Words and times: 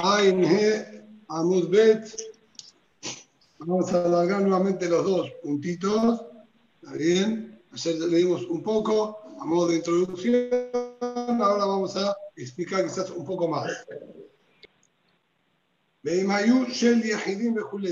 Ain 0.00 0.44
He 0.44 1.02
Amud 1.28 1.70
Bet. 1.70 2.14
Vamos 3.58 3.92
a 3.92 4.04
alargar 4.04 4.42
nuevamente 4.42 4.88
los 4.88 5.04
dos 5.04 5.32
puntitos. 5.42 6.24
¿Está 6.80 6.94
bien? 6.94 7.60
Ayer 7.72 7.96
leímos 7.96 8.44
un 8.44 8.62
poco 8.62 9.18
a 9.40 9.44
modo 9.44 9.66
de 9.68 9.76
introducción. 9.76 10.50
Ahora 11.00 11.64
vamos 11.64 11.96
a 11.96 12.16
explicar 12.36 12.84
quizás 12.84 13.10
un 13.10 13.24
poco 13.24 13.48
más. 13.48 13.72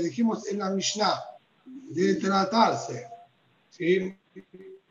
Dijimos 0.01 0.47
en 0.47 0.59
la 0.59 0.69
Mishnah 0.69 1.23
de 1.65 2.15
tratarse, 2.15 3.05
¿sí? 3.69 4.15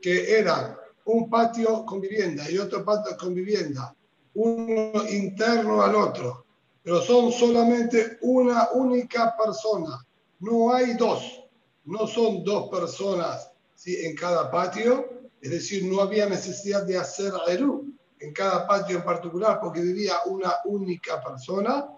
que 0.02 0.38
eran 0.38 0.76
un 1.06 1.30
patio 1.30 1.86
con 1.86 2.02
vivienda 2.02 2.50
y 2.50 2.58
otro 2.58 2.84
patio 2.84 3.16
con 3.16 3.32
vivienda, 3.32 3.94
uno 4.34 5.08
interno 5.08 5.82
al 5.82 5.94
otro, 5.94 6.45
pero 6.86 7.02
son 7.02 7.32
solamente 7.32 8.16
una 8.20 8.70
única 8.70 9.36
persona, 9.36 10.06
no 10.38 10.72
hay 10.72 10.94
dos, 10.94 11.42
no 11.84 12.06
son 12.06 12.44
dos 12.44 12.68
personas 12.68 13.50
¿sí? 13.74 14.06
en 14.06 14.14
cada 14.14 14.48
patio, 14.52 15.24
es 15.40 15.50
decir, 15.50 15.84
no 15.84 16.00
había 16.00 16.28
necesidad 16.28 16.84
de 16.84 16.96
hacer 16.96 17.32
Eru 17.48 17.92
en 18.20 18.32
cada 18.32 18.68
patio 18.68 18.98
en 18.98 19.04
particular 19.04 19.58
porque 19.60 19.80
vivía 19.80 20.14
una 20.26 20.58
única 20.66 21.20
persona. 21.20 21.88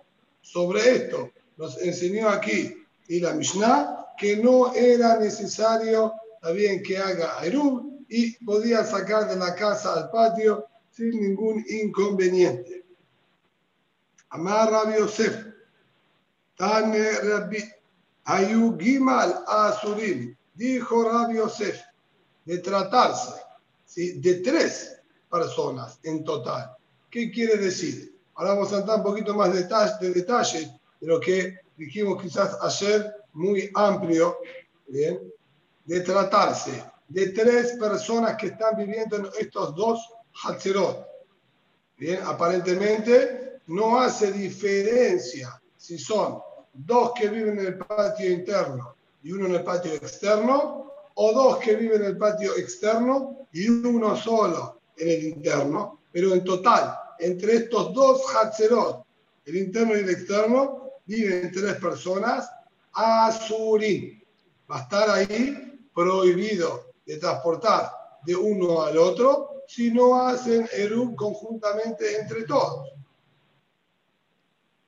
Sobre 0.40 0.80
esto 0.80 1.32
nos 1.58 1.76
enseñó 1.82 2.30
aquí 2.30 2.74
y 3.08 3.20
la 3.20 3.34
Mishnah 3.34 4.06
que 4.16 4.38
no 4.38 4.72
era 4.72 5.18
necesario 5.18 6.14
también 6.40 6.82
que 6.82 6.96
haga 6.96 7.44
Eru 7.44 8.06
y 8.08 8.42
podía 8.42 8.82
sacar 8.84 9.28
de 9.28 9.36
la 9.36 9.54
casa 9.54 9.92
al 9.92 10.10
patio 10.10 10.64
sin 10.90 11.10
ningún 11.10 11.62
inconveniente. 11.68 12.77
Amar 14.30 14.70
Rabbi 14.70 14.98
Yosef, 14.98 15.44
Tane 16.56 17.12
Rabbi, 17.22 17.58
Ayu 18.26 18.76
Gimal 18.78 19.44
Asurim, 19.46 20.36
dijo 20.54 21.04
Rabbi 21.04 21.36
Yosef, 21.36 21.80
de 22.44 22.58
tratarse 22.58 23.40
de 23.96 24.34
tres 24.44 25.00
personas 25.30 25.98
en 26.02 26.24
total. 26.24 26.76
¿Qué 27.10 27.30
quiere 27.30 27.56
decir? 27.56 28.14
Ahora 28.34 28.54
vamos 28.54 28.72
a 28.72 28.78
entrar 28.78 28.98
un 28.98 29.02
poquito 29.02 29.34
más 29.34 29.52
de 29.52 30.10
detalle, 30.12 30.70
de, 31.00 31.06
lo 31.06 31.18
que 31.20 31.58
dijimos 31.76 32.22
quizás 32.22 32.56
ayer, 32.60 33.14
muy 33.32 33.70
amplio, 33.74 34.38
¿bien? 34.86 35.20
de 35.84 36.00
tratarse 36.00 36.84
de 37.08 37.30
tres 37.30 37.76
personas 37.78 38.36
que 38.36 38.48
están 38.48 38.76
viviendo 38.76 39.16
en 39.16 39.28
estos 39.40 39.74
dos 39.74 40.08
Hatzerot. 40.44 41.06
Bien, 41.96 42.20
aparentemente 42.24 43.47
no 43.68 43.98
hace 43.98 44.32
diferencia 44.32 45.60
si 45.76 45.98
son 45.98 46.40
dos 46.72 47.12
que 47.14 47.28
viven 47.28 47.58
en 47.58 47.66
el 47.66 47.78
patio 47.78 48.30
interno 48.30 48.94
y 49.22 49.32
uno 49.32 49.46
en 49.46 49.54
el 49.56 49.64
patio 49.64 49.94
externo, 49.94 50.92
o 51.14 51.32
dos 51.32 51.58
que 51.58 51.74
viven 51.74 52.02
en 52.02 52.08
el 52.08 52.18
patio 52.18 52.56
externo 52.56 53.48
y 53.52 53.68
uno 53.68 54.16
solo 54.16 54.80
en 54.96 55.08
el 55.08 55.24
interno, 55.24 56.00
pero 56.12 56.32
en 56.32 56.44
total, 56.44 56.96
entre 57.18 57.56
estos 57.56 57.92
dos 57.92 58.22
Hatzerot, 58.34 59.04
el 59.44 59.56
interno 59.56 59.96
y 59.96 60.00
el 60.00 60.10
externo, 60.10 60.92
viven 61.06 61.50
tres 61.50 61.74
personas, 61.76 62.48
Azurín. 62.92 64.22
Va 64.70 64.78
a 64.78 64.82
estar 64.82 65.10
ahí 65.10 65.88
prohibido 65.94 66.92
de 67.04 67.16
transportar 67.16 67.90
de 68.24 68.36
uno 68.36 68.82
al 68.82 68.96
otro 68.98 69.62
si 69.66 69.90
no 69.90 70.20
hacen 70.20 70.68
Eruv 70.72 71.16
conjuntamente 71.16 72.20
entre 72.20 72.44
todos. 72.44 72.97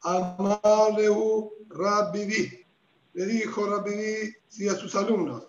Amareu 0.02 1.52
Rabbibi. 1.68 2.66
Le 3.14 3.26
dijo 3.26 3.66
Rabbibi 3.66 4.34
sí, 4.48 4.68
a 4.68 4.74
sus 4.74 4.94
alumnos, 4.94 5.46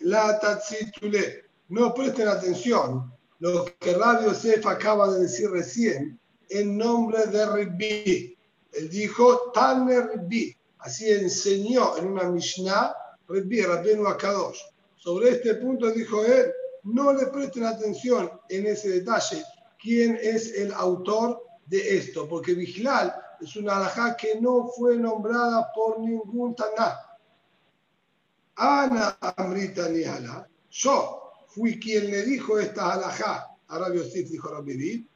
la 0.00 0.38
tatsitule, 0.40 1.44
no 1.68 1.94
presten 1.94 2.28
atención 2.28 3.12
lo 3.38 3.64
que 3.80 3.94
Rabbi 3.94 4.26
Yosef 4.26 4.66
acaba 4.66 5.12
de 5.12 5.20
decir 5.22 5.50
recién 5.50 6.18
en 6.48 6.78
nombre 6.78 7.26
de 7.26 7.44
Rabbi. 7.44 8.36
Él 8.72 8.88
dijo 8.88 9.50
Taner 9.52 10.06
Rabbi. 10.14 10.56
Así 10.78 11.10
enseñó 11.10 11.96
en 11.96 12.08
una 12.08 12.24
Mishnah 12.24 12.94
Rabbi, 13.28 13.62
Rabbeinu 13.62 14.06
Akadosh. 14.06 14.58
Sobre 14.96 15.30
este 15.30 15.54
punto 15.54 15.90
dijo 15.90 16.24
él, 16.24 16.52
no 16.84 17.12
le 17.12 17.26
presten 17.26 17.64
atención 17.64 18.30
en 18.48 18.66
ese 18.66 18.90
detalle 18.90 19.44
quién 19.80 20.18
es 20.22 20.52
el 20.54 20.72
autor 20.72 21.42
de 21.66 21.98
esto, 21.98 22.28
porque 22.28 22.54
Vigilal 22.54 23.14
es 23.42 23.56
una 23.56 23.76
alajá 23.76 24.16
que 24.16 24.40
no 24.40 24.68
fue 24.68 24.96
nombrada 24.96 25.72
por 25.74 25.98
ningún 25.98 26.54
taná. 26.54 26.98
Ana 28.54 29.18
Amrita 29.36 29.88
Niala, 29.88 30.48
yo 30.70 31.32
fui 31.48 31.80
quien 31.80 32.10
le 32.10 32.22
dijo 32.22 32.58
esta 32.58 32.92
alajá 32.92 33.48
a 33.68 33.78
Rabbi 33.78 33.98
Yosef, 33.98 34.28
dijo 34.30 34.48
Rabbi 34.48 35.08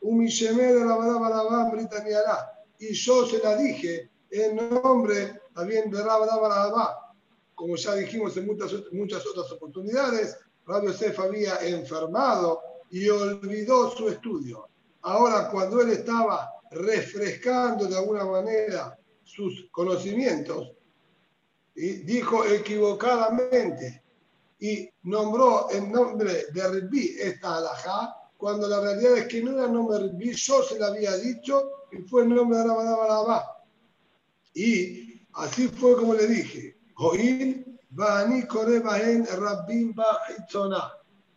Umishemé 0.00 0.72
de 0.72 0.84
Rabadá 0.84 1.62
Amrita 1.62 2.02
Niala, 2.02 2.52
y 2.78 2.94
yo 2.94 3.26
se 3.26 3.38
la 3.38 3.56
dije 3.56 4.10
en 4.30 4.56
nombre 4.56 5.42
también 5.54 5.90
de 5.90 6.02
Rabadá 6.02 7.00
como 7.54 7.76
ya 7.76 7.94
dijimos 7.94 8.36
en 8.36 8.46
muchas, 8.46 8.72
muchas 8.92 9.24
otras 9.26 9.50
oportunidades, 9.52 10.36
Rabbi 10.66 10.88
Yosef 10.88 11.18
había 11.20 11.56
enfermado 11.60 12.60
y 12.90 13.08
olvidó 13.08 13.90
su 13.90 14.08
estudio. 14.08 14.68
Ahora, 15.02 15.50
cuando 15.50 15.80
él 15.80 15.90
estaba 15.90 16.50
refrescando 16.74 17.86
de 17.86 17.96
alguna 17.96 18.24
manera 18.24 18.98
sus 19.22 19.68
conocimientos, 19.70 20.72
y 21.74 22.04
dijo 22.04 22.44
equivocadamente 22.44 24.02
y 24.60 24.88
nombró 25.02 25.70
en 25.70 25.90
nombre 25.90 26.46
de 26.52 26.62
Rabbi 26.62 27.16
esta 27.18 27.56
alajá, 27.56 28.14
cuando 28.36 28.68
la 28.68 28.80
realidad 28.80 29.18
es 29.18 29.26
que 29.26 29.42
no 29.42 29.52
era 29.52 29.64
el 29.66 29.72
nombre 29.72 29.98
de 29.98 30.08
Rabbi, 30.08 30.32
yo 30.32 30.62
se 30.62 30.78
lo 30.78 30.86
había 30.86 31.16
dicho 31.16 31.86
y 31.92 31.98
fue 32.02 32.22
el 32.22 32.34
nombre 32.34 32.58
de 32.58 32.64
Rabadá 32.64 33.62
Y 34.54 35.26
así 35.34 35.68
fue 35.68 35.96
como 35.96 36.14
le 36.14 36.26
dije, 36.26 36.76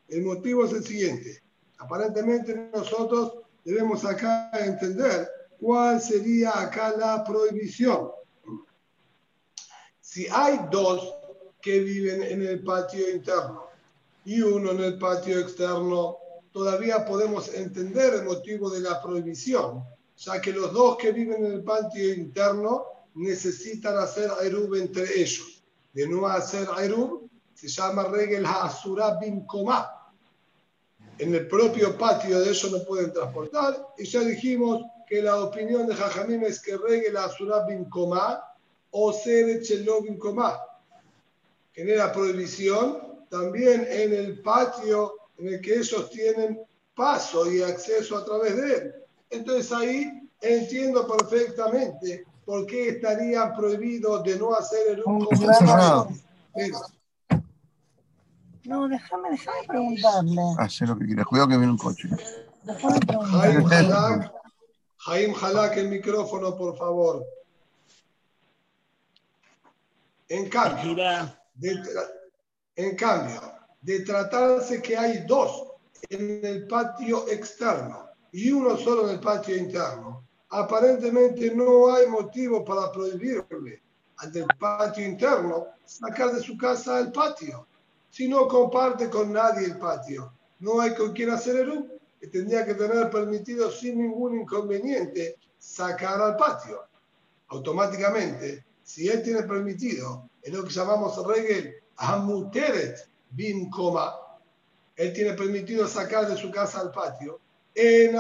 el 0.08 0.22
motivo 0.24 0.66
es 0.66 0.74
el 0.74 0.84
siguiente. 0.84 1.44
Aparentemente 1.80 2.69
nosotros 2.74 3.34
debemos 3.67 4.05
acá 4.05 4.50
entender 4.53 5.29
cuál 5.59 6.00
sería 6.00 6.57
acá 6.57 6.95
la 6.97 7.22
prohibición. 7.25 8.11
Si 10.00 10.25
hay 10.31 10.57
dos 10.72 11.13
que 11.61 11.81
viven 11.81 12.23
en 12.23 12.47
el 12.47 12.63
patio 12.63 13.09
interno 13.09 13.67
y 14.23 14.39
uno 14.39 14.72
en 14.72 14.79
el 14.79 14.97
patio 14.97 15.39
externo, 15.39 16.16
todavía 16.53 17.06
podemos 17.06 17.53
entender 17.53 18.13
el 18.13 18.23
motivo 18.23 18.69
de 18.69 18.79
la 18.79 19.01
prohibición, 19.01 19.83
ya 20.16 20.39
que 20.39 20.53
los 20.53 20.72
dos 20.72 20.95
que 20.95 21.11
viven 21.11 21.45
en 21.45 21.51
el 21.51 21.63
patio 21.66 22.13
interno 22.13 22.85
necesitan 23.16 23.97
hacer 23.97 24.31
Airub 24.39 24.75
entre 24.75 25.03
ellos. 25.19 25.61
De 25.91 26.07
no 26.07 26.25
hacer 26.25 26.69
Airub, 26.77 27.29
se 27.53 27.67
llama 27.67 28.03
Regel 28.03 28.45
Ha'asura 28.45 29.17
bin 29.19 29.45
Koma. 29.45 29.91
En 31.19 31.33
el 31.33 31.47
propio 31.47 31.97
patio 31.97 32.39
de 32.39 32.50
ellos 32.50 32.72
no 32.72 32.83
pueden 32.83 33.11
transportar. 33.11 33.88
Y 33.97 34.05
ya 34.05 34.22
dijimos 34.22 34.83
que 35.07 35.22
la 35.22 35.41
opinión 35.41 35.88
de 35.88 35.95
Jajamim 35.95 36.44
es 36.44 36.61
que 36.61 36.78
Regel 36.78 37.17
Ha'asura 37.17 37.66
bin 37.66 37.85
Koma 37.85 38.44
o 38.91 39.13
Sere 39.13 39.61
Chelo 39.61 40.01
bin. 40.01 40.19
Genera 41.73 42.11
prohibición 42.11 43.25
también 43.29 43.88
en 43.89 44.13
el 44.13 44.41
patio 44.41 45.13
en 45.38 45.50
el 45.50 45.61
que 45.61 45.75
ellos 45.75 46.09
tienen 46.09 46.61
paso 46.95 47.51
y 47.51 47.61
acceso 47.61 48.17
a 48.17 48.25
través 48.25 48.56
de 48.56 48.73
él. 48.73 48.95
Entonces 49.29 49.72
ahí 49.72 50.29
entiendo 50.41 51.07
perfectamente 51.07 52.25
¿por 52.47 52.65
qué 52.65 52.89
estaría 52.89 53.53
prohibido 53.53 54.24
de 54.24 54.39
no 54.39 54.56
hacer 54.56 54.88
el 54.92 55.03
uso 55.06 56.07
No, 58.68 58.86
déjame, 58.90 59.30
déjame 59.31 59.66
preguntarle. 59.66 60.42
Hacer 60.60 60.90
lo 60.90 60.98
que 60.98 61.06
quieras. 61.06 61.25
Cuidado 61.25 61.48
que 61.48 61.58
viene 61.58 61.72
un 61.72 61.78
coche. 61.78 62.10
Jaime 64.98 65.34
Jalak, 65.34 65.78
el 65.78 65.88
micrófono, 65.88 66.58
por 66.58 66.78
favor. 66.78 67.25
En 70.28 70.50
cambio, 70.50 70.96
de, 71.56 71.81
en 72.75 72.98
cambio, 72.98 73.42
de 73.81 74.02
tratarse 74.02 74.81
que 74.81 74.98
hay 74.98 75.24
dos 75.25 75.72
en 76.10 76.46
el 76.46 76.68
patio 76.68 77.25
externo 77.30 78.10
y 78.34 78.52
uno 78.52 78.75
solo 78.75 79.08
en 79.08 79.16
el 79.16 79.22
patio 79.22 79.56
interno, 79.56 80.28
aparentemente 80.50 81.56
no 81.56 81.94
hay 81.94 82.06
motivo 82.08 82.66
para 82.66 82.92
prohibirle 82.92 83.81
al 84.18 84.34
del 84.34 84.48
patio 84.60 85.06
interno 85.06 85.68
sacar 85.86 86.34
de 86.34 86.42
su 86.42 86.58
casa 86.58 87.00
el 87.00 87.14
patio. 87.14 87.66
Si 88.18 88.28
no 88.28 88.48
comparte 88.48 89.12
con 89.12 89.31
nadie 89.31 89.68
el 89.68 89.78
patio, 89.78 90.34
no 90.62 90.81
hay 90.81 90.96
con 90.96 91.14
quien 91.14 91.30
hacer 91.30 91.58
el 91.58 92.00
que 92.19 92.25
tendría 92.25 92.66
que 92.66 92.74
tener 92.74 93.12
permitido 93.12 93.69
sin 93.69 94.00
ningún 94.00 94.40
inconveniente 94.40 95.38
sacar 95.60 96.19
al 96.19 96.36
patio. 96.36 96.81
automáticamente, 97.50 98.66
si 98.81 99.08
él 99.08 99.22
tiene 99.22 99.44
permitido, 99.44 100.31
es 100.42 100.52
lo 100.52 100.64
que 100.64 100.72
llamamos 100.72 101.16
regel 101.28 101.75
amuteret 101.98 103.08
bin 103.30 103.69
coma, 103.69 104.16
él 104.96 105.14
tiene 105.14 105.34
permitido 105.34 105.88
sacar 105.88 106.28
de 106.28 106.38
su 106.38 106.50
casa 106.50 106.81
al 106.81 106.92
patio, 106.92 107.40
en 107.75 108.14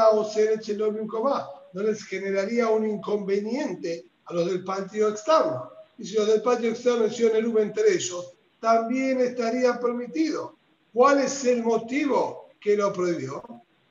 bin 0.93 1.07
coma, 1.07 1.49
no 1.73 1.81
les 1.81 2.03
generaría 2.03 2.69
un 2.69 2.87
inconveniente 2.87 4.05
a 4.25 4.33
los 4.35 4.45
del 4.45 4.63
patio 4.63 5.07
externo. 5.07 5.71
Y 5.97 6.05
si 6.05 6.13
los 6.13 6.27
del 6.27 6.43
patio 6.43 6.69
externo 6.69 7.07
hicieron 7.07 7.35
el 7.37 7.57
entre 7.57 7.95
ellos, 7.95 8.36
también 8.59 9.19
estaría 9.19 9.79
permitido. 9.79 10.57
¿Cuál 10.93 11.19
es 11.19 11.45
el 11.45 11.63
motivo 11.63 12.49
que 12.59 12.75
lo 12.75 12.91
prohibió? 12.91 13.43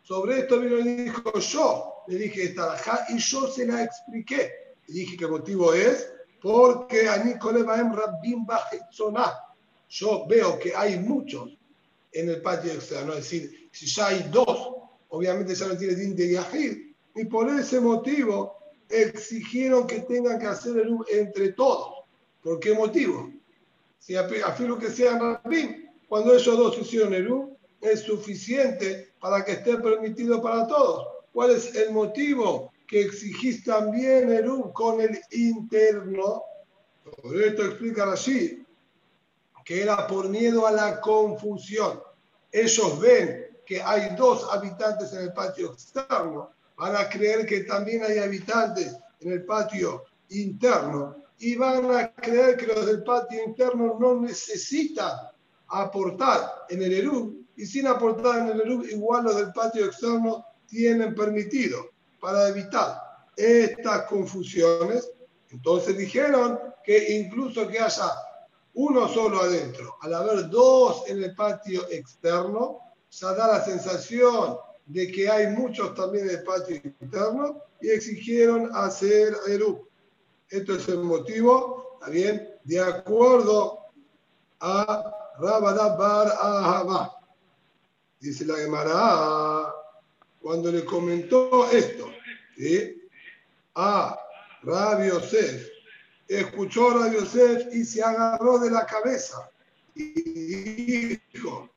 Sobre 0.02 0.40
esto 0.40 0.60
vino 0.60 0.78
y 0.78 1.04
dijo 1.04 1.38
yo, 1.38 2.04
le 2.08 2.16
dije 2.16 2.44
esta 2.44 2.76
y 3.08 3.18
yo 3.18 3.48
se 3.48 3.66
la 3.66 3.82
expliqué. 3.82 4.76
Le 4.86 4.94
dije 4.94 5.16
que 5.16 5.24
el 5.24 5.30
motivo 5.30 5.72
es 5.72 6.12
porque 6.40 7.08
a 7.08 7.24
Nicolema 7.24 7.76
Rabbim 7.76 8.46
Yo 9.88 10.26
veo 10.26 10.58
que 10.58 10.74
hay 10.74 10.98
muchos 10.98 11.56
en 12.12 12.28
el 12.28 12.40
patio 12.40 12.72
externo, 12.72 13.12
es 13.12 13.18
decir, 13.18 13.68
si 13.72 13.86
ya 13.86 14.06
hay 14.08 14.28
dos, 14.30 14.74
obviamente 15.08 15.54
ya 15.54 15.66
no 15.66 15.76
tiene 15.76 15.94
din 15.94 16.16
de 16.16 16.32
Yahid, 16.32 16.78
y 17.14 17.24
por 17.26 17.48
ese 17.50 17.80
motivo 17.80 18.56
exigieron 18.88 19.86
que 19.86 20.00
tengan 20.00 20.38
que 20.38 20.46
hacer 20.46 20.78
el 20.78 20.96
entre 21.10 21.52
todos. 21.52 22.04
¿Por 22.42 22.60
qué 22.60 22.74
motivo? 22.74 23.30
Si 23.98 24.14
afirmo 24.16 24.78
que 24.78 24.90
sean 24.90 25.20
Rabbim, 25.20 25.86
cuando 26.08 26.34
ellos 26.34 26.56
dos 26.56 26.78
hicieron 26.78 27.14
el 27.14 27.28
es 27.80 28.00
suficiente 28.00 29.12
para 29.20 29.44
que 29.44 29.52
esté 29.52 29.76
permitido 29.78 30.42
para 30.42 30.66
todos. 30.66 31.08
¿Cuál 31.32 31.50
es 31.50 31.74
el 31.74 31.92
motivo 31.92 32.72
que 32.88 33.02
exigís 33.02 33.64
también 33.64 34.32
el 34.32 34.50
con 34.72 35.00
el 35.00 35.18
interno? 35.32 36.42
Por 37.22 37.42
esto 37.42 37.64
explica 37.64 38.12
así, 38.12 38.64
que 39.64 39.82
era 39.82 40.06
por 40.06 40.28
miedo 40.28 40.66
a 40.66 40.72
la 40.72 41.00
confusión. 41.00 42.00
Ellos 42.52 43.00
ven 43.00 43.46
que 43.66 43.82
hay 43.82 44.14
dos 44.16 44.46
habitantes 44.50 45.12
en 45.12 45.22
el 45.22 45.32
patio 45.32 45.72
externo, 45.72 46.50
van 46.76 46.96
a 46.96 47.08
creer 47.08 47.44
que 47.46 47.64
también 47.64 48.02
hay 48.04 48.18
habitantes 48.18 48.96
en 49.20 49.32
el 49.32 49.44
patio 49.44 50.04
interno 50.30 51.25
y 51.38 51.56
van 51.56 51.90
a 51.94 52.12
creer 52.14 52.56
que 52.56 52.66
los 52.66 52.86
del 52.86 53.02
patio 53.02 53.44
interno 53.44 53.96
no 53.98 54.20
necesitan 54.20 55.12
aportar 55.68 56.64
en 56.68 56.82
el 56.82 56.92
ERU 56.92 57.44
y 57.56 57.66
sin 57.66 57.86
aportar 57.86 58.40
en 58.40 58.48
el 58.48 58.60
ERU 58.60 58.84
igual 58.84 59.24
los 59.24 59.36
del 59.36 59.52
patio 59.52 59.86
externo 59.86 60.44
tienen 60.66 61.14
permitido 61.14 61.90
para 62.20 62.48
evitar 62.48 63.00
estas 63.36 64.02
confusiones. 64.06 65.10
Entonces 65.50 65.96
dijeron 65.96 66.58
que 66.84 67.16
incluso 67.18 67.68
que 67.68 67.78
haya 67.78 68.10
uno 68.74 69.08
solo 69.08 69.40
adentro, 69.40 69.96
al 70.02 70.14
haber 70.14 70.50
dos 70.50 71.04
en 71.08 71.22
el 71.22 71.34
patio 71.34 71.88
externo, 71.90 72.78
ya 73.10 73.32
da 73.32 73.48
la 73.48 73.64
sensación 73.64 74.58
de 74.86 75.10
que 75.10 75.28
hay 75.28 75.48
muchos 75.48 75.94
también 75.94 76.28
en 76.28 76.36
el 76.36 76.42
patio 76.44 76.76
interno 76.76 77.62
y 77.80 77.88
exigieron 77.88 78.70
hacer 78.74 79.34
ERU. 79.48 79.85
Esto 80.48 80.76
es 80.76 80.88
el 80.88 80.98
motivo, 80.98 81.98
también, 82.00 82.48
de 82.64 82.80
acuerdo 82.80 83.80
a 84.60 85.12
Rabadabar 85.38 86.28
Ahaba. 86.40 87.12
Dice 88.20 88.46
la 88.46 88.56
Gemara, 88.56 89.74
cuando 90.40 90.70
le 90.70 90.84
comentó 90.84 91.68
esto 91.70 92.08
a 93.74 94.18
Rabbi 94.62 95.08
Yosef, 95.08 95.68
escuchó 96.28 96.90
a 96.90 97.08
Rabbi 97.08 97.18
y 97.72 97.84
se 97.84 98.02
agarró 98.02 98.58
de 98.58 98.70
la 98.70 98.86
cabeza 98.86 99.50
y 99.94 101.16
dijo, 101.16 101.68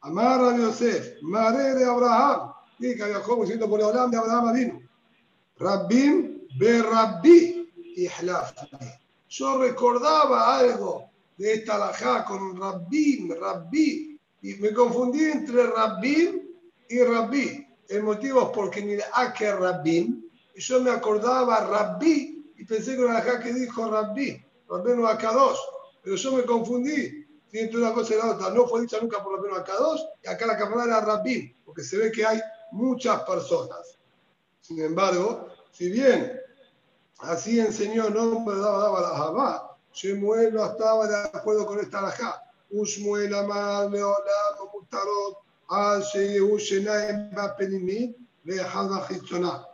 Amar 0.00 0.40
Rabbi 0.40 0.62
Yosef, 0.62 1.20
Mare 1.22 1.74
de 1.74 1.84
Abraham, 1.84 2.52
y 2.78 2.96
que 2.96 3.04
viajó 3.04 3.44
siendo 3.44 3.68
por 3.68 3.80
el 3.80 4.10
de 4.10 4.16
Abraham 4.16 4.54
vino, 4.54 4.80
Rabbim 5.58 6.46
be 6.58 6.82
Rabbi 6.82 7.53
y 7.96 8.08
Yo 9.28 9.58
recordaba 9.58 10.58
algo 10.58 11.10
de 11.36 11.54
esta 11.54 11.76
alajá 11.76 12.24
con 12.24 12.56
Rabbim, 12.56 13.32
Rabbi, 13.34 14.18
y 14.42 14.54
me 14.54 14.72
confundí 14.72 15.24
entre 15.24 15.66
Rabbim 15.66 16.42
y 16.88 17.02
Rabbi. 17.02 17.66
El 17.88 18.02
motivo 18.02 18.42
es 18.42 18.48
porque 18.48 18.82
ni 18.82 18.96
que 19.36 19.52
Rabbim, 19.52 20.24
y 20.54 20.60
yo 20.60 20.80
me 20.80 20.90
acordaba 20.90 21.66
Rabbi 21.66 22.52
y 22.56 22.64
pensé 22.64 22.96
que 22.96 23.02
era 23.02 23.18
alajá 23.18 23.40
que 23.40 23.52
dijo 23.52 23.90
Rabbi, 23.90 24.44
Rabbi 24.68 24.92
no 24.94 25.32
dos 25.32 25.58
pero 26.02 26.16
yo 26.16 26.32
me 26.32 26.44
confundí 26.44 27.24
entre 27.52 27.78
una 27.78 27.94
cosa 27.94 28.14
y 28.14 28.18
la 28.18 28.32
otra. 28.32 28.50
No 28.50 28.66
fue 28.66 28.82
dicha 28.82 28.98
nunca 29.00 29.22
por 29.22 29.36
lo 29.36 29.42
menos 29.42 29.58
acá 29.58 29.74
dos, 29.78 30.04
y 30.22 30.28
acá 30.28 30.46
la 30.46 30.58
cámara 30.58 30.84
era 30.84 31.00
Rabbim, 31.00 31.54
porque 31.64 31.82
se 31.82 31.96
ve 31.96 32.12
que 32.12 32.26
hay 32.26 32.40
muchas 32.72 33.22
personas. 33.22 33.96
Sin 34.60 34.82
embargo, 34.82 35.48
si 35.72 35.90
bien 35.90 36.43
así 37.18 37.60
enseñó 37.60 38.08
el 38.08 38.14
nombre 38.14 38.56
de 38.56 38.62
la 38.62 39.74
Shemuel 39.94 40.52
no 40.52 40.66
estaba 40.66 41.06
de 41.06 41.16
acuerdo 41.32 41.66
con 41.66 41.78
esta 41.78 42.00
alajá. 42.00 42.42
Ushmuel 42.70 43.32
amar 43.32 43.88
leolam 43.90 44.56
mutarot 44.72 45.38
al 45.68 46.02
sheyehu 46.02 46.58
shenaim 46.58 47.30
bapenimit 47.30 48.16
le'hadva 48.44 49.06
chitzonah. 49.06 49.64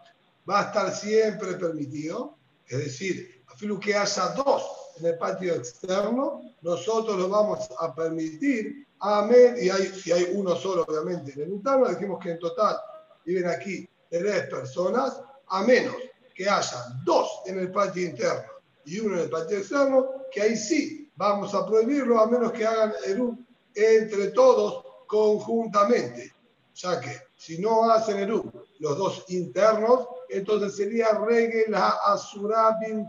Va 0.49 0.61
a 0.61 0.63
estar 0.65 0.95
siempre 0.95 1.55
permitido, 1.55 2.37
es 2.67 2.79
decir, 2.79 3.43
afirmo 3.47 3.81
que 3.81 3.95
haya 3.95 4.29
dos 4.35 4.63
en 4.99 5.07
el 5.07 5.19
patio 5.19 5.55
externo, 5.55 6.43
nosotros 6.61 7.17
lo 7.17 7.29
vamos 7.31 7.71
a 7.79 7.95
permitir. 7.95 8.87
Amén. 8.99 9.57
Y 9.59 9.71
hay, 9.71 9.87
si 9.87 10.13
hay 10.13 10.31
uno 10.35 10.55
solo, 10.57 10.85
obviamente, 10.87 11.33
en 11.33 11.43
el 11.43 11.49
interno, 11.49 11.89
dijimos 11.89 12.23
que 12.23 12.33
en 12.33 12.39
total 12.39 12.77
viven 13.25 13.47
aquí 13.49 13.89
tres 14.11 14.47
personas, 14.49 15.23
a 15.47 15.63
menos 15.63 15.95
que 16.41 16.49
haya 16.49 16.87
dos 17.05 17.43
en 17.45 17.59
el 17.59 17.71
patio 17.71 18.03
interno 18.03 18.51
y 18.87 18.99
uno 18.99 19.17
en 19.17 19.25
el 19.25 19.29
patio 19.29 19.59
externo, 19.59 20.07
que 20.33 20.41
ahí 20.41 20.57
sí 20.57 21.13
vamos 21.15 21.55
a 21.55 21.67
prohibirlo 21.67 22.19
a 22.19 22.27
menos 22.27 22.53
que 22.53 22.65
hagan 22.67 22.95
Eru 23.05 23.37
entre 23.75 24.29
todos 24.29 24.83
conjuntamente. 25.07 26.33
Ya 26.77 26.99
que 26.99 27.11
si 27.37 27.59
no 27.59 27.91
hacen 27.91 28.21
Eru 28.21 28.51
los 28.79 28.97
dos 28.97 29.27
internos, 29.29 30.09
entonces 30.31 30.77
sería 30.77 31.11
regla 31.13 31.99
asura 32.07 32.79
bin. 32.81 33.07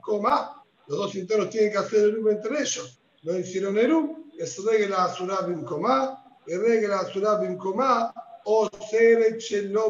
Los 0.87 0.97
dos 0.97 1.15
internos 1.15 1.49
tienen 1.51 1.71
que 1.71 1.77
hacer 1.77 2.09
Eru 2.09 2.29
entre 2.29 2.59
ellos. 2.59 2.99
No 3.23 3.37
hicieron 3.37 3.77
Eru, 3.77 4.29
es 4.37 4.61
regla 4.61 5.05
asura 5.05 5.39
bin 5.43 5.63
coma, 5.63 6.21
y 6.45 6.53
regla 6.55 6.99
asura 6.99 7.37
bin 7.37 7.55
coma 7.55 8.13
o 8.43 8.69
sere 8.89 9.37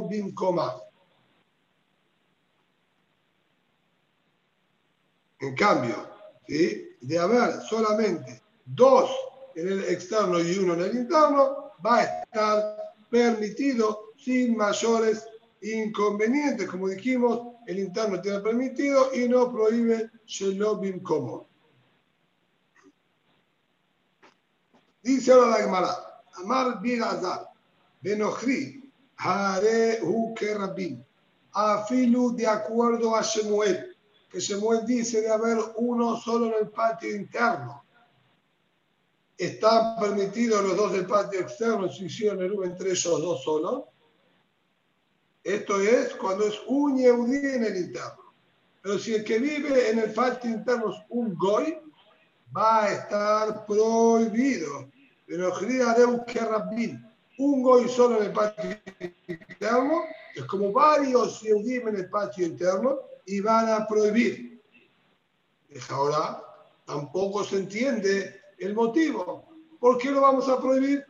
bin 0.07 0.35
coma. 0.35 0.79
En 5.41 5.55
cambio, 5.55 5.95
de 6.47 7.19
haber 7.19 7.61
solamente 7.61 8.41
dos 8.63 9.09
en 9.55 9.67
el 9.69 9.83
externo 9.85 10.39
y 10.39 10.55
uno 10.59 10.75
en 10.75 10.81
el 10.81 10.95
interno, 10.97 11.71
va 11.83 11.97
a 11.97 12.03
estar 12.03 12.77
permitido 13.09 14.13
sin 14.17 14.55
mayores 14.55 15.25
inconvenientes. 15.61 16.69
Como 16.69 16.89
dijimos, 16.89 17.55
el 17.65 17.79
interno 17.79 18.21
tiene 18.21 18.39
permitido 18.39 19.13
y 19.15 19.27
no 19.27 19.51
prohíbe 19.51 20.11
Shelobim 20.27 21.01
como. 21.01 21.49
Dice 25.01 25.31
ahora 25.31 25.47
la 25.47 25.63
Gemara, 25.63 26.23
Amar 26.35 26.79
bin 26.81 27.01
Azar, 27.01 27.49
Benochri, 28.01 28.91
Hare 29.17 29.99
Hu 30.03 30.35
Afilu 31.53 32.35
de 32.35 32.47
acuerdo 32.47 33.15
a 33.15 33.23
Shemuel 33.23 33.90
que 34.31 34.39
Shemuel 34.39 34.85
dice 34.85 35.21
de 35.21 35.29
haber 35.29 35.57
uno 35.75 36.17
solo 36.17 36.47
en 36.47 36.63
el 36.63 36.69
patio 36.69 37.13
interno. 37.13 37.83
¿Están 39.37 39.99
permitidos 39.99 40.63
los 40.63 40.77
dos 40.77 40.93
del 40.93 41.05
patio 41.05 41.41
externo 41.41 41.89
si 41.89 42.05
hicieron 42.05 42.41
el 42.41 42.63
entre 42.63 42.91
ellos 42.91 43.21
dos 43.21 43.43
solos? 43.43 43.83
Esto 45.43 45.81
es 45.81 46.13
cuando 46.15 46.45
es 46.45 46.61
un 46.67 46.97
Yehudi 46.97 47.55
en 47.55 47.63
el 47.65 47.75
interno. 47.75 48.33
Pero 48.81 48.99
si 48.99 49.15
el 49.15 49.23
que 49.23 49.39
vive 49.39 49.89
en 49.89 49.99
el 49.99 50.13
patio 50.13 50.49
interno 50.49 50.91
es 50.91 50.97
un 51.09 51.35
Goy, 51.35 51.77
va 52.55 52.83
a 52.83 52.93
estar 52.93 53.65
prohibido. 53.65 54.89
Pero 55.25 55.57
que 55.57 55.65
un 57.37 57.63
Goy 57.63 57.89
solo 57.89 58.17
en 58.17 58.25
el 58.25 58.31
patio 58.31 58.77
interno 59.27 60.03
es 60.35 60.45
como 60.45 60.71
varios 60.71 61.41
Yehudim 61.41 61.89
en 61.89 61.95
el 61.97 62.09
patio 62.09 62.45
interno 62.45 63.10
y 63.25 63.39
van 63.39 63.69
a 63.69 63.87
prohibir. 63.87 64.61
Ahora 65.89 66.41
tampoco 66.85 67.43
se 67.43 67.57
entiende 67.57 68.41
el 68.57 68.73
motivo. 68.73 69.49
¿Por 69.79 69.97
qué 69.97 70.11
lo 70.11 70.21
vamos 70.21 70.47
a 70.49 70.59
prohibir? 70.59 71.05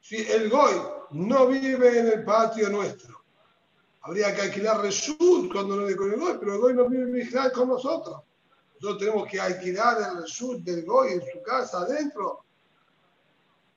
Si 0.00 0.16
el 0.16 0.50
Goy 0.50 0.74
no 1.12 1.46
vive 1.46 1.98
en 1.98 2.08
el 2.08 2.24
patio 2.24 2.68
nuestro, 2.68 3.24
habría 4.02 4.34
que 4.34 4.42
alquilar 4.42 4.82
Reshut 4.82 5.50
cuando 5.50 5.76
no 5.76 5.86
le 5.86 5.96
con 5.96 6.12
el 6.12 6.20
Goy, 6.20 6.36
pero 6.38 6.54
el 6.54 6.60
Goy 6.60 6.74
no 6.74 6.88
vive 6.88 7.22
en 7.22 7.50
con 7.50 7.68
nosotros. 7.68 8.20
Nosotros 8.74 8.98
tenemos 8.98 9.26
que 9.28 9.40
alquilar 9.40 9.96
el 9.98 10.22
Reshut 10.22 10.62
del 10.62 10.84
Goy 10.84 11.14
en 11.14 11.22
su 11.22 11.42
casa 11.42 11.78
adentro. 11.78 12.44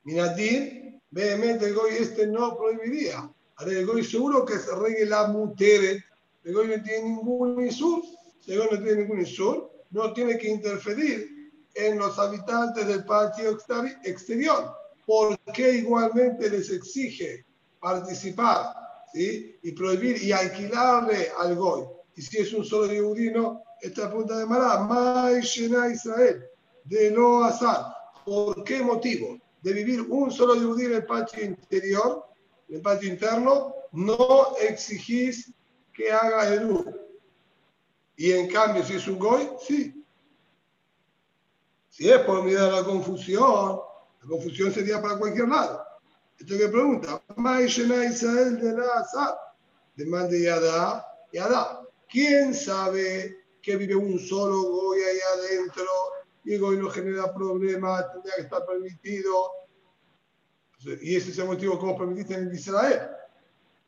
Minatir, 0.03 0.99
vehemente 1.11 1.67
el 1.67 1.75
Goy 1.75 1.91
este 1.91 2.27
no 2.27 2.57
prohibiría. 2.57 3.31
Ahora 3.55 3.71
el 3.71 3.85
Goy 3.85 4.03
seguro 4.03 4.45
que 4.45 4.59
se 4.59 4.75
regla 4.75 5.27
mutere. 5.27 6.03
El 6.47 6.53
Goy 6.53 6.67
no 6.69 6.81
tiene 6.81 7.09
ningún 7.09 7.67
isur. 7.67 8.01
El 8.47 8.59
Goy 8.59 8.67
no 8.71 8.83
tiene 8.83 9.01
ningún 9.01 9.19
isur. 9.19 9.69
No 9.91 10.13
tiene 10.13 10.37
que 10.37 10.49
interferir 10.49 11.51
en 11.75 11.99
los 11.99 12.17
habitantes 12.17 12.87
del 12.87 13.03
patio 13.03 13.57
exterior. 14.03 14.73
¿Por 15.05 15.37
qué 15.53 15.73
igualmente 15.73 16.49
les 16.49 16.71
exige 16.71 17.45
participar 17.81 18.73
y 19.13 19.71
prohibir 19.73 20.21
y 20.23 20.31
alquilarle 20.31 21.29
al 21.37 21.55
Goy. 21.55 21.83
Y 22.15 22.21
si 22.21 22.37
es 22.37 22.53
un 22.53 22.63
solo 22.63 22.87
yehudino, 22.87 23.63
esta 23.81 24.09
punta 24.09 24.37
de 24.37 24.45
Mará, 24.45 24.79
Mai 24.79 25.39
Israel, 25.39 26.45
de 26.85 27.11
no 27.11 27.43
azar. 27.43 27.93
¿Por 28.25 28.63
qué 28.63 28.81
motivo? 28.81 29.37
De 29.61 29.73
vivir 29.73 30.01
un 30.01 30.31
solo 30.31 30.55
yehudí 30.55 30.85
en 30.85 30.93
el 30.93 31.05
patio 31.05 31.43
interior, 31.43 32.25
en 32.69 32.75
el 32.75 32.81
patio 32.81 33.09
interno, 33.09 33.73
no 33.91 34.55
exigís 34.61 35.53
que 35.97 36.11
haga 36.11 36.53
el 36.53 36.65
uno. 36.65 36.95
Y 38.15 38.31
en 38.31 38.47
cambio, 38.49 38.83
si 38.85 38.93
es 38.93 39.07
un 39.07 39.17
Goy, 39.17 39.49
sí. 39.59 40.05
Si 41.89 42.09
es 42.09 42.19
por 42.19 42.43
miedo 42.43 42.71
la 42.71 42.83
confusión, 42.83 43.79
la 44.21 44.29
confusión 44.29 44.71
sería 44.71 45.01
para 45.01 45.17
cualquier 45.17 45.47
lado. 45.49 45.83
Esto 46.37 46.55
que 46.55 46.67
pregunta, 46.67 47.23
Israel 47.63 48.61
de 48.61 48.73
la 48.73 49.39
Demande 49.95 50.43
Yadá, 50.43 51.03
Yadá. 51.33 51.81
¿Quién 52.07 52.53
sabe 52.53 53.35
que 53.61 53.75
vive 53.75 53.95
un 53.95 54.19
solo 54.19 54.61
Goy 54.61 54.99
ahí 54.99 55.19
adentro 55.35 55.85
y 56.45 56.57
Goy 56.57 56.77
no 56.77 56.91
genera 56.91 57.33
problemas, 57.33 58.11
tendría 58.13 58.35
que 58.35 58.41
estar 58.43 58.65
permitido? 58.67 59.51
Y 61.01 61.15
ese 61.15 61.31
es 61.31 61.39
el 61.39 61.47
motivo 61.47 61.79
como 61.79 61.97
permitiste 61.97 62.35
en 62.35 62.53
Israel. 62.53 63.16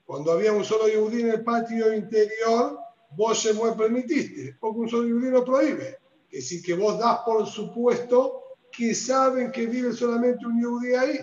Cuando 0.09 0.31
había 0.31 0.51
un 0.51 0.65
solo 0.65 0.87
Yehudí 0.87 1.21
en 1.21 1.29
el 1.29 1.43
patio 1.43 1.93
interior, 1.93 2.79
vos 3.15 3.39
se 3.39 3.53
mueve 3.53 3.75
permitiste, 3.75 4.57
porque 4.59 4.79
un 4.79 4.89
solo 4.89 5.03
Yehudí 5.03 5.29
no 5.29 5.45
prohíbe. 5.45 5.99
Es 6.31 6.45
decir, 6.45 6.63
que 6.63 6.73
vos 6.73 6.97
das 6.97 7.19
por 7.19 7.45
supuesto 7.45 8.41
que 8.71 8.95
saben 8.95 9.51
que 9.51 9.67
vive 9.67 9.93
solamente 9.93 10.47
un 10.47 10.59
Yehudí 10.59 10.95
ahí 10.95 11.19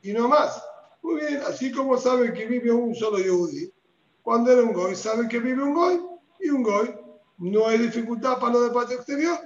y 0.00 0.14
no 0.14 0.28
más. 0.28 0.64
Muy 1.02 1.20
bien, 1.20 1.42
así 1.46 1.70
como 1.72 1.98
saben 1.98 2.32
que 2.32 2.46
vive 2.46 2.72
un 2.72 2.94
solo 2.94 3.18
Yehudi, 3.18 3.70
cuando 4.22 4.50
era 4.50 4.62
un 4.62 4.72
Goy, 4.72 4.94
saben 4.96 5.28
que 5.28 5.38
vive 5.38 5.62
un 5.62 5.74
Goy 5.74 6.00
y 6.40 6.48
un 6.48 6.62
Goy 6.62 6.88
no 7.36 7.68
hay 7.68 7.76
dificultad 7.76 8.40
para 8.40 8.54
lo 8.54 8.62
de 8.62 8.70
patio 8.70 8.96
exterior. 8.96 9.38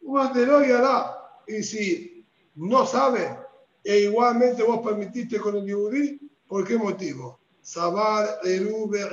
y 0.00 0.70
hará. 0.70 1.16
Y 1.48 1.60
si 1.64 2.24
no 2.54 2.86
sabe, 2.86 3.36
e 3.82 3.98
igualmente 4.02 4.62
vos 4.62 4.78
permitiste 4.78 5.40
con 5.40 5.56
el 5.56 5.66
Yehudi, 5.66 6.20
¿por 6.46 6.64
qué 6.64 6.78
motivo? 6.78 7.39
Sabar 7.62 8.40
Erube 8.44 9.08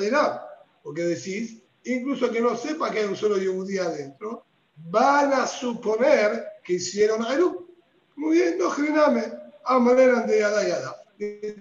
Porque 0.83 1.03
decís, 1.03 1.61
incluso 1.83 2.31
que 2.31 2.41
no 2.41 2.55
sepa 2.55 2.91
que 2.91 2.99
hay 2.99 3.05
un 3.05 3.15
solo 3.15 3.37
Yehudi 3.37 3.77
adentro, 3.77 4.45
van 4.75 5.33
a 5.33 5.45
suponer 5.47 6.45
que 6.63 6.73
hicieron 6.73 7.25
Eru. 7.25 7.67
Muy 8.15 8.37
bien, 8.37 8.57
no 8.57 8.69
gename 8.69 9.31
a 9.65 9.79
manera 9.79 10.21
de 10.21 10.39
yada 10.39 10.67
yada. 10.67 10.95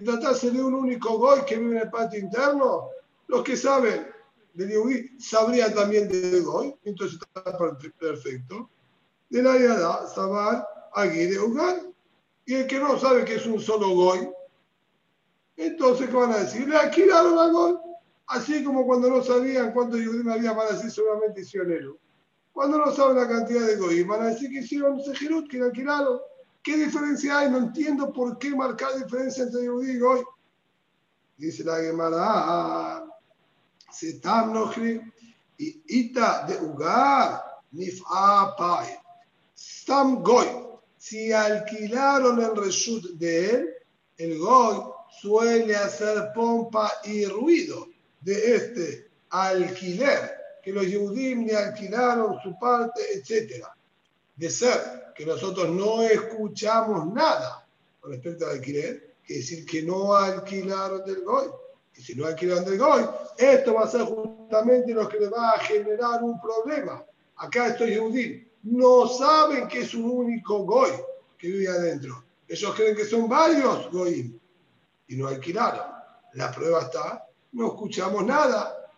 Tratarse 0.05 0.51
de 0.51 0.63
un 0.63 0.73
único 0.73 1.17
goy 1.17 1.41
que 1.45 1.57
vive 1.57 1.77
en 1.77 1.81
el 1.83 1.89
patio 1.89 2.19
interno, 2.19 2.89
los 3.27 3.43
que 3.43 3.57
saben 3.57 4.07
de 4.53 4.67
Yehudi 4.67 5.19
sabrían 5.19 5.73
también 5.73 6.07
de 6.07 6.39
goy, 6.41 6.75
entonces 6.83 7.19
está 7.19 7.57
perfecto. 7.99 8.69
De 9.29 9.43
la 9.43 9.57
yada, 9.57 10.07
sabar, 10.07 10.67
de 11.05 11.39
Ugar. 11.39 11.81
Y 12.45 12.55
el 12.55 12.67
que 12.67 12.79
no 12.79 12.97
sabe 12.97 13.25
que 13.25 13.35
es 13.35 13.45
un 13.45 13.59
solo 13.59 13.89
goy, 13.89 14.29
entonces, 15.57 16.07
¿qué 16.07 16.15
van 16.15 16.31
a 16.31 16.37
decir? 16.37 16.67
Le 16.67 16.77
alquilaron 16.77 17.37
a 17.39 17.47
goy. 17.47 17.77
Así 18.27 18.63
como 18.63 18.85
cuando 18.85 19.09
no 19.09 19.23
sabían 19.23 19.71
cuántos 19.71 19.99
Yehudim 19.99 20.29
había, 20.29 20.53
van 20.53 20.67
a 20.67 20.71
decir 20.75 20.91
seguramente 20.91 21.41
hicieron 21.41 21.97
Cuando 22.51 22.77
no 22.77 22.91
saben 22.91 23.17
la 23.17 23.27
cantidad 23.27 23.65
de 23.65 23.77
goy, 23.77 24.03
van 24.03 24.21
a 24.21 24.27
decir 24.27 24.51
que 24.51 24.59
hicieron 24.59 25.01
Sejirut, 25.01 25.49
que 25.49 25.57
le 25.57 25.65
alquilaron. 25.65 26.19
¿Qué 26.61 26.77
diferencia 26.77 27.39
hay? 27.39 27.49
No 27.49 27.57
entiendo 27.57 28.13
por 28.13 28.37
qué 28.37 28.53
marcar 28.53 28.93
diferencia 29.01 29.45
entre 29.45 29.61
Yehudi 29.61 29.91
y 29.91 29.99
Goy. 29.99 30.23
Dice 31.37 31.63
la 31.63 31.77
Gemara, 31.77 33.05
Setam 33.89 34.53
Nochri 34.53 35.01
y 35.57 35.81
Ita 35.87 36.45
de 36.45 36.57
Ugar, 36.65 37.41
Nif'a 37.71 38.55
Pai. 38.57 38.87
Stam 39.55 40.21
Goy. 40.21 40.47
Si 40.97 41.31
alquilaron 41.31 42.41
el 42.41 42.55
reshut 42.55 43.11
de 43.13 43.49
él, 43.49 43.69
el 44.17 44.37
Goy 44.37 44.96
suele 45.09 45.75
hacer 45.75 46.31
pompa 46.33 46.91
y 47.03 47.25
ruido 47.25 47.87
de 48.21 48.55
este 48.55 49.09
alquiler, 49.29 50.31
que 50.63 50.71
los 50.71 50.85
Yehudim 50.85 51.45
le 51.45 51.55
alquilaron 51.55 52.39
su 52.41 52.57
parte, 52.59 53.01
etc. 53.13 53.65
De 54.35 54.49
ser 54.49 55.13
que 55.15 55.25
nosotros 55.25 55.69
no 55.69 56.03
escuchamos 56.03 57.11
nada 57.13 57.65
con 57.99 58.11
respecto 58.11 58.45
al 58.45 58.57
alquiler, 58.57 59.15
que 59.25 59.35
decir 59.35 59.65
que 59.65 59.83
no 59.83 60.13
alquilaron 60.13 61.03
del 61.05 61.23
GOI. 61.23 61.47
Y 61.95 62.01
si 62.01 62.15
no 62.15 62.25
alquilaron 62.25 62.65
del 62.65 62.77
GOI, 62.77 63.05
esto 63.37 63.73
va 63.73 63.83
a 63.83 63.89
ser 63.89 64.01
justamente 64.01 64.93
lo 64.93 65.07
que 65.07 65.19
le 65.19 65.29
va 65.29 65.51
a 65.51 65.59
generar 65.59 66.23
un 66.23 66.39
problema. 66.39 67.03
Acá 67.37 67.67
estos 67.67 67.89
judíos 67.97 68.43
no 68.63 69.07
saben 69.07 69.67
que 69.67 69.79
es 69.79 69.93
un 69.93 70.09
único 70.09 70.63
GOI 70.63 70.91
que 71.37 71.47
vive 71.47 71.67
adentro. 71.69 72.23
Ellos 72.47 72.75
creen 72.75 72.95
que 72.95 73.05
son 73.05 73.27
varios 73.27 73.91
GOI 73.91 74.36
y 75.07 75.15
no 75.15 75.27
alquilaron. 75.27 75.85
La 76.33 76.51
prueba 76.51 76.81
está, 76.81 77.25
no 77.53 77.67
escuchamos 77.67 78.23
nada 78.25 78.91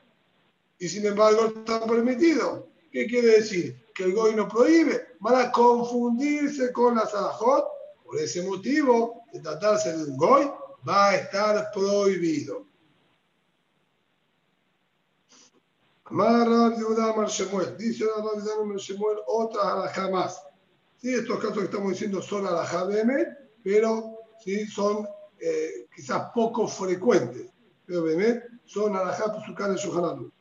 y 0.77 0.87
sin 0.87 1.05
embargo 1.05 1.45
está 1.45 1.85
permitido. 1.85 2.67
¿Qué 2.91 3.05
quiere 3.05 3.27
decir? 3.39 3.89
que 3.99 4.05
el 4.05 4.13
Goy 4.13 4.33
no 4.33 4.47
prohíbe, 4.47 5.15
van 5.19 5.35
a 5.35 5.51
confundirse 5.51 6.71
con 6.71 6.95
la 6.95 7.05
Salahot. 7.05 7.65
Por 8.05 8.17
ese 8.17 8.41
motivo, 8.43 9.23
de 9.33 9.41
tratarse 9.41 9.95
de 9.95 10.05
un 10.05 10.15
Goy, 10.15 10.49
va 10.87 11.09
a 11.09 11.15
estar 11.17 11.69
prohibido. 11.73 12.65
Amar 16.05 16.47
Rabbi 16.47 17.27
Shemuel. 17.27 17.77
Dice 17.77 18.05
Rabbi 18.05 18.77
Shemuel 18.77 19.17
otra 19.27 19.73
alajá 19.73 20.09
más. 20.09 20.41
Sí, 20.97 21.13
estos 21.13 21.37
casos 21.39 21.57
que 21.57 21.65
estamos 21.65 21.91
diciendo 21.91 22.21
son 22.21 22.47
alajá 22.47 22.87
pero 23.61 24.17
sí 24.43 24.65
son 24.65 25.05
eh, 25.41 25.88
quizás 25.96 26.31
poco 26.34 26.67
frecuentes. 26.67 27.50
Pero 27.86 28.03
Bemet 28.03 28.43
son 28.65 28.96
alajá 28.96 29.34
de 29.34 30.31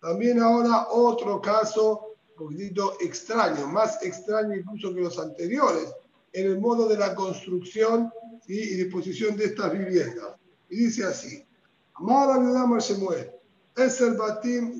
También 0.00 0.40
ahora 0.40 0.88
otro 0.90 1.40
caso 1.40 2.16
un 2.30 2.46
poquitito 2.46 2.96
extraño, 3.00 3.66
más 3.66 4.02
extraño 4.02 4.56
incluso 4.56 4.94
que 4.94 5.02
los 5.02 5.18
anteriores, 5.18 5.92
en 6.32 6.46
el 6.46 6.60
modo 6.60 6.88
de 6.88 6.96
la 6.96 7.14
construcción 7.14 8.10
y 8.46 8.74
disposición 8.74 9.36
de 9.36 9.44
estas 9.46 9.72
viviendas. 9.72 10.34
Y 10.68 10.76
dice 10.76 11.04
así, 11.04 11.46
Amar 11.94 12.80
Shemuel, 12.80 13.30
es 13.76 14.00
el 14.00 14.16
batim 14.16 14.74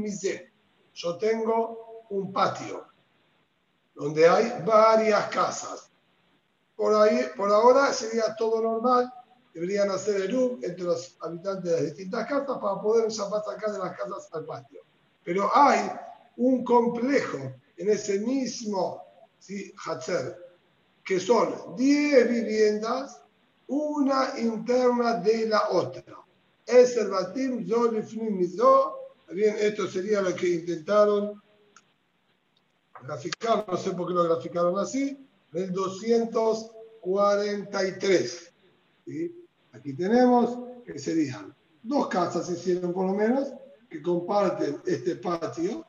mize. 0.00 0.52
Yo 0.94 1.16
tengo 1.16 2.06
un 2.10 2.32
patio 2.32 2.86
donde 3.94 4.28
hay 4.28 4.62
varias 4.64 5.28
casas. 5.28 5.90
Por, 6.76 6.94
ahí, 6.94 7.26
por 7.36 7.50
ahora 7.50 7.92
sería 7.92 8.34
todo 8.36 8.60
normal, 8.60 9.12
deberían 9.52 9.90
hacer 9.90 10.22
el 10.22 10.34
U 10.34 10.58
entre 10.62 10.84
los 10.84 11.16
habitantes 11.20 11.64
de 11.64 11.72
las 11.72 11.84
distintas 11.84 12.26
casas 12.26 12.58
para 12.60 12.80
poder 12.80 13.10
sacar 13.10 13.72
de 13.72 13.78
las 13.78 13.96
casas 13.96 14.28
al 14.32 14.44
patio. 14.44 14.80
Pero 15.22 15.50
hay 15.54 15.90
un 16.36 16.64
complejo 16.64 17.38
en 17.76 17.90
ese 17.90 18.18
mismo 18.20 19.02
¿sí? 19.38 19.72
Hatzer, 19.84 20.36
que 21.04 21.20
son 21.20 21.76
10 21.76 22.28
viviendas, 22.28 23.20
una 23.68 24.38
interna 24.38 25.14
de 25.14 25.48
la 25.48 25.68
otra. 25.70 26.24
Es 26.66 26.96
el 26.96 27.08
Batim 27.08 27.64
Bien, 29.30 29.56
esto 29.58 29.86
sería 29.88 30.20
lo 30.20 30.34
que 30.34 30.48
intentaron 30.48 31.42
graficar, 33.02 33.64
no 33.68 33.76
sé 33.76 33.90
por 33.92 34.08
qué 34.08 34.14
lo 34.14 34.24
graficaron 34.24 34.78
así, 34.78 35.23
el 35.54 35.72
243. 35.72 38.52
Aquí 39.72 39.94
tenemos 39.94 40.58
que 40.84 40.98
serían 40.98 41.54
dos 41.82 42.08
casas, 42.08 42.50
hicieron 42.50 42.92
por 42.92 43.06
lo 43.06 43.14
menos, 43.14 43.54
que 43.88 44.02
comparten 44.02 44.82
este 44.86 45.16
patio, 45.16 45.86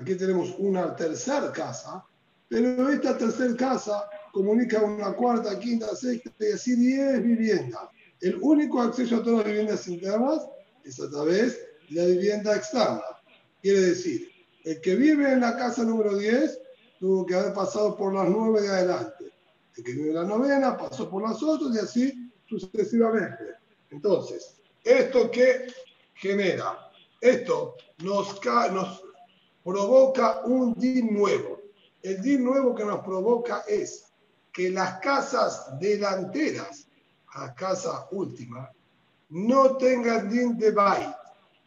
Aquí 0.00 0.14
tenemos 0.14 0.54
una 0.58 0.94
tercera 0.94 1.52
casa, 1.52 2.04
pero 2.48 2.88
esta 2.88 3.18
tercera 3.18 3.56
casa 3.56 4.08
comunica 4.32 4.80
una 4.80 5.12
cuarta, 5.12 5.58
quinta, 5.58 5.94
sexta 5.96 6.30
y 6.38 6.52
así 6.52 6.76
diez 6.76 7.22
viviendas. 7.22 7.82
El 8.20 8.38
único 8.40 8.80
acceso 8.80 9.16
a 9.16 9.22
todas 9.22 9.38
las 9.38 9.46
viviendas 9.46 9.88
internas 9.88 10.46
es 10.84 11.00
a 11.00 11.10
través 11.10 11.58
de 11.90 11.96
la 11.96 12.06
vivienda 12.06 12.54
externa. 12.54 13.02
Quiere 13.60 13.80
decir, 13.80 14.28
el 14.64 14.80
que 14.80 14.94
vive 14.94 15.32
en 15.32 15.40
la 15.40 15.56
casa 15.56 15.82
número 15.82 16.16
10 16.16 16.60
tuvo 16.98 17.24
que 17.24 17.34
haber 17.34 17.52
pasado 17.52 17.96
por 17.96 18.14
las 18.14 18.28
9 18.28 18.60
de 18.60 18.68
adelante. 18.68 19.32
El 19.76 19.84
que 19.84 19.92
vive 19.92 20.12
la 20.12 20.24
novena 20.24 20.76
pasó 20.76 21.08
por 21.08 21.22
las 21.22 21.42
otras 21.42 21.74
y 21.74 21.78
así 21.78 22.32
sucesivamente. 22.46 23.56
Entonces, 23.90 24.56
¿esto 24.82 25.30
qué 25.30 25.66
genera? 26.14 26.90
Esto 27.20 27.76
nos, 27.98 28.40
nos 28.72 29.02
provoca 29.64 30.40
un 30.44 30.74
DIN 30.74 31.14
nuevo. 31.14 31.60
El 32.02 32.20
DIN 32.22 32.44
nuevo 32.44 32.74
que 32.74 32.84
nos 32.84 33.04
provoca 33.04 33.64
es 33.68 34.06
que 34.52 34.70
las 34.70 34.98
casas 35.00 35.78
delanteras, 35.78 36.88
la 37.36 37.54
casa 37.54 38.08
última, 38.10 38.70
no 39.30 39.76
tengan 39.76 40.28
DIN 40.28 40.58
de 40.58 40.70
byte. 40.70 41.14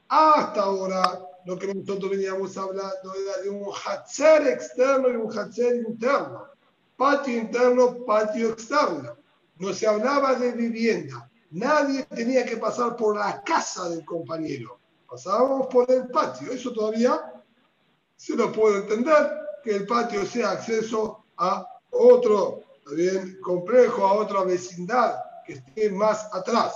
Hasta 0.09 0.63
ahora, 0.63 1.30
lo 1.45 1.57
que 1.57 1.73
nosotros 1.73 2.11
veníamos 2.11 2.57
hablando 2.57 3.13
era 3.15 3.41
de 3.43 3.49
un 3.49 3.71
hatzer 3.73 4.47
externo 4.47 5.09
y 5.09 5.15
un 5.15 5.31
hatzer 5.31 5.75
interno. 5.75 6.47
Patio 6.95 7.37
interno, 7.37 8.05
patio 8.05 8.49
externo. 8.49 9.17
No 9.57 9.73
se 9.73 9.87
hablaba 9.87 10.35
de 10.35 10.51
vivienda. 10.51 11.29
Nadie 11.51 12.05
tenía 12.05 12.45
que 12.45 12.57
pasar 12.57 12.95
por 12.95 13.17
la 13.17 13.41
casa 13.43 13.89
del 13.89 14.05
compañero. 14.05 14.79
Pasábamos 15.09 15.67
por 15.67 15.89
el 15.91 16.07
patio. 16.07 16.51
Eso 16.51 16.71
todavía 16.71 17.33
se 18.15 18.35
lo 18.35 18.51
puede 18.51 18.79
entender, 18.79 19.31
que 19.63 19.75
el 19.77 19.87
patio 19.87 20.25
sea 20.25 20.51
acceso 20.51 21.25
a 21.37 21.65
otro 21.89 22.61
bien, 22.95 23.39
complejo, 23.41 24.05
a 24.05 24.13
otra 24.13 24.43
vecindad 24.43 25.15
que 25.45 25.53
esté 25.53 25.89
más 25.89 26.29
atrás. 26.33 26.73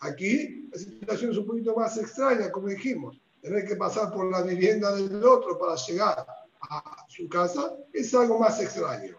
Aquí 0.00 0.68
la 0.72 0.78
situación 0.78 1.32
es 1.32 1.38
un 1.38 1.46
poquito 1.46 1.74
más 1.74 1.96
extraña, 1.98 2.50
como 2.50 2.68
dijimos. 2.68 3.20
Tener 3.42 3.66
que 3.66 3.76
pasar 3.76 4.12
por 4.12 4.30
la 4.30 4.42
vivienda 4.42 4.94
del 4.94 5.24
otro 5.24 5.58
para 5.58 5.76
llegar 5.76 6.26
a 6.60 7.06
su 7.08 7.28
casa 7.28 7.76
es 7.92 8.12
algo 8.14 8.38
más 8.38 8.60
extraño. 8.60 9.16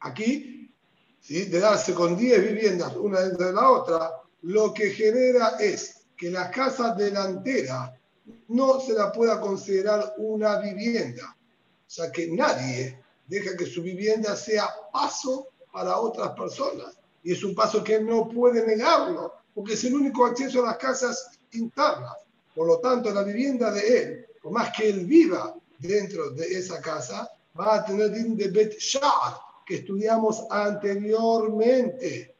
Aquí, 0.00 0.72
¿sí? 1.20 1.44
de 1.44 1.60
darse 1.60 1.94
con 1.94 2.16
10 2.16 2.42
viviendas 2.42 2.94
una 2.96 3.20
dentro 3.20 3.46
de 3.46 3.52
la 3.52 3.70
otra, 3.70 4.12
lo 4.42 4.72
que 4.72 4.90
genera 4.90 5.56
es 5.58 6.06
que 6.16 6.30
la 6.30 6.50
casa 6.50 6.94
delantera 6.94 7.94
no 8.48 8.80
se 8.80 8.92
la 8.92 9.12
pueda 9.12 9.40
considerar 9.40 10.14
una 10.18 10.58
vivienda. 10.58 11.36
O 11.86 11.90
sea 11.90 12.10
que 12.10 12.28
nadie 12.28 13.00
deja 13.26 13.56
que 13.56 13.66
su 13.66 13.82
vivienda 13.82 14.36
sea 14.36 14.68
paso 14.92 15.48
para 15.72 15.96
otras 15.98 16.30
personas. 16.32 16.98
Y 17.22 17.32
es 17.32 17.44
un 17.44 17.54
paso 17.54 17.82
que 17.82 18.00
no 18.00 18.28
puede 18.28 18.66
negarlo, 18.66 19.34
porque 19.54 19.74
es 19.74 19.84
el 19.84 19.94
único 19.94 20.26
acceso 20.26 20.62
a 20.62 20.66
las 20.66 20.76
casas 20.76 21.38
internas. 21.52 22.16
Por 22.58 22.66
lo 22.66 22.80
tanto, 22.80 23.14
la 23.14 23.22
vivienda 23.22 23.70
de 23.70 23.98
él, 23.98 24.26
por 24.42 24.50
más 24.50 24.76
que 24.76 24.88
él 24.88 25.06
viva 25.06 25.54
dentro 25.78 26.30
de 26.30 26.44
esa 26.44 26.80
casa, 26.80 27.30
va 27.56 27.76
a 27.76 27.84
tener 27.84 28.10
din 28.10 28.36
de 28.36 28.48
Bet 28.48 28.76
Shar, 28.80 29.38
que 29.64 29.76
estudiamos 29.76 30.44
anteriormente. 30.50 32.34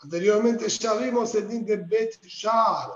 Anteriormente 0.00 0.68
ya 0.68 0.94
vimos 0.94 1.36
el 1.36 1.46
din 1.46 1.64
de 1.64 1.76
Bet 1.76 2.20
Shar, 2.24 2.90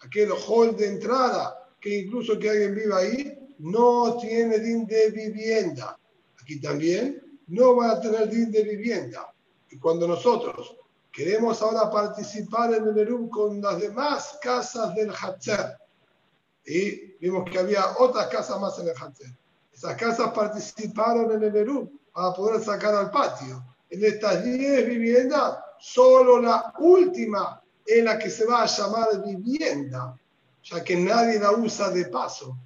aquel 0.00 0.32
hall 0.32 0.76
de 0.76 0.88
entrada, 0.88 1.66
que 1.80 2.00
incluso 2.00 2.38
que 2.38 2.50
alguien 2.50 2.74
viva 2.74 2.98
ahí, 2.98 3.54
no 3.60 4.18
tiene 4.18 4.58
din 4.58 4.86
de 4.86 5.10
vivienda. 5.12 5.98
Aquí 6.42 6.60
también 6.60 7.40
no 7.46 7.76
va 7.76 7.92
a 7.92 8.00
tener 8.02 8.28
din 8.28 8.52
de 8.52 8.62
vivienda. 8.62 9.32
Y 9.70 9.78
cuando 9.78 10.06
nosotros 10.06 10.76
queremos 11.10 11.62
ahora 11.62 11.90
participar 11.90 12.74
en 12.74 12.86
el 12.86 12.98
Erum 12.98 13.30
con 13.30 13.62
las 13.62 13.80
demás 13.80 14.38
casas 14.42 14.94
del 14.94 15.10
Hatzer, 15.10 15.78
y 16.64 17.16
vimos 17.20 17.48
que 17.50 17.58
había 17.58 17.84
otras 17.98 18.28
casas 18.28 18.60
más 18.60 18.78
Hatzer, 18.78 19.34
esas 19.72 19.96
casas 19.96 20.32
participaron 20.32 21.32
en 21.32 21.42
el 21.42 21.56
Erum 21.56 21.88
para 22.12 22.32
poder 22.34 22.62
sacar 22.62 22.94
al 22.94 23.10
patio. 23.10 23.64
En 23.90 24.04
estas 24.04 24.44
10 24.44 24.86
viviendas, 24.86 25.58
solo 25.78 26.40
la 26.40 26.72
última 26.78 27.62
es 27.84 28.04
la 28.04 28.18
que 28.18 28.30
se 28.30 28.46
va 28.46 28.62
a 28.62 28.66
llamar 28.66 29.24
vivienda, 29.24 30.16
ya 30.62 30.84
que 30.84 30.96
nadie 30.96 31.38
la 31.38 31.52
usa 31.52 31.90
de 31.90 32.06
paso. 32.06 32.56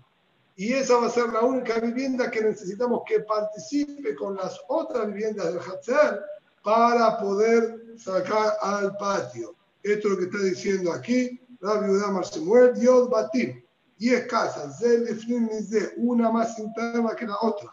Y 0.56 0.72
esa 0.72 0.96
va 0.96 1.06
a 1.06 1.10
ser 1.10 1.28
la 1.30 1.40
única 1.40 1.78
vivienda 1.80 2.30
que 2.30 2.42
necesitamos 2.42 3.02
que 3.06 3.20
participe 3.20 4.14
con 4.14 4.36
las 4.36 4.58
otras 4.68 5.06
viviendas 5.08 5.46
del 5.46 5.60
Hatzer 5.60 6.20
para 6.62 7.18
poder 7.18 7.94
sacar 7.98 8.56
al 8.60 8.96
patio. 8.96 9.54
Esto 9.82 10.08
es 10.08 10.14
lo 10.14 10.18
que 10.18 10.24
está 10.24 10.38
diciendo 10.38 10.92
aquí 10.92 11.40
la 11.60 11.78
viuda 11.78 12.10
Marsemuel, 12.10 12.74
Dios 12.74 13.08
Batim. 13.08 13.62
Diez 13.98 14.26
casas, 14.26 14.82
una 15.96 16.30
más 16.30 16.58
interna 16.58 17.16
que 17.16 17.26
la 17.26 17.36
otra. 17.40 17.70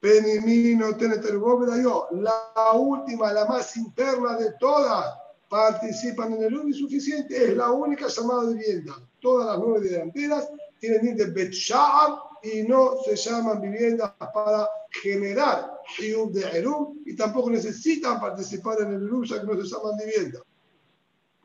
Penimino, 0.00 0.96
yo. 0.96 2.08
La 2.12 2.72
última, 2.74 3.32
la 3.32 3.46
más 3.46 3.76
interna 3.76 4.36
de 4.36 4.52
todas, 4.60 5.16
participan 5.48 6.34
en 6.34 6.44
el 6.44 6.58
uno 6.58 6.74
suficiente. 6.74 7.44
Es 7.44 7.56
la 7.56 7.70
única 7.72 8.06
llamada 8.08 8.44
de 8.44 8.54
vivienda. 8.54 8.94
Todas 9.20 9.46
las 9.46 9.58
nueve 9.58 9.88
delanteras 9.88 10.48
tienen 10.78 11.16
de 11.16 11.26
Betsha'ar 11.26 12.18
y 12.42 12.62
no 12.62 12.98
se 13.04 13.16
llaman 13.16 13.60
viviendas 13.60 14.12
para 14.32 14.68
generar 14.90 15.80
Hiyub 15.98 16.32
de 16.32 16.58
Erum 16.58 16.98
y 17.04 17.16
tampoco 17.16 17.50
necesitan 17.50 18.20
participar 18.20 18.82
en 18.82 18.94
el 18.94 19.06
Erum 19.06 19.24
ya 19.24 19.40
que 19.40 19.46
no 19.46 19.54
se 19.60 19.68
llaman 19.68 19.96
viviendas. 19.96 20.42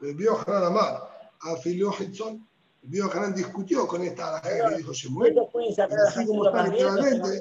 El 0.02 0.16
vio 0.16 0.38
Hanan 0.46 0.66
Amar, 0.66 1.32
afilió 1.42 1.94
Hitzon, 1.98 2.46
Hanan 3.13 3.34
discutió 3.34 3.88
con 3.88 4.04
esta 4.04 4.38
alhaja 4.38 4.69
que 4.69 4.78
dijo 4.78 4.93
Shemuel, 4.93 5.39
así 6.08 6.26
como 6.26 6.48
está 6.48 6.67
literalmente. 6.67 7.39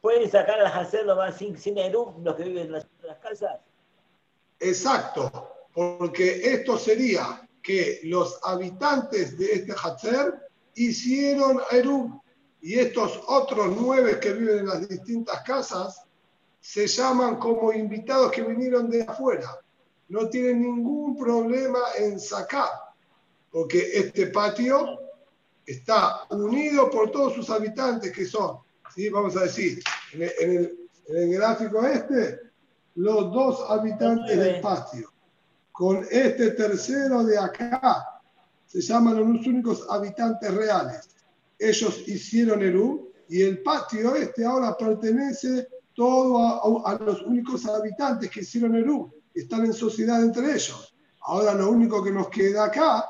¿Pueden 0.00 0.30
sacar 0.30 0.58
al 0.60 0.66
hacerlo 0.66 1.14
más 1.14 1.36
sin, 1.36 1.56
sin 1.56 1.78
Erum 1.78 2.24
los 2.24 2.34
que 2.34 2.44
viven 2.44 2.66
en 2.66 2.72
las, 2.72 2.86
las 3.02 3.18
casas? 3.18 3.60
Exacto, 4.58 5.30
porque 5.72 6.54
esto 6.54 6.78
sería 6.78 7.48
que 7.62 8.00
los 8.04 8.40
habitantes 8.42 9.38
de 9.38 9.52
este 9.52 9.72
Hatzer 9.72 10.34
hicieron 10.74 11.60
Eruv 11.70 12.20
y 12.60 12.78
estos 12.78 13.20
otros 13.26 13.74
nueve 13.78 14.18
que 14.20 14.32
viven 14.32 14.60
en 14.60 14.66
las 14.66 14.88
distintas 14.88 15.42
casas 15.42 16.02
se 16.60 16.86
llaman 16.86 17.36
como 17.36 17.72
invitados 17.72 18.30
que 18.30 18.42
vinieron 18.42 18.88
de 18.88 19.02
afuera. 19.02 19.58
No 20.08 20.28
tienen 20.28 20.62
ningún 20.62 21.16
problema 21.16 21.80
en 21.98 22.20
sacar, 22.20 22.68
porque 23.52 23.90
este 23.94 24.26
patio 24.28 24.98
está 25.64 26.24
unido 26.30 26.90
por 26.90 27.12
todos 27.12 27.34
sus 27.34 27.50
habitantes 27.50 28.10
que 28.10 28.24
son, 28.24 28.58
¿sí? 28.94 29.08
vamos 29.08 29.36
a 29.36 29.42
decir, 29.42 29.80
en 30.14 30.22
el, 30.22 30.78
en 31.06 31.16
el 31.16 31.34
gráfico 31.34 31.86
este, 31.86 32.40
los 32.96 33.32
dos 33.32 33.64
habitantes 33.68 34.36
del 34.36 34.60
patio 34.60 35.12
con 35.72 36.06
este 36.10 36.50
tercero 36.50 37.24
de 37.24 37.38
acá, 37.38 38.06
se 38.66 38.80
llaman 38.80 39.16
los 39.16 39.46
únicos 39.46 39.84
habitantes 39.90 40.52
reales. 40.54 41.08
Ellos 41.58 42.06
hicieron 42.06 42.62
el 42.62 42.76
U 42.76 43.10
y 43.28 43.42
el 43.42 43.62
patio 43.62 44.14
este 44.14 44.44
ahora 44.44 44.76
pertenece 44.76 45.68
todo 45.94 46.86
a, 46.86 46.94
los 46.96 47.22
únicos 47.22 47.66
habitantes 47.66 48.30
que 48.30 48.40
hicieron 48.40 48.74
el 48.76 48.88
U. 48.88 49.12
Están 49.34 49.64
en 49.64 49.72
sociedad 49.72 50.22
entre 50.22 50.52
ellos. 50.52 50.94
Ahora 51.22 51.54
lo 51.54 51.70
único 51.70 52.02
que 52.02 52.10
nos 52.10 52.28
queda 52.28 52.66
acá, 52.66 53.06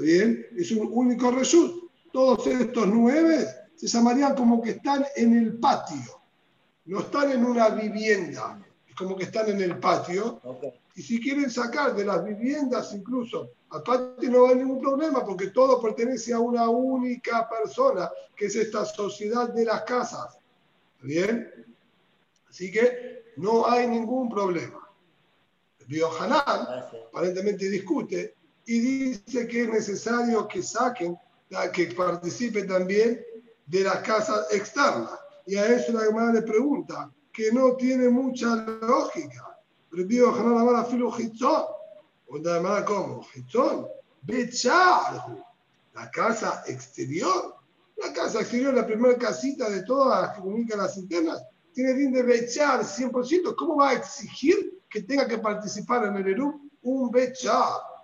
bien? 0.00 0.46
Es 0.56 0.70
un 0.72 0.88
único 0.92 1.30
result. 1.30 1.90
Todos 2.12 2.46
estos 2.46 2.86
nueve 2.86 3.46
se 3.74 3.86
llamarían 3.86 4.34
como 4.34 4.60
que 4.62 4.70
están 4.70 5.04
en 5.16 5.36
el 5.36 5.58
patio. 5.58 6.20
No 6.86 7.00
están 7.00 7.32
en 7.32 7.44
una 7.44 7.68
vivienda, 7.68 8.60
es 8.88 8.94
como 8.94 9.16
que 9.16 9.24
están 9.24 9.48
en 9.50 9.60
el 9.60 9.78
patio. 9.78 10.40
Y 10.94 11.02
si 11.02 11.20
quieren 11.20 11.50
sacar 11.50 11.94
de 11.94 12.04
las 12.04 12.24
viviendas 12.24 12.92
incluso 12.94 13.50
aparte 13.70 14.28
no 14.28 14.46
hay 14.46 14.56
ningún 14.56 14.80
problema 14.80 15.24
porque 15.24 15.48
todo 15.48 15.80
pertenece 15.80 16.32
a 16.32 16.40
una 16.40 16.68
única 16.68 17.48
persona, 17.48 18.10
que 18.34 18.46
es 18.46 18.56
esta 18.56 18.84
sociedad 18.84 19.48
de 19.52 19.64
las 19.64 19.82
casas. 19.82 20.38
¿Bien? 21.02 21.48
Así 22.48 22.70
que 22.72 23.32
no 23.36 23.68
hay 23.68 23.86
ningún 23.86 24.28
problema. 24.28 24.88
El 25.88 26.02
Hanan 26.04 26.84
aparentemente 27.08 27.68
discute 27.70 28.34
y 28.68 28.80
dice 28.80 29.48
que 29.48 29.62
es 29.62 29.68
necesario 29.70 30.46
que 30.46 30.62
saquen, 30.62 31.18
que 31.72 31.86
participen 31.86 32.68
también 32.68 33.18
de 33.64 33.80
las 33.80 34.00
casas 34.00 34.46
externas. 34.52 35.18
Y 35.46 35.56
a 35.56 35.66
eso 35.66 35.90
la 35.94 36.04
hermana 36.04 36.34
le 36.34 36.42
pregunta, 36.42 37.10
que 37.32 37.50
no 37.50 37.76
tiene 37.76 38.10
mucha 38.10 38.56
lógica. 38.56 39.58
Revio 39.90 40.34
Hanan 40.34 40.58
Amar 40.58 40.86
Filo 40.86 41.10
Hitzon. 41.18 41.64
Onda 42.28 42.60
de 42.60 42.84
¿cómo? 42.84 43.26
Hitzon. 43.34 43.88
Becharhu. 44.20 45.42
La 45.94 46.10
casa 46.10 46.62
exterior. 46.66 47.56
La 47.96 48.12
casa 48.12 48.40
exterior, 48.40 48.74
la 48.74 48.86
primera 48.86 49.16
casita 49.16 49.70
de 49.70 49.82
todas 49.84 50.20
las 50.20 50.36
que 50.36 50.42
comunican 50.42 50.78
las 50.78 50.94
internas, 50.98 51.42
tiene 51.72 51.94
fin 51.94 52.12
de 52.12 52.22
Bechar 52.22 52.82
100%. 52.82 53.56
¿Cómo 53.56 53.76
va 53.76 53.90
a 53.90 53.94
exigir 53.94 54.78
que 54.90 55.00
tenga 55.00 55.26
que 55.26 55.38
participar 55.38 56.04
en 56.04 56.16
el 56.16 56.28
Eru 56.28 56.68
un 56.82 57.10
Bechar? 57.10 57.97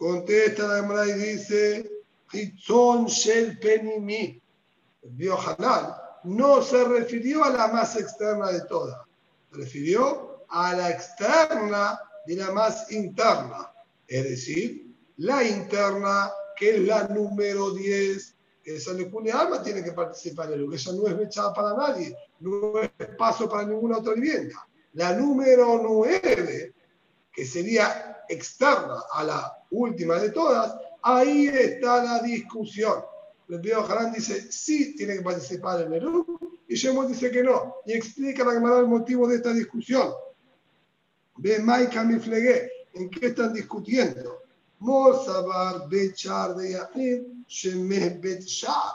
Contesta 0.00 0.66
la 0.66 0.76
Gemara 0.76 1.06
y 1.06 1.12
dice, 1.12 1.90
Hitzon 2.32 3.04
Shel 3.04 3.58
Penimi. 3.58 4.40
Vio 5.02 5.38
Hanan 5.38 5.92
no 6.24 6.62
se 6.62 6.84
refirió 6.84 7.44
a 7.44 7.50
la 7.50 7.68
más 7.68 7.96
externa 7.96 8.50
de 8.50 8.62
todas, 8.62 8.98
se 9.50 9.58
refirió 9.58 10.42
a 10.48 10.74
la 10.74 10.88
externa 10.88 12.00
de 12.26 12.36
la 12.36 12.50
más 12.50 12.90
interna, 12.92 13.70
es 14.08 14.24
decir, 14.24 14.86
la 15.18 15.44
interna, 15.44 16.32
que 16.56 16.76
es 16.76 16.80
la 16.80 17.06
número 17.08 17.72
10, 17.72 18.36
que 18.64 18.76
esa 18.76 18.94
de 18.94 19.32
Alma 19.32 19.62
tiene 19.62 19.84
que 19.84 19.92
participar 19.92 20.50
en 20.50 20.62
lo 20.62 20.70
que 20.70 20.76
esa 20.76 20.94
no 20.94 21.08
es 21.08 21.20
echada 21.20 21.52
para 21.52 21.76
nadie, 21.76 22.16
no 22.40 22.80
es 22.80 22.90
paso 23.18 23.50
para 23.50 23.66
ninguna 23.66 23.98
otra 23.98 24.14
vivienda. 24.14 24.66
La 24.94 25.12
número 25.12 25.78
9, 25.82 26.72
que 27.32 27.44
sería 27.44 28.09
externa 28.30 29.02
a 29.12 29.24
la 29.24 29.58
última 29.70 30.16
de 30.18 30.30
todas, 30.30 30.74
ahí 31.02 31.48
está 31.48 32.02
la 32.02 32.22
discusión. 32.22 33.04
El 33.48 33.60
Pío 33.60 33.84
Harán 33.84 34.12
dice 34.12 34.50
sí 34.50 34.94
tiene 34.94 35.14
que 35.14 35.22
participar 35.22 35.82
en 35.82 35.92
el 35.94 36.00
grupo 36.00 36.38
y 36.68 36.76
Shemot 36.76 37.08
dice 37.08 37.30
que 37.30 37.42
no. 37.42 37.76
Y 37.84 37.92
explica 37.92 38.44
la 38.44 38.52
Gemara 38.52 38.78
el 38.78 38.86
motivo 38.86 39.26
de 39.26 39.36
esta 39.36 39.52
discusión. 39.52 40.12
Ve 41.36 41.58
Maika 41.58 42.04
Miflegue, 42.04 42.70
¿en 42.94 43.10
qué 43.10 43.26
están 43.26 43.52
discutiendo? 43.52 44.42
Mor 44.78 45.24
Sabar 45.24 45.88
Bechar 45.88 46.54
de 46.54 46.72
Yahid, 46.72 47.22
Shemeh 47.48 48.20
Bechar. 48.20 48.94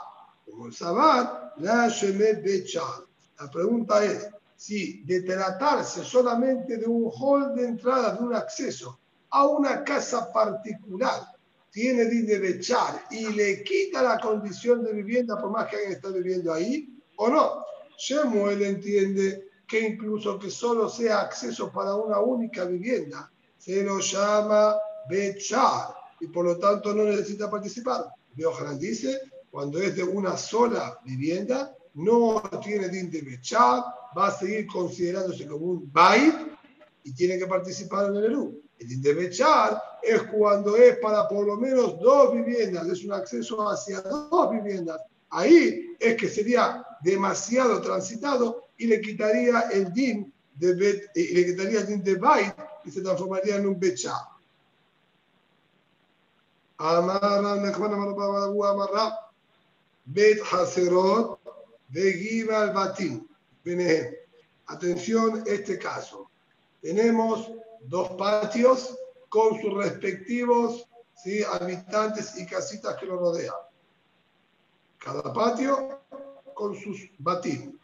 Mor 0.54 0.72
Sabar, 0.72 1.52
la 1.58 1.88
Shemeh 1.88 2.40
Bechar. 2.42 3.04
La 3.38 3.50
pregunta 3.50 4.02
es, 4.02 4.26
si 4.56 5.02
de 5.04 5.20
tratarse 5.20 6.02
solamente 6.02 6.78
de 6.78 6.86
un 6.86 7.10
hall 7.12 7.54
de 7.54 7.66
entrada, 7.66 8.14
de 8.14 8.24
un 8.24 8.34
acceso 8.34 8.98
a 9.30 9.46
una 9.46 9.84
casa 9.84 10.32
particular, 10.32 11.22
tiene 11.70 12.06
de 12.06 12.38
bechar 12.38 13.04
y 13.10 13.26
le 13.32 13.62
quita 13.62 14.02
la 14.02 14.18
condición 14.18 14.82
de 14.82 14.92
vivienda 14.94 15.38
por 15.38 15.50
más 15.50 15.68
que 15.68 15.76
alguien 15.76 15.92
esté 15.92 16.10
viviendo 16.10 16.52
ahí, 16.52 16.88
o 17.16 17.28
no. 17.28 17.64
Shemuel 17.98 18.62
entiende 18.62 19.50
que 19.66 19.80
incluso 19.80 20.38
que 20.38 20.50
solo 20.50 20.88
sea 20.88 21.20
acceso 21.22 21.70
para 21.72 21.94
una 21.94 22.20
única 22.20 22.64
vivienda, 22.64 23.30
se 23.58 23.82
lo 23.82 23.98
llama 23.98 24.76
bechar 25.08 25.94
y 26.20 26.28
por 26.28 26.44
lo 26.44 26.58
tanto 26.58 26.94
no 26.94 27.04
necesita 27.04 27.50
participar. 27.50 28.06
Biohanan 28.34 28.78
dice, 28.78 29.20
cuando 29.50 29.78
es 29.78 29.96
de 29.96 30.04
una 30.04 30.36
sola 30.36 30.98
vivienda, 31.04 31.74
no 31.94 32.42
tiene 32.62 32.88
din 32.88 33.10
de 33.10 33.22
bechar, 33.22 33.82
va 34.16 34.28
a 34.28 34.38
seguir 34.38 34.66
considerándose 34.66 35.46
como 35.46 35.66
un 35.66 35.92
bait 35.92 36.34
y 37.04 37.12
tiene 37.12 37.38
que 37.38 37.46
participar 37.46 38.10
en 38.10 38.16
el 38.16 38.24
ERU. 38.24 38.62
El 38.78 38.88
din 38.88 39.02
de 39.02 39.14
bechar 39.14 39.82
es 40.02 40.22
cuando 40.24 40.76
es 40.76 40.98
para 40.98 41.28
por 41.28 41.46
lo 41.46 41.56
menos 41.56 41.98
dos 41.98 42.34
viviendas, 42.34 42.86
es 42.88 43.04
un 43.04 43.12
acceso 43.12 43.68
hacia 43.68 44.00
dos 44.02 44.50
viviendas. 44.50 45.00
Ahí 45.30 45.96
es 45.98 46.16
que 46.16 46.28
sería 46.28 46.84
demasiado 47.02 47.80
transitado 47.80 48.68
y 48.76 48.86
le 48.86 49.00
quitaría 49.00 49.60
el 49.72 49.92
din 49.92 50.32
de 50.54 50.74
bet, 50.74 51.10
y 51.14 51.34
le 51.34 51.46
quitaría 51.46 51.80
el 51.80 51.86
din 51.86 52.02
de 52.02 52.16
bait 52.16 52.54
y 52.84 52.90
se 52.90 53.00
transformaría 53.00 53.56
en 53.56 53.66
un 53.66 53.78
bechar. 53.78 54.14
Bet 60.04 60.38
haserot, 60.52 61.40
vegiva 61.88 62.62
al 62.62 62.72
batim. 62.72 63.26
Atención, 64.66 65.42
este 65.46 65.78
caso. 65.78 66.30
Tenemos 66.80 67.50
dos 67.82 68.10
patios 68.10 68.96
con 69.28 69.60
sus 69.60 69.74
respectivos 69.74 70.88
¿sí? 71.14 71.42
habitantes 71.44 72.38
y 72.38 72.46
casitas 72.46 72.96
que 72.96 73.06
lo 73.06 73.18
rodean. 73.18 73.54
Cada 74.98 75.32
patio 75.32 76.00
con 76.54 76.74
sus 76.74 77.10
batim. 77.18 77.78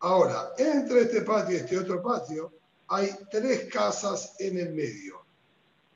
Ahora, 0.00 0.52
entre 0.56 1.02
este 1.02 1.22
patio 1.22 1.56
y 1.56 1.60
este 1.60 1.78
otro 1.78 2.02
patio 2.02 2.52
hay 2.88 3.10
tres 3.30 3.72
casas 3.72 4.36
en 4.38 4.58
el 4.58 4.72
medio. 4.72 5.24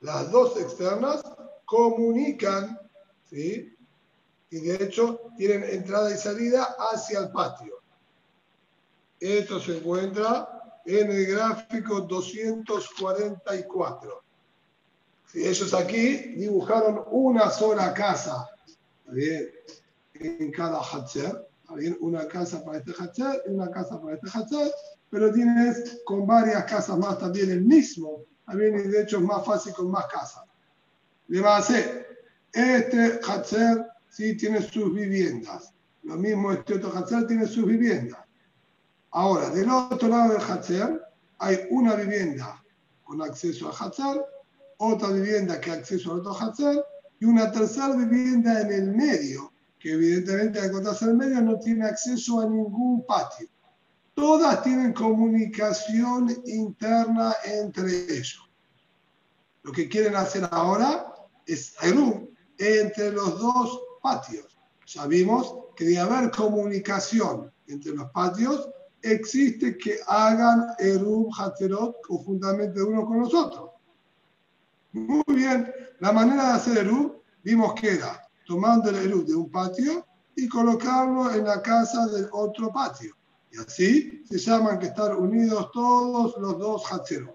Las 0.01 0.31
dos 0.31 0.61
externas 0.61 1.23
comunican, 1.65 2.79
¿sí? 3.31 3.75
y 4.51 4.61
de 4.61 4.85
hecho 4.85 5.21
tienen 5.37 5.65
entrada 5.65 6.13
y 6.13 6.19
salida 6.19 6.77
hacia 6.79 7.21
el 7.21 7.31
patio. 7.31 7.81
Esto 9.19 9.59
se 9.61 9.79
encuentra 9.79 10.62
en 10.85 11.11
el 11.11 11.27
gráfico 11.27 12.03
244. 12.03 14.23
Ellos 15.35 15.75
aquí 15.75 16.35
dibujaron 16.37 17.05
una 17.11 17.51
sola 17.51 17.93
casa 17.95 18.49
en 20.15 20.53
cada 20.53 20.81
Hatcher. 20.83 21.49
Una 22.01 22.29
casa 22.29 22.63
para 22.63 22.79
este 22.79 22.93
Hatcher 22.93 23.45
una 23.47 23.71
casa 23.71 23.99
para 23.99 24.17
este 24.17 24.29
Hatcher, 24.29 24.71
pero 25.09 25.33
tienes 25.33 26.03
con 26.05 26.27
varias 26.27 26.65
casas 26.65 26.99
más 26.99 27.19
también 27.19 27.51
el 27.51 27.63
mismo. 27.63 28.27
También, 28.45 28.79
y 28.79 28.89
de 28.89 29.03
hecho 29.03 29.19
es 29.19 29.23
más 29.23 29.47
fácil 29.47 29.73
con 29.73 29.91
más 29.91 30.05
casas. 30.07 30.43
Le 31.29 31.41
va 31.41 31.57
a 31.57 31.61
hacer 31.61 32.13
este 32.53 33.19
Hatcher 33.27 33.87
sí 34.11 34.37
tiene 34.37 34.61
sus 34.61 34.95
viviendas. 34.95 35.73
Lo 36.03 36.17
mismo 36.17 36.53
este 36.53 36.75
otro 36.75 36.91
Hatcher 36.91 37.27
tiene 37.27 37.47
sus 37.47 37.65
viviendas. 37.65 38.21
Ahora, 39.13 39.51
del 39.51 39.71
otro 39.71 40.09
lado 40.09 40.33
del 40.33 40.43
Hatcher 40.43 41.01
hay 41.39 41.67
una 41.71 41.95
vivienda 41.95 42.63
con 43.05 43.23
acceso 43.23 43.69
al 43.69 43.75
Hatcher 43.75 44.23
otra 44.85 45.09
vivienda 45.09 45.61
que 45.61 45.71
acceso 45.71 46.11
a 46.11 46.15
otro 46.17 46.35
Hatzer 46.35 46.85
y 47.21 47.25
una 47.25 47.53
tercera 47.53 47.95
vivienda 47.95 48.63
en 48.63 48.73
el 48.73 48.93
medio, 48.93 49.53
que 49.79 49.93
evidentemente 49.93 50.59
al 50.59 50.67
encontrarse 50.67 51.05
en 51.05 51.11
el 51.13 51.17
medio 51.17 51.41
no 51.41 51.59
tiene 51.61 51.87
acceso 51.87 52.41
a 52.41 52.49
ningún 52.49 53.07
patio. 53.07 53.49
Todas 54.15 54.63
tienen 54.63 54.93
comunicación 54.93 56.37
interna 56.47 57.35
entre 57.45 58.05
ellos. 58.13 58.51
Lo 59.63 59.71
que 59.71 59.89
quieren 59.89 60.17
hacer 60.17 60.49
ahora 60.51 61.15
es 61.47 61.75
Eru 61.81 62.29
entre 62.59 63.13
los 63.13 63.39
dos 63.39 63.81
patios. 64.03 64.59
Ya 64.87 65.07
vimos 65.07 65.55
que 65.77 65.85
de 65.85 65.99
haber 66.01 66.31
comunicación 66.33 67.53
entre 67.69 67.93
los 67.93 68.11
patios, 68.11 68.69
existe 69.03 69.77
que 69.77 69.99
hagan 70.07 70.75
Eru 70.79 71.29
Hatzerot 71.37 72.01
conjuntamente 72.07 72.83
uno 72.83 73.05
con 73.05 73.21
los 73.21 73.35
otros. 73.35 73.71
Muy 74.93 75.23
bien, 75.29 75.73
la 76.01 76.13
manera 76.13 76.49
de 76.49 76.53
hacer 76.53 76.79
Eru 76.79 77.23
vimos 77.43 77.75
que 77.75 77.95
era 77.95 78.29
tomando 78.47 78.91
el 78.91 78.97
Eru 78.97 79.25
de 79.25 79.35
un 79.35 79.51
patio 79.51 80.07
y 80.37 80.49
colocarlo 80.49 81.33
en 81.33 81.45
la 81.45 81.63
casa 81.63 82.07
del 82.07 82.29
otro 82.33 82.73
patio. 82.73 83.15
Y 83.51 83.59
así 83.59 84.25
se 84.29 84.39
llaman 84.39 84.79
que 84.79 84.87
están 84.87 85.15
unidos 85.17 85.71
todos 85.73 86.37
los 86.39 86.59
dos 86.59 86.91
Hatzeros. 86.91 87.35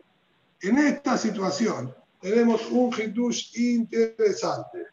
En 0.62 0.78
esta 0.80 1.18
situación 1.18 1.94
tenemos 2.20 2.70
un 2.72 2.92
Hitush 2.92 3.58
interesante. 3.60 4.88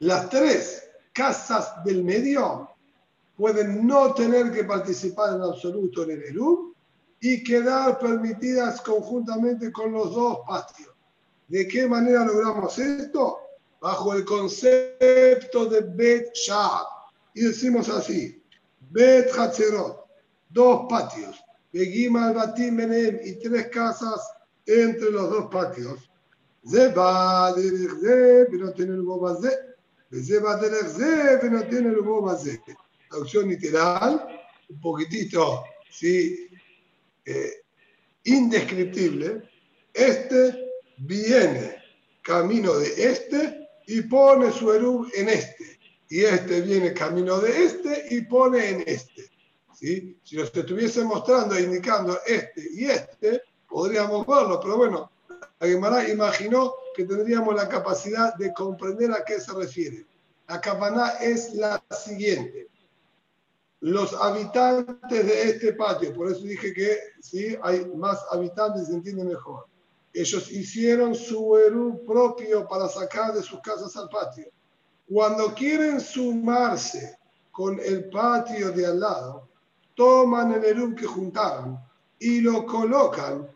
Las 0.00 0.28
tres 0.28 0.90
casas 1.12 1.84
del 1.84 2.04
medio 2.04 2.69
pueden 3.40 3.86
no 3.86 4.12
tener 4.12 4.52
que 4.52 4.64
participar 4.64 5.34
en 5.36 5.40
absoluto 5.42 6.02
en 6.02 6.10
el 6.10 6.22
Eru 6.24 6.74
y 7.20 7.42
quedar 7.42 7.98
permitidas 7.98 8.82
conjuntamente 8.82 9.72
con 9.72 9.92
los 9.92 10.14
dos 10.14 10.40
patios. 10.46 10.90
¿De 11.48 11.66
qué 11.66 11.88
manera 11.88 12.26
logramos 12.26 12.78
esto? 12.78 13.38
Bajo 13.80 14.12
el 14.12 14.26
concepto 14.26 15.64
de 15.70 15.80
Bet 15.80 16.34
Shah. 16.34 16.82
Y 17.32 17.44
decimos 17.44 17.88
así: 17.88 18.42
Bet 18.90 19.30
Hatzerot, 19.34 20.04
dos 20.50 20.86
patios. 20.90 21.42
Begima 21.72 22.32
Batim 22.32 22.76
Benem 22.76 23.20
y 23.24 23.36
tres 23.36 23.68
casas 23.68 24.20
entre 24.66 25.10
los 25.10 25.30
dos 25.30 25.46
patios. 25.46 26.10
Zeba 26.70 27.54
de 27.54 28.46
pero 28.50 28.70
tiene 28.74 28.96
el 28.96 29.02
Bobazé. 29.02 29.50
Zeba 30.12 30.56
de 30.56 31.38
pero 31.40 31.62
tiene 31.68 31.88
el 31.88 32.02
Bobazé. 32.02 32.60
Traducción 33.10 33.48
literal, 33.48 34.24
un 34.68 34.80
poquitito, 34.80 35.64
sí, 35.90 36.48
eh, 37.24 37.54
indescriptible, 38.22 39.50
este 39.92 40.70
viene 40.98 41.74
camino 42.22 42.72
de 42.78 43.10
este 43.10 43.68
y 43.88 44.02
pone 44.02 44.52
su 44.52 44.72
erub 44.72 45.10
en 45.14 45.28
este. 45.28 45.80
Y 46.08 46.20
este 46.20 46.60
viene 46.60 46.94
camino 46.94 47.40
de 47.40 47.64
este 47.64 48.06
y 48.14 48.20
pone 48.22 48.68
en 48.68 48.84
este. 48.86 49.28
¿sí? 49.74 50.16
Si 50.22 50.36
nos 50.36 50.54
estuviese 50.54 51.02
mostrando 51.02 51.56
e 51.56 51.62
indicando 51.62 52.16
este 52.24 52.62
y 52.72 52.84
este, 52.84 53.42
podríamos 53.68 54.24
verlo, 54.24 54.60
pero 54.60 54.76
bueno, 54.76 55.10
Aguimará 55.58 56.08
imaginó 56.08 56.74
que 56.94 57.04
tendríamos 57.04 57.56
la 57.56 57.68
capacidad 57.68 58.36
de 58.36 58.52
comprender 58.52 59.10
a 59.10 59.24
qué 59.24 59.40
se 59.40 59.52
refiere. 59.52 60.06
La 60.46 60.60
cabana 60.60 61.14
es 61.20 61.54
la 61.54 61.82
siguiente 61.90 62.69
los 63.80 64.12
habitantes 64.14 65.26
de 65.26 65.42
este 65.42 65.72
patio, 65.72 66.14
por 66.14 66.30
eso 66.30 66.42
dije 66.42 66.72
que 66.74 66.98
sí, 67.20 67.56
hay 67.62 67.86
más 67.94 68.18
habitantes, 68.30 68.88
se 68.88 68.94
entiende 68.94 69.24
mejor. 69.24 69.66
Ellos 70.12 70.50
hicieron 70.50 71.14
su 71.14 71.56
Eru 71.56 72.04
propio 72.04 72.66
para 72.68 72.88
sacar 72.88 73.32
de 73.32 73.42
sus 73.42 73.60
casas 73.60 73.96
al 73.96 74.08
patio. 74.08 74.46
Cuando 75.08 75.54
quieren 75.54 76.00
sumarse 76.00 77.18
con 77.50 77.80
el 77.80 78.10
patio 78.10 78.70
de 78.72 78.86
al 78.86 79.00
lado, 79.00 79.48
toman 79.94 80.52
el 80.52 80.64
Eru 80.64 80.94
que 80.94 81.06
juntaron 81.06 81.78
y 82.18 82.40
lo 82.40 82.66
colocan 82.66 83.48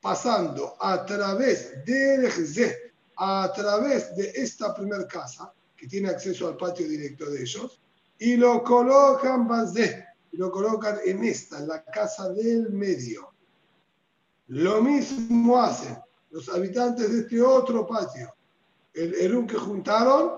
pasando 0.00 0.76
a 0.78 1.06
través 1.06 1.84
de 1.86 2.92
a 3.16 3.52
través 3.54 4.14
de 4.16 4.32
esta 4.34 4.74
primera 4.74 5.06
casa, 5.06 5.52
que 5.76 5.86
tiene 5.86 6.08
acceso 6.08 6.48
al 6.48 6.56
patio 6.56 6.86
directo 6.86 7.30
de 7.30 7.42
ellos, 7.42 7.80
y 8.18 8.36
lo 8.36 8.62
colocan 8.62 9.48
y 10.32 10.36
lo 10.36 10.50
colocan 10.50 10.98
en 11.04 11.24
esta, 11.24 11.58
en 11.58 11.68
la 11.68 11.84
casa 11.84 12.28
del 12.30 12.70
medio. 12.70 13.32
Lo 14.48 14.82
mismo 14.82 15.60
hacen 15.60 15.96
los 16.30 16.48
habitantes 16.48 17.12
de 17.12 17.20
este 17.20 17.40
otro 17.40 17.86
patio. 17.86 18.34
El 18.92 19.14
Erún 19.14 19.46
que 19.46 19.56
juntaron, 19.56 20.32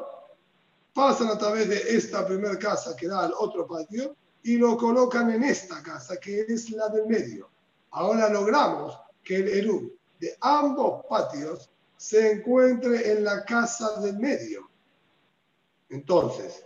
pasan 0.92 1.28
a 1.28 1.38
través 1.38 1.68
de 1.68 1.96
esta 1.96 2.26
primera 2.26 2.58
casa 2.58 2.96
que 2.96 3.08
da 3.08 3.24
al 3.24 3.34
otro 3.38 3.66
patio 3.66 4.14
y 4.42 4.56
lo 4.56 4.76
colocan 4.76 5.30
en 5.30 5.44
esta 5.44 5.82
casa, 5.82 6.18
que 6.18 6.42
es 6.48 6.70
la 6.70 6.88
del 6.88 7.06
medio. 7.06 7.50
Ahora 7.90 8.28
logramos 8.28 8.98
que 9.22 9.36
el 9.36 9.48
Erún 9.48 9.92
de 10.20 10.36
ambos 10.40 11.04
patios 11.06 11.70
se 11.96 12.32
encuentre 12.32 13.12
en 13.12 13.24
la 13.24 13.44
casa 13.44 14.00
del 14.00 14.18
medio. 14.18 14.70
Entonces, 15.88 16.64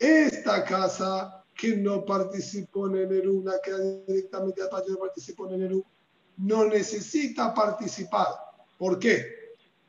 esta 0.00 0.64
casa 0.64 1.44
que 1.54 1.76
no 1.76 2.04
participó 2.06 2.86
en 2.88 2.96
el 2.96 3.12
Eru, 3.12 3.42
la 3.44 3.60
que 3.62 3.72
directamente 4.08 4.62
al 4.62 4.70
patio 4.70 4.94
no 4.94 5.00
participó 5.00 5.46
en 5.46 5.54
el 5.54 5.62
Eru, 5.64 5.84
no 6.38 6.64
necesita 6.64 7.52
participar. 7.52 8.28
¿Por 8.78 8.98
qué? 8.98 9.26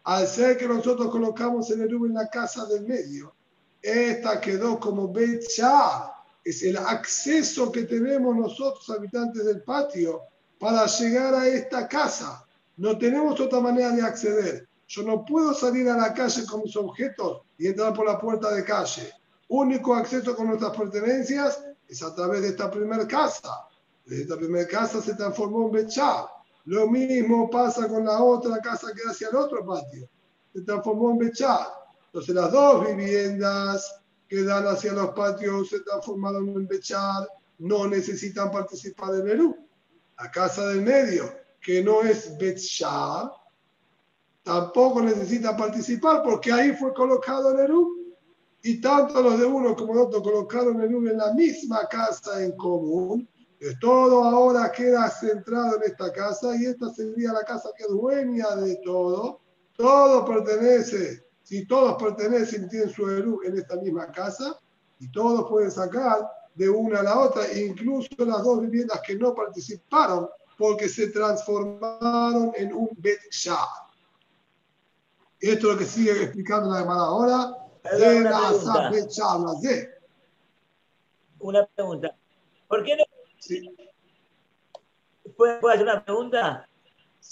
Al 0.03 0.27
ser 0.27 0.57
que 0.57 0.67
nosotros 0.67 1.09
colocamos 1.09 1.71
el 1.71 1.81
Eru 1.81 2.05
en 2.05 2.15
la 2.15 2.27
casa 2.27 2.65
del 2.65 2.85
medio, 2.85 3.33
esta 3.81 4.41
quedó 4.41 4.79
como 4.79 5.11
Becha, 5.13 6.11
es 6.43 6.61
el 6.63 6.75
acceso 6.75 7.71
que 7.71 7.83
tenemos 7.83 8.35
nosotros, 8.35 8.89
habitantes 8.89 9.45
del 9.45 9.63
patio, 9.63 10.23
para 10.59 10.85
llegar 10.87 11.33
a 11.35 11.47
esta 11.47 11.87
casa. 11.87 12.45
No 12.75 12.97
tenemos 12.97 13.39
otra 13.39 13.61
manera 13.61 13.91
de 13.91 14.01
acceder. 14.01 14.67
Yo 14.87 15.03
no 15.03 15.23
puedo 15.23 15.53
salir 15.53 15.87
a 15.87 15.95
la 15.95 16.13
calle 16.13 16.45
con 16.45 16.63
mis 16.63 16.75
objetos 16.75 17.43
y 17.57 17.67
entrar 17.67 17.93
por 17.93 18.05
la 18.05 18.19
puerta 18.19 18.53
de 18.53 18.65
calle. 18.65 19.09
Único 19.53 19.93
acceso 19.93 20.33
con 20.33 20.47
nuestras 20.47 20.77
pertenencias 20.77 21.61
es 21.85 22.01
a 22.01 22.15
través 22.15 22.41
de 22.41 22.47
esta 22.47 22.71
primera 22.71 23.05
casa. 23.05 23.67
De 24.05 24.21
esta 24.21 24.37
primera 24.37 24.65
casa 24.65 25.01
se 25.01 25.13
transformó 25.13 25.65
en 25.65 25.73
Bechá. 25.73 26.25
Lo 26.63 26.87
mismo 26.87 27.49
pasa 27.49 27.89
con 27.89 28.05
la 28.05 28.23
otra 28.23 28.59
casa 28.61 28.93
que 28.95 29.01
hacia 29.09 29.27
el 29.27 29.35
otro 29.35 29.65
patio. 29.65 30.07
Se 30.53 30.61
transformó 30.61 31.11
en 31.11 31.17
Bechá. 31.17 31.67
Entonces 32.05 32.33
las 32.33 32.49
dos 32.49 32.87
viviendas 32.87 33.93
que 34.29 34.41
dan 34.43 34.67
hacia 34.67 34.93
los 34.93 35.09
patios 35.09 35.67
se 35.67 35.81
transformaron 35.81 36.47
en 36.47 36.65
Bechar, 36.65 37.27
no 37.59 37.87
necesitan 37.89 38.51
participar 38.51 39.15
en 39.15 39.25
Perú. 39.25 39.57
La 40.17 40.31
casa 40.31 40.69
del 40.69 40.81
medio, 40.81 41.29
que 41.59 41.83
no 41.83 42.03
es 42.03 42.37
Bechar, 42.37 43.29
tampoco 44.43 45.01
necesita 45.01 45.57
participar 45.57 46.23
porque 46.23 46.53
ahí 46.53 46.71
fue 46.71 46.93
colocado 46.93 47.51
el 47.51 47.59
Eru. 47.65 48.00
Y 48.63 48.79
tanto 48.79 49.21
los 49.21 49.39
de 49.39 49.45
uno 49.45 49.75
como 49.75 49.93
de 49.93 50.01
otro 50.01 50.21
colocaron 50.21 50.79
el 50.81 50.89
Eru 50.89 51.07
en 51.07 51.17
la 51.17 51.33
misma 51.33 51.87
casa 51.87 52.43
en 52.43 52.55
común. 52.57 53.27
Pues 53.59 53.77
todo 53.79 54.23
ahora 54.23 54.71
queda 54.71 55.09
centrado 55.09 55.77
en 55.77 55.83
esta 55.83 56.11
casa 56.11 56.55
y 56.55 56.65
esta 56.65 56.89
sería 56.93 57.33
la 57.33 57.43
casa 57.43 57.69
que 57.75 57.83
es 57.83 57.89
dueña 57.89 58.55
de 58.55 58.75
todo. 58.83 59.39
Todo 59.75 60.25
pertenece, 60.25 61.25
si 61.43 61.65
todos 61.65 62.01
pertenecen 62.01 62.69
tienen 62.69 62.89
su 62.89 63.09
Eru 63.09 63.41
en 63.43 63.57
esta 63.57 63.75
misma 63.77 64.11
casa, 64.11 64.59
y 64.99 65.11
todos 65.11 65.49
pueden 65.49 65.71
sacar 65.71 66.29
de 66.53 66.69
una 66.69 66.99
a 66.99 67.03
la 67.03 67.19
otra, 67.19 67.51
incluso 67.53 68.09
las 68.19 68.43
dos 68.43 68.61
viviendas 68.61 69.01
que 69.05 69.15
no 69.15 69.33
participaron 69.33 70.27
porque 70.57 70.87
se 70.87 71.07
transformaron 71.07 72.51
en 72.55 72.71
un 72.71 72.89
Bet 72.97 73.19
esto 75.41 75.67
es 75.67 75.73
lo 75.73 75.79
que 75.79 75.85
sigue 75.85 76.23
explicando 76.23 76.69
la 76.69 76.81
llamada 76.81 77.01
ahora. 77.01 77.57
Una 81.39 81.65
pregunta. 81.65 82.15
¿Por 82.67 82.83
qué 82.83 82.95
no? 82.95 83.03
¿Puedo 85.35 85.69
hacer 85.69 85.83
una 85.83 86.03
pregunta? 86.03 86.67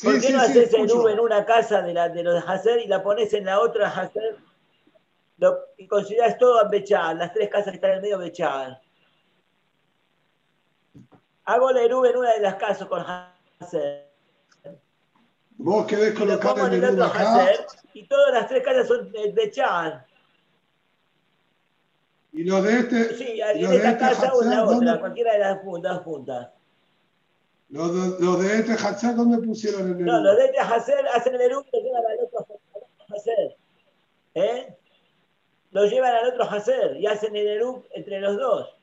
¿Por 0.04 0.20
qué 0.20 0.32
no 0.32 0.42
haces 0.42 0.74
el 0.74 0.86
nube 0.88 1.14
en 1.14 1.20
una 1.20 1.46
casa 1.46 1.82
de, 1.82 1.94
la, 1.94 2.10
de 2.10 2.24
los 2.24 2.44
Hacer 2.48 2.80
y 2.80 2.88
la 2.88 3.04
pones 3.04 3.34
en 3.34 3.46
la 3.46 3.60
otra 3.60 3.90
Hacer 3.90 4.38
y 5.78 5.88
consideras 5.88 6.38
todo 6.38 6.68
Bechal, 6.70 7.18
las 7.18 7.34
tres 7.34 7.50
casas 7.50 7.72
que 7.72 7.76
están 7.76 7.92
en 7.92 7.96
el 7.98 8.02
medio 8.02 8.18
Bechal? 8.18 8.82
Hago 11.46 11.72
la 11.72 11.88
nube 11.88 12.10
en 12.10 12.18
una 12.18 12.34
de 12.34 12.42
las 12.42 12.56
casas 12.56 12.88
con 12.88 13.04
Hacer. 13.60 14.10
Vos 15.58 15.86
querés 15.88 16.18
colocar 16.18 16.58
el 16.72 16.80
menú 16.80 17.04
acá. 17.04 17.50
y 17.94 18.08
todas 18.08 18.34
las 18.34 18.48
tres 18.48 18.64
casas 18.64 18.88
son 18.88 19.12
de. 19.12 20.08
Y 22.32 22.44
los 22.44 22.64
de 22.64 22.80
este. 22.80 23.16
Sí, 23.16 23.42
en 23.42 23.74
esta 23.74 23.92
este 23.92 23.98
casa 23.98 24.34
o 24.34 24.44
en 24.44 24.50
la 24.50 24.64
otra, 24.66 25.00
cualquiera 25.00 25.34
de 25.34 25.40
las 25.40 25.58
puntas. 25.60 26.00
puntas. 26.00 26.50
Los 27.70 27.94
de, 27.94 28.26
los 28.26 28.42
de 28.42 28.60
este 28.60 28.74
Hatzer, 28.74 29.16
¿dónde 29.16 29.46
pusieron 29.46 29.90
el? 29.90 30.06
No, 30.06 30.20
los 30.22 30.38
de 30.38 30.46
este 30.46 30.60
Hatzer 30.60 31.08
hacen 31.14 31.34
el 31.34 31.40
menú 31.40 31.64
y 31.72 31.78
lo 31.78 31.84
llevan 31.84 32.04
al 32.06 32.26
otro 32.26 32.48
Hatzer. 33.10 33.58
¿Eh? 34.36 34.78
Lo 35.72 35.86
llevan 35.86 36.16
al 36.16 36.34
otro 36.34 36.46
Hatzer 36.46 36.98
y 36.98 37.06
hacen 37.06 37.36
el 37.36 37.46
menú 37.46 37.84
entre 37.92 38.20
los 38.20 38.38
dos. 38.38 38.76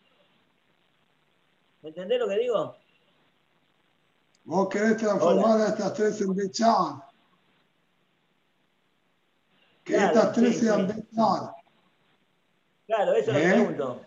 ¿Me 1.82 1.88
entendés 1.88 2.18
lo 2.18 2.28
que 2.28 2.38
digo? 2.38 2.76
Vos 4.44 4.68
querés 4.68 4.96
transformar 4.96 5.60
a 5.60 5.68
estas 5.68 5.92
tres 5.94 6.20
en 6.20 6.34
Bechar. 6.34 7.02
Que 9.82 9.96
estas 9.96 10.32
tres 10.32 10.58
sean 10.60 10.86
Bechar. 10.86 11.52
Claro, 12.86 13.14
eso 13.14 13.32
es 13.32 13.36
lo 13.36 13.40
que 13.40 13.48
¿Eh? 13.48 13.52
pregunto. 13.52 14.00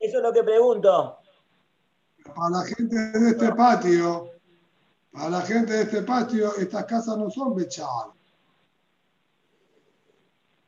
Eso 0.00 0.16
es 0.18 0.22
lo 0.22 0.32
que 0.32 0.42
pregunto. 0.42 1.18
Para 2.34 2.50
la 2.50 2.64
gente 2.64 2.96
de 2.96 3.30
este 3.30 3.52
patio, 3.52 4.30
para 5.12 5.30
la 5.30 5.40
gente 5.42 5.72
de 5.72 5.82
este 5.82 6.02
patio, 6.02 6.54
estas 6.56 6.84
casas 6.86 7.16
no 7.16 7.30
son 7.30 7.54
Bechar. 7.54 8.10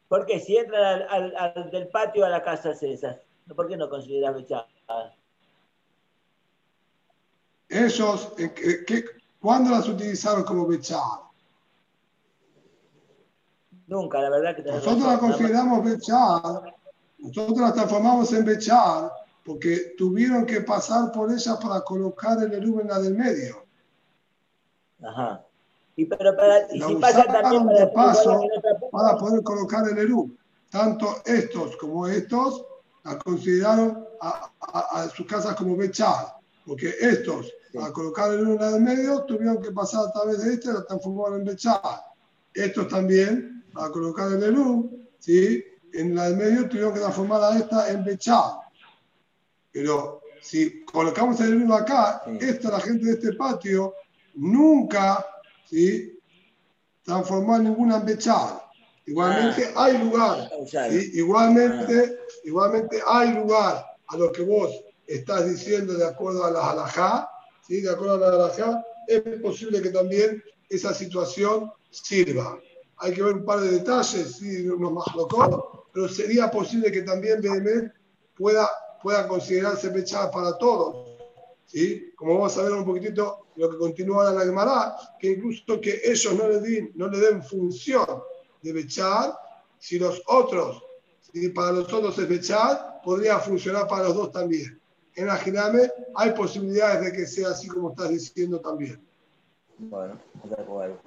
¿Por 0.08 0.24
qué? 0.24 0.40
Si 0.40 0.56
entran 0.56 1.02
al, 1.10 1.70
del 1.70 1.88
patio 1.88 2.24
a 2.24 2.28
la 2.30 2.42
casa 2.42 2.74
César, 2.74 3.20
¿por 3.54 3.68
qué 3.68 3.76
no 3.76 3.88
consideras 3.88 4.34
Bechar? 4.34 4.66
ellos, 7.68 8.32
eh, 8.38 9.04
¿cuándo 9.40 9.70
las 9.70 9.86
utilizaron 9.88 10.44
como 10.44 10.66
Bechar? 10.66 11.28
Nunca, 13.86 14.20
la 14.20 14.30
verdad 14.30 14.56
que 14.56 14.62
Nosotros 14.62 15.06
las 15.06 15.18
consideramos 15.18 15.84
Bechar, 15.84 16.77
nosotros 17.18 17.58
las 17.58 17.74
transformamos 17.74 18.32
en 18.32 18.44
Bechar 18.44 19.10
porque 19.44 19.94
tuvieron 19.96 20.44
que 20.46 20.60
pasar 20.60 21.10
por 21.12 21.30
ellas 21.30 21.58
para 21.60 21.80
colocar 21.82 22.42
el 22.42 22.52
Eru 22.52 22.80
en 22.80 22.88
la 22.88 22.98
del 22.98 23.14
medio. 23.14 23.64
Ajá. 25.02 25.44
Y, 25.96 26.04
pero 26.04 26.36
para, 26.36 26.72
y 26.72 26.80
si 26.80 26.94
pasa 26.96 27.24
también 27.24 27.66
para, 27.66 27.78
de 27.80 27.86
paso 27.88 28.40
para 28.92 29.16
poder 29.16 29.42
colocar 29.42 29.88
el 29.88 29.98
Eru. 29.98 30.36
Tanto 30.70 31.22
estos 31.24 31.76
como 31.76 32.06
estos 32.06 32.64
las 33.04 33.16
consideraron 33.16 34.06
a, 34.20 34.50
a 34.60 35.08
sus 35.08 35.26
casas 35.26 35.56
como 35.56 35.76
Bechar, 35.76 36.36
porque 36.64 36.92
estos 37.00 37.52
a 37.76 37.92
colocar 37.92 38.32
el 38.32 38.46
una 38.46 38.70
del 38.70 38.82
medio, 38.82 39.24
tuvieron 39.24 39.60
que 39.60 39.70
pasar 39.72 40.06
a 40.06 40.12
través 40.12 40.42
de 40.42 40.54
este, 40.54 40.72
la 40.72 40.84
transformaron 40.84 41.40
en 41.40 41.46
Bechar. 41.46 41.80
Estos 42.54 42.88
también, 42.88 43.64
a 43.74 43.90
colocar 43.90 44.32
el 44.32 44.42
Eru, 44.42 44.90
¿sí? 45.18 45.62
En 45.92 46.14
la 46.14 46.28
del 46.28 46.36
medio 46.36 46.68
tuvieron 46.68 46.94
que 46.94 47.00
transformar 47.00 47.42
a 47.42 47.58
esta 47.58 47.90
en 47.90 48.04
Bechar. 48.04 48.58
Pero 49.72 50.22
si 50.40 50.84
colocamos 50.84 51.40
el 51.40 51.62
Eru 51.62 51.74
acá, 51.74 52.22
esta, 52.40 52.70
la 52.70 52.80
gente 52.80 53.06
de 53.06 53.12
este 53.12 53.32
patio, 53.34 53.94
nunca 54.34 55.24
¿sí? 55.68 56.18
transformó 57.02 57.58
ninguna 57.58 57.96
en 57.96 58.06
Bechar. 58.06 58.68
Igualmente 59.06 59.72
ah. 59.74 59.84
hay 59.84 59.98
lugar, 59.98 60.50
igualmente, 61.14 62.18
igualmente 62.44 63.00
hay 63.06 63.32
lugar 63.32 63.86
a 64.06 64.16
lo 64.16 64.30
que 64.30 64.42
vos 64.42 64.70
estás 65.06 65.48
diciendo 65.48 65.94
de 65.94 66.06
acuerdo 66.06 66.44
a 66.44 66.50
la 66.50 66.70
halajá, 66.70 67.30
de 67.68 67.90
acuerdo 67.90 68.14
a 68.14 68.18
la 68.18 68.36
Garajá, 68.36 68.84
es 69.06 69.22
posible 69.40 69.82
que 69.82 69.90
también 69.90 70.42
esa 70.68 70.94
situación 70.94 71.70
sirva. 71.90 72.58
Hay 73.00 73.12
que 73.12 73.22
ver 73.22 73.34
un 73.34 73.44
par 73.44 73.60
de 73.60 73.70
detalles, 73.70 74.36
¿sí? 74.36 74.68
unos 74.68 74.92
más 74.92 75.14
locos, 75.14 75.86
pero 75.92 76.08
sería 76.08 76.50
posible 76.50 76.90
que 76.90 77.02
también 77.02 77.40
BM 77.40 77.92
pueda, 78.36 78.68
pueda 79.02 79.26
considerarse 79.28 79.90
fechada 79.90 80.30
para 80.30 80.56
todos. 80.58 81.18
¿sí? 81.66 82.12
Como 82.16 82.34
vamos 82.34 82.56
a 82.56 82.62
ver 82.62 82.72
un 82.72 82.84
poquitito 82.84 83.46
lo 83.56 83.70
que 83.70 83.78
continúa 83.78 84.28
ahora 84.28 84.38
la 84.38 84.44
Gemara, 84.44 84.96
que 85.18 85.32
incluso 85.32 85.80
que 85.80 86.00
ellos 86.04 86.34
no 86.34 86.48
le, 86.48 86.60
den, 86.60 86.92
no 86.94 87.08
le 87.08 87.18
den 87.18 87.42
función 87.42 88.06
de 88.62 88.72
Bechar, 88.72 89.34
si 89.78 89.98
los 89.98 90.22
otros, 90.26 90.82
si 91.32 91.48
para 91.50 91.72
los 91.72 91.92
otros 91.92 92.18
es 92.18 92.28
Bechar, 92.28 93.00
podría 93.02 93.38
funcionar 93.38 93.86
para 93.88 94.04
los 94.04 94.14
dos 94.14 94.32
también. 94.32 94.80
En 95.14 95.26
la 95.26 95.36
Giname 95.36 95.90
hay 96.14 96.30
posibilidades 96.32 97.02
de 97.02 97.12
que 97.12 97.26
sea 97.26 97.48
así 97.48 97.66
como 97.66 97.90
estás 97.90 98.10
diciendo 98.10 98.60
también. 98.60 99.04
Bueno, 99.78 100.16
de 100.44 100.54
acuerdo. 100.54 101.00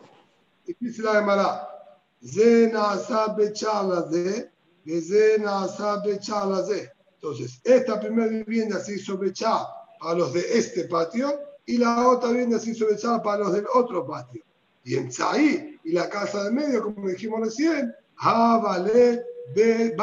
Y 0.66 0.76
dice 0.80 1.02
la 1.02 1.14
Gemara, 1.14 1.81
"Ze 2.24 2.70
na'asa 2.72 3.36
bechar 3.36 3.86
laze, 3.86 4.52
veze 4.86 5.38
na'asa 5.40 6.02
bechar 6.04 6.48
laze". 6.48 6.92
Entonces, 7.16 7.60
esta 7.64 8.00
primera 8.00 8.28
vivienda 8.28 8.80
se 8.80 8.96
hizo 8.96 9.18
bechar 9.18 9.66
para 10.00 10.20
los 10.20 10.34
de 10.34 10.42
este 10.58 10.86
patio 10.86 11.40
y 11.66 11.78
la 11.78 12.08
otra 12.08 12.30
vivienda 12.32 12.60
se 12.60 12.72
hizo 12.72 12.88
bechar 12.88 13.22
para 13.22 13.44
los 13.44 13.54
del 13.54 13.66
otro 13.74 14.06
patio. 14.06 14.44
Y 14.84 14.96
en 14.96 15.10
Tzaí 15.10 15.80
y 15.84 15.92
la 15.92 16.10
casa 16.10 16.46
de 16.46 16.52
medio, 16.52 16.82
como 16.82 17.08
dijimos 17.10 17.42
recién, 17.42 17.94
Be. 19.54 19.96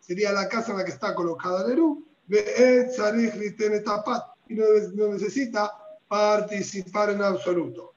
Sería 0.00 0.32
la 0.32 0.48
casa 0.48 0.72
en 0.72 0.78
la 0.78 0.84
que 0.84 0.92
está 0.92 1.14
colocada 1.14 1.64
el 1.66 1.72
Eru. 1.72 2.04
Etapat. 2.28 4.22
Y 4.48 4.54
no 4.54 5.08
necesita 5.08 5.70
participar 6.08 7.10
en 7.10 7.22
absoluto. 7.22 7.89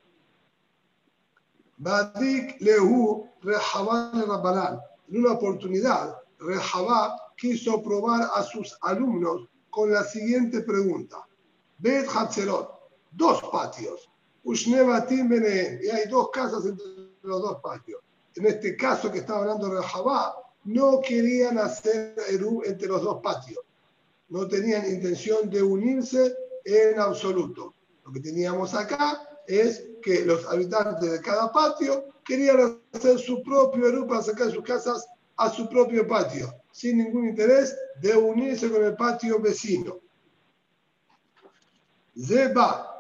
Badik 1.84 2.62
Lehu 2.62 3.28
Rehabá. 3.42 4.12
En 5.10 5.18
una 5.18 5.34
oportunidad, 5.34 6.16
Rehabá 6.40 7.16
quiso 7.38 7.84
probar 7.84 8.30
a 8.34 8.44
sus 8.44 8.76
alumnos 8.82 9.48
con 9.70 9.92
la 9.92 10.04
siguiente 10.04 10.62
pregunta. 10.62 11.28
Bet 11.80 12.08
Hatzerot, 12.08 12.70
dos 13.12 13.42
patios. 13.52 14.10
Ushne 14.46 14.82
Batim 14.84 15.28
Benehem. 15.28 15.80
Y 15.84 15.90
hay 15.90 16.08
dos 16.08 16.30
casas 16.32 16.66
entre 16.66 16.86
los 17.24 17.42
dos 17.42 17.58
patios. 17.62 18.02
En 18.36 18.46
este 18.48 18.76
caso 18.78 19.12
que 19.12 19.20
estaba 19.20 19.42
hablando 19.42 19.70
Rehabá, 19.70 20.36
no 20.64 21.02
querían 21.02 21.58
hacer 21.58 22.16
Eru 22.30 22.64
entre 22.66 22.88
los 22.88 23.04
dos 23.04 23.20
patios. 23.22 23.60
No 24.30 24.48
tenían 24.48 24.90
intención 24.90 25.50
de 25.50 25.62
unirse 25.62 26.34
en 26.64 27.00
absoluto. 27.00 27.74
Lo 28.06 28.14
que 28.14 28.22
teníamos 28.22 28.74
acá 28.74 29.22
es 29.48 29.86
que 30.04 30.26
los 30.26 30.46
habitantes 30.46 31.12
de 31.12 31.22
cada 31.22 31.52
patio 31.52 32.06
querían 32.24 32.80
hacer 32.92 33.18
su 33.18 33.42
propio 33.42 33.88
Eru 33.88 34.06
para 34.06 34.22
sacar 34.22 34.52
sus 34.52 34.64
casas 34.64 35.08
a 35.38 35.50
su 35.50 35.68
propio 35.68 36.08
patio, 36.08 36.54
sin 36.72 36.98
ningún 36.98 37.30
interés 37.30 37.76
de 38.02 38.16
unirse 38.16 38.70
con 38.70 38.84
el 38.84 38.96
patio 38.96 39.40
vecino. 39.40 40.00
Zeba. 42.16 43.00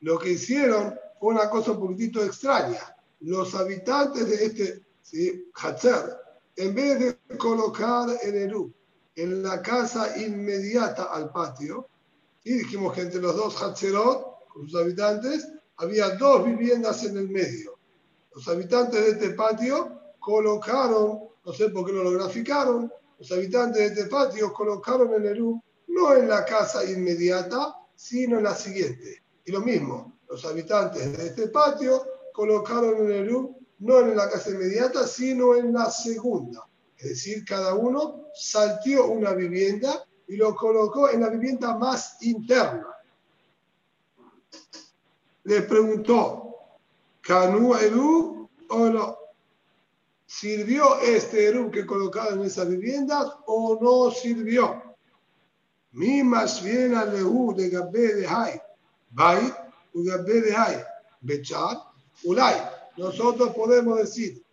Lo 0.00 0.18
que 0.18 0.30
hicieron 0.30 0.94
fue 1.18 1.34
una 1.34 1.50
cosa 1.50 1.70
un 1.72 1.80
poquitito 1.80 2.22
extraña. 2.22 2.96
Los 3.20 3.54
habitantes 3.54 4.28
de 4.28 4.44
este 4.44 4.82
¿sí? 5.00 5.50
Hatzer, 5.54 6.18
en 6.56 6.74
vez 6.74 7.00
de 7.00 7.38
colocar 7.38 8.10
el 8.22 8.34
Eru 8.34 8.72
en 9.16 9.42
la 9.42 9.62
casa 9.62 10.18
inmediata 10.18 11.04
al 11.04 11.32
patio, 11.32 11.88
y 12.44 12.52
dijimos 12.52 12.94
que 12.94 13.00
entre 13.00 13.20
los 13.20 13.34
dos 13.34 13.60
Hatzerot, 13.60 14.46
con 14.48 14.68
sus 14.68 14.80
habitantes, 14.80 15.48
había 15.78 16.10
dos 16.10 16.44
viviendas 16.44 17.02
en 17.04 17.16
el 17.16 17.28
medio. 17.28 17.78
Los 18.34 18.46
habitantes 18.48 19.00
de 19.00 19.10
este 19.10 19.30
patio 19.30 20.00
colocaron, 20.20 21.20
no 21.44 21.52
sé 21.52 21.70
por 21.70 21.86
qué 21.86 21.92
no 21.92 22.02
lo 22.02 22.12
graficaron, 22.12 22.92
los 23.18 23.32
habitantes 23.32 23.80
de 23.80 23.86
este 23.86 24.06
patio 24.10 24.52
colocaron 24.52 25.12
el 25.14 25.26
Eru 25.26 25.60
no 25.88 26.14
en 26.14 26.28
la 26.28 26.44
casa 26.44 26.84
inmediata, 26.84 27.74
sino 27.94 28.36
en 28.36 28.44
la 28.44 28.54
siguiente. 28.54 29.22
Y 29.46 29.52
lo 29.52 29.60
mismo, 29.60 30.18
los 30.28 30.44
habitantes 30.44 31.16
de 31.16 31.26
este 31.26 31.48
patio 31.48 32.02
colocaron 32.32 33.06
el 33.06 33.12
Eru 33.12 33.56
no 33.78 34.00
en 34.00 34.16
la 34.16 34.28
casa 34.28 34.50
inmediata, 34.50 35.06
sino 35.06 35.54
en 35.54 35.72
la 35.72 35.90
segunda. 35.90 36.66
Es 36.98 37.08
decir, 37.10 37.44
cada 37.44 37.74
uno 37.74 38.28
saltió 38.34 39.06
una 39.06 39.32
vivienda 39.32 40.04
y 40.28 40.36
lo 40.36 40.54
colocó 40.54 41.10
en 41.10 41.20
la 41.20 41.28
vivienda 41.28 41.76
más 41.76 42.16
interna. 42.22 42.86
Le 45.44 45.62
preguntó, 45.62 46.46
¿Canú 47.20 47.74
Eru 47.74 48.48
o 48.68 48.88
no? 48.88 49.18
¿Sirvió 50.26 51.00
este 51.00 51.46
Eru 51.48 51.70
que 51.70 51.86
colocaron 51.86 52.40
en 52.40 52.46
esas 52.46 52.68
viviendas 52.68 53.28
o 53.46 53.78
no 53.80 54.10
sirvió? 54.10 54.82
Mi 55.92 56.22
más 56.22 56.62
bien 56.62 56.94
al 56.94 57.14
Lehu 57.14 57.54
de 57.54 57.70
Gabé 57.70 58.14
de 58.14 58.26
Hay, 58.26 58.60
Bay, 59.10 59.52
Gabé 59.94 60.40
de 60.40 60.56
Hay, 60.56 60.76
Bechar, 61.20 61.78
Ulay. 62.24 62.56
Nosotros 62.96 63.54
podemos 63.54 63.98
decir, 63.98 64.45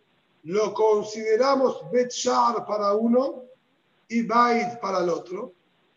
lo 0.44 0.74
consideramos 0.74 1.90
Betshar 1.90 2.66
para 2.66 2.94
uno 2.94 3.44
y 4.08 4.22
Bait 4.22 4.78
para 4.80 5.02
el 5.02 5.08
otro. 5.08 5.54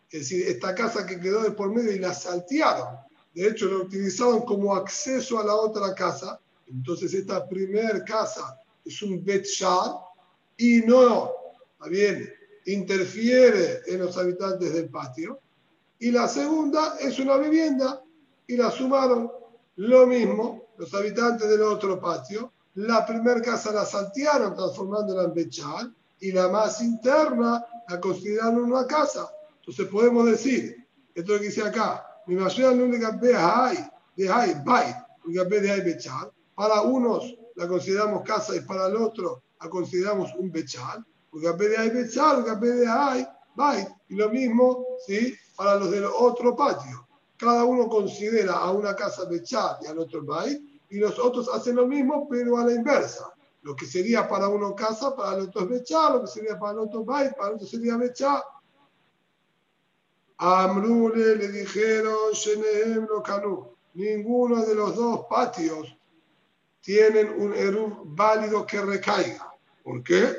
Es 0.09 0.21
decir, 0.21 0.47
esta 0.47 0.73
casa 0.73 1.05
que 1.05 1.19
quedó 1.19 1.43
de 1.43 1.51
por 1.51 1.69
medio 1.69 1.91
y 1.91 1.99
la 1.99 2.13
saltearon. 2.13 2.97
De 3.33 3.47
hecho, 3.47 3.67
la 3.67 3.83
utilizaron 3.83 4.41
como 4.41 4.73
acceso 4.73 5.39
a 5.39 5.43
la 5.43 5.55
otra 5.55 5.93
casa. 5.93 6.39
Entonces, 6.65 7.13
esta 7.13 7.47
primera 7.47 8.03
casa 8.05 8.59
es 8.85 9.01
un 9.01 9.23
Betshar 9.23 9.95
y 10.55 10.79
no, 10.79 11.31
¿está 11.73 11.89
bien? 11.89 12.33
Interfiere 12.67 13.81
en 13.85 13.99
los 13.99 14.17
habitantes 14.17 14.73
del 14.73 14.89
patio. 14.89 15.39
Y 15.99 16.11
la 16.11 16.27
segunda 16.27 16.97
es 16.99 17.19
una 17.19 17.37
vivienda 17.37 18.01
y 18.47 18.55
la 18.55 18.71
sumaron. 18.71 19.29
Lo 19.75 20.07
mismo, 20.07 20.69
los 20.77 20.93
habitantes 20.93 21.49
del 21.49 21.63
otro 21.63 21.99
patio 21.99 22.53
la 22.77 23.03
primera 23.07 23.41
casa 23.41 23.71
la 23.71 23.85
saltearon 23.85 24.55
transformándola 24.55 25.23
en 25.23 25.33
Bechal 25.33 25.95
y 26.19 26.31
la 26.31 26.47
más 26.47 26.79
interna 26.79 27.65
la 27.89 27.99
consideraron 27.99 28.71
una 28.71 28.85
casa. 28.85 29.27
Entonces 29.59 29.87
podemos 29.87 30.27
decir, 30.27 30.87
esto 31.15 31.39
que 31.39 31.45
dice 31.45 31.63
acá, 31.63 32.05
mi 32.27 32.35
mayoría 32.35 32.71
no 32.71 32.85
le 32.85 32.99
de 32.99 33.35
hay, 33.35 33.77
bay, 34.63 34.93
de 35.25 35.71
hay 35.71 35.81
Bechal. 35.81 36.31
Para 36.53 36.81
unos 36.81 37.35
la 37.55 37.67
consideramos 37.67 38.21
casa 38.21 38.55
y 38.55 38.59
para 38.59 38.87
el 38.87 38.97
otro 38.97 39.41
la 39.59 39.69
consideramos 39.69 40.35
un 40.35 40.51
Bechal. 40.51 41.03
de 41.33 41.77
hay 41.77 41.89
Bechal, 41.89 42.43
de 42.43 42.87
hay, 42.87 43.27
bay. 43.55 43.87
Y 44.09 44.15
lo 44.15 44.29
mismo, 44.29 44.85
¿sí? 45.07 45.35
Para 45.55 45.75
los 45.75 45.89
del 45.89 46.05
otro 46.05 46.55
patio. 46.55 47.07
Cada 47.37 47.63
uno 47.63 47.89
considera 47.89 48.53
a 48.53 48.71
una 48.71 48.95
casa 48.95 49.25
Bechal 49.25 49.77
y 49.81 49.87
al 49.87 49.97
otro 49.97 50.23
bay 50.23 50.66
y 50.89 50.97
los 50.99 51.19
otros 51.19 51.49
hacen 51.49 51.75
lo 51.75 51.87
mismo, 51.87 52.27
pero 52.29 52.57
a 52.57 52.65
la 52.65 52.73
inversa. 52.73 53.33
Lo 53.61 53.75
que 53.75 53.85
sería 53.85 54.27
para 54.27 54.47
uno 54.47 54.75
casa, 54.75 55.15
para 55.15 55.37
el 55.37 55.43
otro 55.43 55.61
es 55.61 55.69
Bechá, 55.69 56.09
lo 56.11 56.21
que 56.21 56.27
sería 56.27 56.57
para 56.57 56.73
el 56.73 56.79
otro 56.79 57.03
Bait, 57.03 57.35
para 57.35 57.49
el 57.49 57.55
otro 57.55 57.67
sería 57.67 57.97
Bechá. 57.97 58.43
Amrule 60.37 61.35
le 61.35 61.47
dijeron, 61.49 62.31
Shenehem 62.31 63.07
lo 63.09 63.21
Kanu. 63.23 63.75
Ninguno 63.95 64.63
de 64.63 64.75
los 64.75 64.95
dos 64.95 65.25
patios 65.27 65.97
tienen 66.81 67.29
un 67.41 67.53
Eruv 67.53 68.03
válido 68.05 68.65
que 68.65 68.79
recaiga. 68.79 69.51
¿Por 69.83 70.03
qué? 70.03 70.33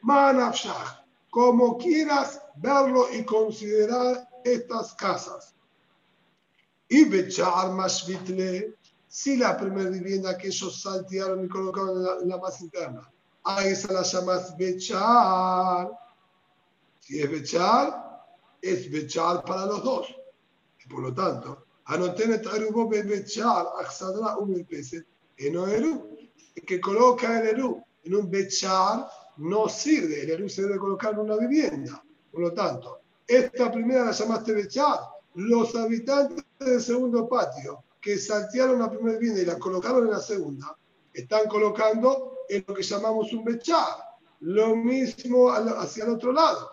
Manafshah. 0.00 1.04
Como 1.30 1.78
quieras 1.78 2.42
verlo 2.56 3.06
y 3.12 3.24
considerar 3.24 4.28
estas 4.44 4.94
casas. 4.94 5.54
Y 6.88 7.04
Bechar 7.04 7.70
Mashvitle 7.72 8.74
si 9.12 9.36
la 9.36 9.58
primera 9.58 9.90
vivienda 9.90 10.38
que 10.38 10.46
ellos 10.46 10.80
saltearon 10.80 11.44
y 11.44 11.48
colocaron 11.48 11.98
en 11.98 12.02
la, 12.02 12.16
en 12.22 12.28
la 12.30 12.38
más 12.38 12.62
interna, 12.62 13.12
a 13.44 13.62
esa 13.62 13.92
la 13.92 14.02
llamas 14.02 14.56
Bechar. 14.56 15.90
Si 16.98 17.20
es 17.20 17.30
Bechar, 17.30 18.24
es 18.62 18.90
Bechar 18.90 19.44
para 19.44 19.66
los 19.66 19.84
dos. 19.84 20.16
Y 20.82 20.88
por 20.88 21.00
lo 21.00 21.12
tanto, 21.12 21.66
Anotenet 21.84 22.46
Arubo 22.46 22.88
Bechar, 22.88 23.66
Axadra 23.78 24.38
un 24.38 24.64
Peset, 24.64 25.06
en 25.36 25.56
Eru. 25.56 26.16
El 26.54 26.64
que 26.64 26.80
coloca 26.80 27.38
el 27.38 27.48
Eru 27.48 27.84
en 28.04 28.14
un 28.14 28.30
Bechar 28.30 29.06
no 29.36 29.68
sirve. 29.68 30.22
El 30.22 30.30
Eru 30.30 30.48
se 30.48 30.62
debe 30.62 30.78
colocar 30.78 31.12
en 31.12 31.18
una 31.18 31.36
vivienda. 31.36 32.02
Por 32.30 32.40
lo 32.40 32.54
tanto, 32.54 33.02
esta 33.26 33.70
primera 33.70 34.06
la 34.06 34.12
llamaste 34.12 34.54
Bechar. 34.54 35.00
Los 35.34 35.76
habitantes 35.76 36.46
del 36.58 36.80
segundo 36.80 37.28
patio 37.28 37.84
que 38.02 38.18
saltearon 38.18 38.80
la 38.80 38.90
primera 38.90 39.16
vivienda 39.16 39.40
y 39.40 39.46
la 39.46 39.58
colocaron 39.58 40.04
en 40.04 40.10
la 40.10 40.20
segunda, 40.20 40.76
están 41.14 41.46
colocando 41.48 42.38
en 42.48 42.64
lo 42.66 42.74
que 42.74 42.82
llamamos 42.82 43.32
un 43.32 43.44
bechar. 43.44 43.96
Lo 44.40 44.76
mismo 44.76 45.50
hacia 45.50 46.04
el 46.04 46.10
otro 46.10 46.32
lado. 46.32 46.72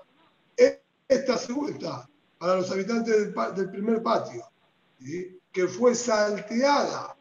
Esta 1.07 1.37
segunda, 1.37 2.09
para 2.37 2.55
los 2.55 2.69
habitantes 2.71 3.15
del, 3.15 3.55
del 3.55 3.69
primer 3.71 4.03
patio, 4.03 4.43
que 5.51 5.67
fue 5.67 5.95
salteada 5.95 7.15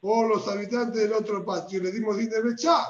por 0.00 0.28
los 0.28 0.48
habitantes 0.48 1.02
del 1.02 1.12
otro 1.12 1.44
patio, 1.44 1.82
le 1.82 1.92
dimos 1.92 2.16
din 2.16 2.30
de 2.30 2.40
bechar. 2.40 2.86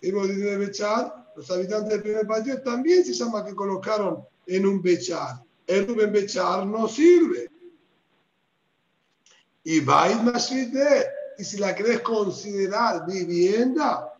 Le 0.00 0.08
dimos 0.08 0.28
din 0.28 0.40
de 0.40 0.56
bechar 0.56 1.26
los 1.36 1.50
habitantes 1.50 1.90
del 1.90 2.02
primer 2.02 2.26
patio, 2.26 2.62
también 2.62 3.04
se 3.04 3.12
llama 3.12 3.44
que 3.44 3.54
colocaron 3.54 4.24
en 4.46 4.66
un 4.66 4.80
Bechar. 4.80 5.42
El 5.66 6.00
en 6.00 6.12
Bechar 6.12 6.66
no 6.66 6.88
sirve. 6.88 7.50
Y 9.68 9.80
Mashite, 9.80 11.06
y 11.38 11.42
si 11.42 11.56
la 11.56 11.74
querés 11.74 12.00
considerar 12.02 13.04
vivienda, 13.04 14.14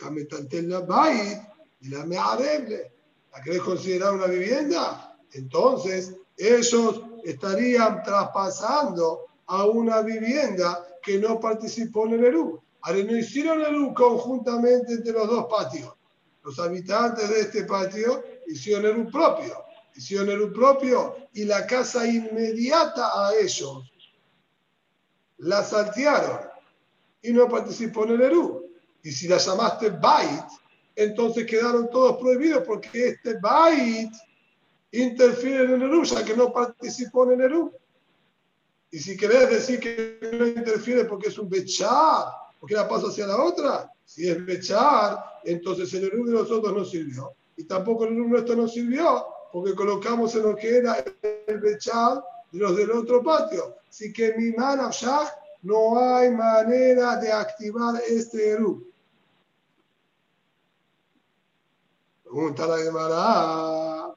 la 0.00 0.80
Bait 0.82 1.38
y 1.80 1.88
la 1.88 2.06
Meareble, 2.06 2.92
¿la 3.32 3.42
querés 3.42 3.62
considerar 3.62 4.14
una 4.14 4.26
vivienda? 4.26 5.18
Entonces, 5.32 6.14
ellos 6.36 7.02
estarían 7.24 8.04
traspasando 8.04 9.26
a 9.46 9.64
una 9.64 10.00
vivienda 10.00 10.86
que 11.02 11.18
no 11.18 11.40
participó 11.40 12.06
en 12.06 12.12
el 12.12 12.26
ERU. 12.26 12.62
Ahora 12.82 13.02
no 13.02 13.16
hicieron 13.16 13.62
el 13.62 13.74
ERU 13.74 13.94
conjuntamente 13.94 14.92
entre 14.92 15.12
los 15.12 15.26
dos 15.26 15.46
patios. 15.50 15.92
Los 16.44 16.56
habitantes 16.60 17.28
de 17.30 17.40
este 17.40 17.64
patio 17.64 18.22
hicieron 18.46 18.84
el 18.84 18.90
ERU 18.92 19.10
propio. 19.10 19.64
Hicieron 19.96 20.28
el 20.28 20.34
ERU 20.34 20.52
propio 20.52 21.16
y 21.32 21.46
la 21.46 21.66
casa 21.66 22.06
inmediata 22.06 23.10
a 23.12 23.34
ellos 23.34 23.90
la 25.44 25.62
saltearon 25.62 26.40
y 27.22 27.32
no 27.32 27.48
participó 27.48 28.04
en 28.04 28.12
el 28.12 28.22
ERU. 28.22 28.64
Y 29.02 29.12
si 29.12 29.28
la 29.28 29.36
llamaste 29.36 29.90
Bait, 29.90 30.44
entonces 30.96 31.46
quedaron 31.46 31.90
todos 31.90 32.16
prohibidos 32.16 32.64
porque 32.66 33.08
este 33.08 33.38
Bait 33.38 34.12
interfiere 34.92 35.64
en 35.64 35.72
el 35.72 35.82
ERU, 35.82 36.04
ya 36.04 36.24
que 36.24 36.34
no 36.34 36.52
participó 36.52 37.24
en 37.24 37.40
el 37.40 37.40
ERU. 37.42 37.72
Y 38.90 38.98
si 38.98 39.16
querés 39.16 39.50
decir 39.50 39.80
que 39.80 40.18
no 40.38 40.46
interfiere 40.46 41.04
porque 41.04 41.28
es 41.28 41.38
un 41.38 41.48
Bechar, 41.48 42.26
porque 42.58 42.74
la 42.74 42.88
pasa 42.88 43.08
hacia 43.08 43.26
la 43.26 43.42
otra, 43.42 43.90
si 44.04 44.28
es 44.28 44.44
Bechar, 44.46 45.18
entonces 45.44 45.92
el 45.94 46.04
ERU 46.04 46.26
de 46.26 46.32
nosotros 46.32 46.74
no 46.74 46.84
sirvió. 46.84 47.34
Y 47.56 47.64
tampoco 47.64 48.04
el 48.04 48.14
ERU 48.14 48.28
nuestro 48.28 48.56
no 48.56 48.66
sirvió, 48.66 49.26
porque 49.52 49.74
colocamos 49.74 50.34
en 50.36 50.42
lo 50.42 50.56
que 50.56 50.78
era 50.78 51.04
el 51.46 51.60
Bechar 51.60 52.22
de 52.54 52.60
los 52.60 52.76
del 52.76 52.90
otro 52.92 53.22
patio. 53.22 53.78
Así 53.88 54.12
que 54.12 54.32
mi 54.34 54.52
ya 54.52 55.34
no 55.62 55.98
hay 55.98 56.30
manera 56.30 57.16
de 57.16 57.32
activar 57.32 58.00
este 58.08 58.50
ERU. 58.50 58.86
Pregunta 62.22 62.66
la 62.66 62.78
Gemara. 62.78 64.14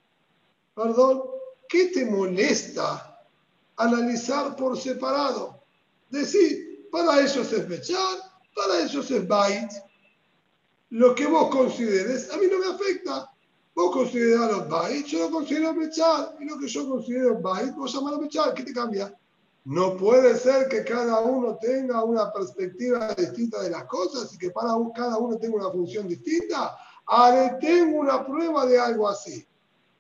Perdón, 0.76 1.24
¿qué 1.68 1.88
te 1.88 2.06
molesta 2.06 3.26
analizar 3.76 4.56
por 4.56 4.78
separado? 4.78 5.64
Decir, 6.12 6.88
para 6.92 7.20
ellos 7.20 7.52
es 7.52 7.68
Bechar, 7.68 8.20
para 8.56 8.82
ellos 8.82 9.10
es 9.10 9.28
Bait. 9.28 9.72
Lo 10.92 11.16
que 11.16 11.26
vos 11.26 11.50
consideres, 11.50 12.32
a 12.32 12.38
mí 12.38 12.46
no 12.52 12.60
me 12.60 12.68
afecta. 12.68 13.32
Vos 13.78 13.92
considerás 13.92 14.68
Bait, 14.68 15.06
yo 15.06 15.20
lo 15.20 15.30
considero 15.30 15.76
Bechar. 15.76 16.36
Y 16.40 16.46
lo 16.46 16.58
que 16.58 16.68
yo 16.68 16.90
considero 16.90 17.40
Bait, 17.40 17.76
vos 17.76 17.94
llamás 17.94 18.18
Bechar. 18.18 18.52
¿Qué 18.56 18.64
te 18.64 18.74
cambia? 18.74 19.16
No 19.66 19.96
puede 19.96 20.36
ser 20.36 20.68
que 20.68 20.84
cada 20.84 21.20
uno 21.20 21.60
tenga 21.62 22.04
una 22.04 22.34
perspectiva 22.34 23.14
distinta 23.14 23.62
de 23.62 23.70
las 23.70 23.84
cosas 23.84 24.34
y 24.34 24.40
que 24.40 24.50
para 24.50 24.70
cada 24.96 25.20
uno 25.20 25.38
tenga 25.38 25.58
una 25.58 25.70
función 25.70 26.08
distinta. 26.08 26.76
Ahora 27.06 27.60
tengo 27.60 28.00
una 28.00 28.26
prueba 28.26 28.66
de 28.66 28.80
algo 28.80 29.08
así. 29.08 29.46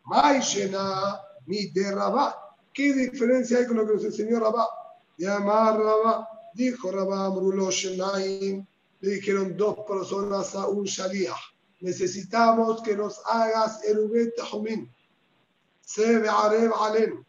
Maishena 0.05 1.21
mi 1.45 1.67
de 1.67 1.91
Rabá. 1.91 2.36
¿Qué 2.73 2.91
diferencia 2.93 3.59
hay 3.59 3.67
con 3.67 3.78
lo 3.78 3.86
que 3.86 3.93
nos 3.93 4.05
enseñó 4.05 4.39
Rabá? 4.39 4.67
Llamar 5.17 5.78
Rabá. 5.78 6.28
Dijo 6.55 6.91
Rabá 6.91 7.28
Amrulo 7.28 7.69
Shenaim. 7.69 8.65
Le 9.01 9.11
dijeron 9.11 9.55
dos 9.55 9.78
personas 9.88 10.55
a 10.55 10.65
un 10.65 10.86
Shaliah. 10.86 11.36
Necesitamos 11.80 12.82
que 12.82 12.95
nos 12.95 13.21
hagas 13.25 13.84
el 13.84 13.99
Ubet 13.99 14.36
Tahumin. 14.36 14.91
Se 15.82 16.28
Areb 16.28 16.73
Alen 16.73 17.28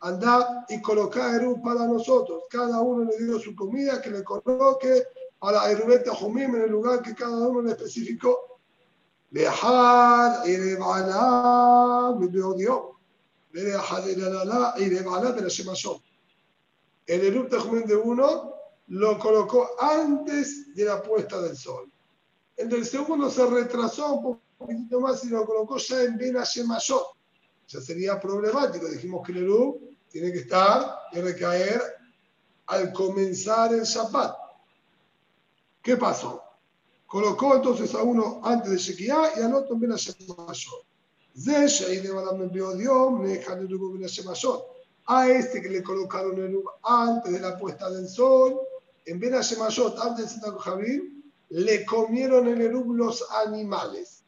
anda 0.00 0.64
y 0.68 0.80
coloca 0.80 1.34
Eru 1.34 1.60
para 1.62 1.86
nosotros. 1.86 2.44
Cada 2.50 2.80
uno 2.80 3.04
le 3.04 3.24
dio 3.24 3.38
su 3.38 3.54
comida, 3.54 4.00
que 4.00 4.10
le 4.10 4.24
coloque 4.24 5.04
a 5.40 5.52
la 5.52 5.70
Erubeta 5.70 6.14
Jumim 6.14 6.54
en 6.56 6.62
el 6.62 6.70
lugar 6.70 7.02
que 7.02 7.14
cada 7.14 7.48
uno 7.48 7.62
le 7.62 7.70
especificó. 7.72 8.58
Lejad 9.30 10.46
y 10.46 10.56
me 10.56 12.42
odió. 12.42 12.94
El 17.06 17.20
Erub 17.24 17.56
Jumim 17.58 17.84
de 17.86 17.96
uno 17.96 18.54
lo 18.88 19.18
colocó 19.18 19.70
antes 19.80 20.74
de 20.74 20.84
la 20.84 21.02
puesta 21.02 21.40
del 21.40 21.56
sol. 21.56 21.90
El 22.58 22.68
del 22.68 22.84
segundo 22.84 23.30
se 23.30 23.46
retrasó 23.46 24.14
un 24.14 24.40
poquito 24.58 25.00
más 25.00 25.22
y 25.22 25.28
lo 25.28 25.46
colocó 25.46 25.78
ya 25.78 26.02
en 26.02 26.18
Ben 26.18 26.34
Shemashot. 26.34 27.06
Ya 27.68 27.80
sería 27.80 28.20
problemático. 28.20 28.88
Dijimos 28.88 29.24
que 29.24 29.32
Erub 29.32 29.80
tiene 30.10 30.32
que 30.32 30.40
estar 30.40 30.98
y 31.12 31.20
recaer 31.20 31.80
al 32.66 32.92
comenzar 32.92 33.72
el 33.72 33.84
Shabbat. 33.84 34.36
¿Qué 35.80 35.96
pasó? 35.96 36.42
Colocó 37.06 37.54
entonces 37.54 37.94
a 37.94 38.02
uno 38.02 38.40
antes 38.42 38.72
de 38.72 38.76
Shekiah 38.76 39.38
y 39.38 39.42
al 39.42 39.54
otro 39.54 39.74
en 39.74 39.80
Ben 39.80 39.92
A 45.06 45.28
este 45.28 45.62
que 45.62 45.68
le 45.68 45.82
colocaron 45.84 46.36
el 46.38 46.60
antes 46.82 47.32
de 47.32 47.38
la 47.38 47.56
puesta 47.56 47.88
del 47.88 48.08
sol, 48.08 48.58
en 49.06 49.20
Ben 49.20 49.34
Hashemashot, 49.34 49.96
antes 50.00 50.24
de 50.24 50.30
Santa 50.40 50.58
Javim, 50.58 51.17
le 51.50 51.84
comieron 51.84 52.46
el 52.48 52.60
Erub 52.60 52.94
los 52.94 53.24
animales. 53.30 54.24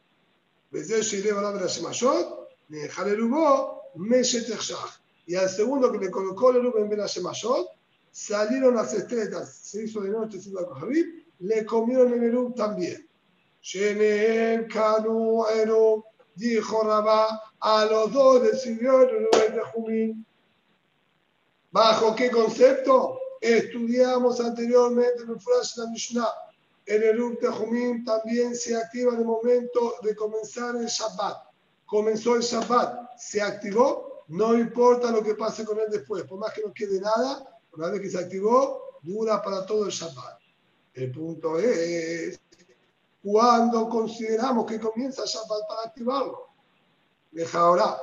Y 5.25 5.35
al 5.35 5.49
segundo 5.49 5.91
que 5.91 5.97
le 5.99 6.11
colocó 6.11 6.51
el 6.51 6.63
Rubén 6.63 6.89
Ben 6.89 6.99
Mayot, 6.99 7.67
salieron 8.11 8.75
las 8.75 8.93
estrellas, 8.93 9.53
se 9.53 9.83
hizo 9.83 10.01
de 10.01 10.09
noche, 10.09 10.39
se 10.39 10.49
hizo 10.49 10.59
le 11.39 11.65
comieron 11.65 12.13
el 12.13 12.23
Erub 12.23 12.55
también. 12.55 13.07
Erub, 15.49 16.05
dijo 16.35 16.83
Rabá, 16.83 17.41
a 17.59 17.85
los 17.85 18.11
dos 18.11 18.41
le 18.43 18.55
sirvió 18.57 19.01
el 19.01 19.27
de 19.31 19.61
Jumín. 19.73 20.25
¿Bajo 21.71 22.15
qué 22.15 22.29
concepto? 22.31 23.19
Estudiamos 23.39 24.39
anteriormente 24.39 25.23
en 25.23 25.29
el 25.29 25.39
Frash 25.39 25.75
de 25.75 25.87
Mishnah. 25.89 26.27
El 26.85 27.03
Erub 27.03 27.39
Jumín 27.45 28.03
también 28.03 28.55
se 28.55 28.75
activa 28.75 29.13
en 29.13 29.19
el 29.19 29.25
momento 29.25 29.95
de 30.01 30.15
comenzar 30.15 30.75
el 30.75 30.87
Shabbat. 30.87 31.37
Comenzó 31.85 32.35
el 32.35 32.41
Shabbat, 32.41 33.17
se 33.17 33.41
activó 33.41 34.11
no 34.31 34.57
importa 34.57 35.11
lo 35.11 35.21
que 35.21 35.35
pase 35.35 35.65
con 35.65 35.77
él 35.77 35.87
después, 35.91 36.23
por 36.23 36.39
más 36.39 36.53
que 36.53 36.61
no 36.61 36.73
quede 36.73 37.01
nada, 37.01 37.59
una 37.73 37.89
vez 37.89 37.99
que 37.99 38.09
se 38.09 38.17
activó, 38.17 38.99
dura 39.01 39.41
para 39.41 39.65
todo 39.65 39.85
el 39.85 39.91
Shabbat. 39.91 40.39
El 40.93 41.11
punto 41.11 41.59
es, 41.59 42.39
cuando 43.21 43.89
consideramos 43.89 44.65
que 44.65 44.79
comienza 44.79 45.23
el 45.23 45.27
Shabbat 45.27 45.67
para 45.67 45.81
activarlo? 45.83 46.47
Deja 47.29 47.59
ahora. 47.59 47.97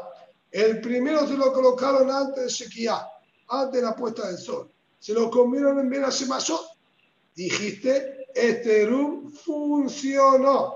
El 0.50 0.82
primero 0.82 1.26
se 1.26 1.34
lo 1.34 1.50
colocaron 1.50 2.10
antes 2.10 2.44
de 2.44 2.50
Shekiah, 2.50 3.08
antes 3.48 3.80
de 3.80 3.86
la 3.86 3.96
puesta 3.96 4.26
del 4.26 4.36
sol. 4.36 4.70
Se 4.98 5.14
lo 5.14 5.30
comieron 5.30 5.78
en 5.78 5.88
Bena 5.88 6.10
Shemashot. 6.10 6.76
Dijiste, 7.34 8.17
este 8.34 8.82
Erum 8.82 9.32
funcionó. 9.32 10.74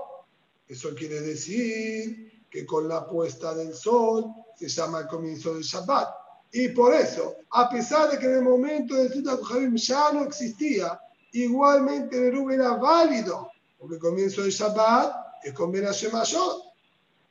Eso 0.67 0.93
quiere 0.95 1.21
decir 1.21 2.45
que 2.49 2.65
con 2.65 2.87
la 2.87 3.07
puesta 3.07 3.53
del 3.53 3.73
sol 3.73 4.25
se 4.55 4.67
llama 4.67 5.01
el 5.01 5.07
comienzo 5.07 5.53
del 5.53 5.63
Shabbat. 5.63 6.09
Y 6.51 6.69
por 6.69 6.93
eso, 6.93 7.35
a 7.51 7.69
pesar 7.69 8.11
de 8.11 8.19
que 8.19 8.25
en 8.25 8.35
el 8.35 8.41
momento 8.43 8.95
Sutat 9.09 9.41
Javim 9.41 9.75
ya 9.75 10.11
no 10.13 10.23
existía, 10.23 10.99
igualmente 11.31 12.17
el 12.17 12.25
Erub 12.25 12.51
era 12.51 12.75
válido, 12.75 13.49
porque 13.79 13.95
el 13.95 14.01
comienzo 14.01 14.43
del 14.43 14.51
Shabbat 14.51 15.15
es 15.43 15.53
con 15.53 15.71
Ben 15.71 15.85
Mayot. 15.85 16.63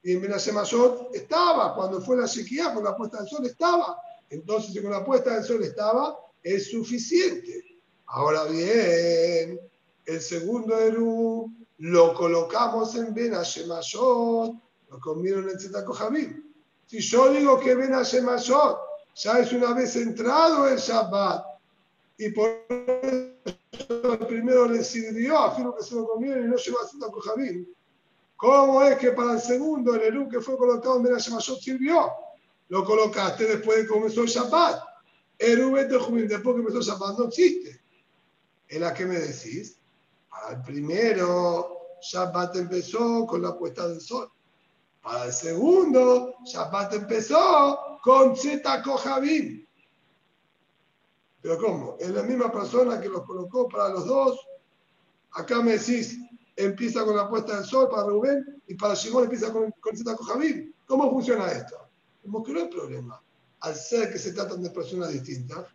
Y 0.03 0.15
en 0.15 0.21
Ben 0.23 0.33
Mayot 0.53 1.15
estaba, 1.15 1.75
cuando 1.75 2.01
fue 2.01 2.17
la 2.17 2.27
sequía, 2.27 2.75
con 2.75 2.83
la 2.83 2.97
puesta 2.97 3.19
del 3.19 3.29
sol 3.29 3.47
estaba. 3.47 3.97
Entonces, 4.29 4.73
si 4.73 4.83
con 4.83 4.91
la 4.91 5.05
puesta 5.05 5.35
del 5.35 5.45
sol 5.45 5.63
estaba, 5.63 6.19
es 6.43 6.71
suficiente. 6.71 7.65
Ahora 8.07 8.45
bien, 8.45 9.61
el 10.07 10.21
segundo 10.21 10.79
Erub 10.79 11.51
lo 11.79 12.15
colocamos 12.15 12.95
en 12.95 13.13
Ben 13.13 13.33
Mayot, 13.33 14.55
lo 14.91 15.01
comieron 15.01 15.49
en 15.49 15.59
Zetat 15.59 15.87
Javim. 15.87 16.45
Si 16.87 17.01
yo 17.01 17.33
digo 17.33 17.59
que 17.59 17.75
Ben 17.75 17.91
Mayot 17.91 18.79
ya 19.15 19.39
es 19.39 19.53
una 19.53 19.73
vez 19.75 19.97
entrado 19.97 20.69
el 20.69 20.79
Shabbat 20.79 21.45
y 22.19 22.31
por 22.31 22.65
eso 22.69 24.13
el 24.13 24.27
primero 24.27 24.67
le 24.69 24.83
sirvió, 24.85 25.39
afirmo 25.39 25.75
que 25.77 25.83
se 25.83 25.95
lo 25.95 26.07
comieron 26.07 26.45
y 26.45 26.49
no 26.49 26.57
llegó 26.57 26.81
a 26.81 26.87
Santa 26.87 27.09
Kohabim. 27.09 27.67
¿Cómo 28.37 28.83
es 28.83 28.99
que 28.99 29.13
para 29.13 29.35
el 29.35 29.41
segundo 29.41 29.95
el 29.95 30.03
Eru 30.03 30.29
que 30.29 30.41
fue 30.41 30.57
colocado 30.57 30.97
en 30.97 31.05
Ben 31.05 31.13
Mayot 31.13 31.61
sirvió? 31.61 32.11
Lo 32.69 32.85
colocaste 32.85 33.47
después 33.47 33.79
de 33.79 33.83
que 33.85 33.89
comenzó 33.89 34.23
el 34.23 34.29
Shabbat. 34.29 34.83
Eru 35.39 35.73
Betejumim, 35.73 36.29
después 36.29 36.57
que 36.57 36.63
comenzó 36.63 36.79
el 36.79 36.85
Shabbat, 36.85 37.19
no 37.19 37.25
existe. 37.27 37.81
¿Es 38.69 38.81
la 38.81 38.95
que 38.95 39.05
me 39.05 39.19
decís? 39.19 39.77
El 40.51 40.63
primero 40.63 41.97
Shabbat 42.01 42.57
empezó 42.57 43.27
con 43.27 43.43
la 43.43 43.57
puesta 43.57 43.89
del 43.89 44.01
sol. 44.01 44.31
Para 45.03 45.27
el 45.27 45.33
segundo, 45.33 46.35
Shabbat 46.45 46.95
empezó 46.95 47.99
con 48.03 48.37
Zeta 48.37 48.83
Kohabim. 48.83 49.67
Pero 51.41 51.59
¿cómo? 51.59 51.97
Es 51.99 52.11
la 52.11 52.23
misma 52.23 52.51
persona 52.53 53.01
que 53.01 53.09
los 53.09 53.25
colocó 53.25 53.69
para 53.69 53.89
los 53.89 54.07
dos. 54.07 54.39
Acá 55.33 55.61
me 55.61 55.73
decís, 55.73 56.19
empieza 56.57 57.05
con 57.05 57.17
la 57.17 57.29
puesta 57.29 57.57
del 57.57 57.65
sol 57.65 57.89
para 57.91 58.07
Rubén 58.07 58.63
y 58.67 58.75
para 58.75 58.95
Shimon 58.95 59.25
empieza 59.25 59.53
con, 59.53 59.73
con 59.81 59.97
Zeta. 59.97 60.17
¿Cómo 60.87 61.11
funciona 61.11 61.51
esto? 61.51 61.77
Como 62.23 62.43
que 62.43 62.53
no 62.53 62.61
hay 62.61 62.69
problema. 62.69 63.21
Al 63.61 63.75
ser 63.75 64.13
que 64.13 64.19
se 64.19 64.33
tratan 64.33 64.63
de 64.63 64.71
personas 64.71 65.11
distintas, 65.11 65.67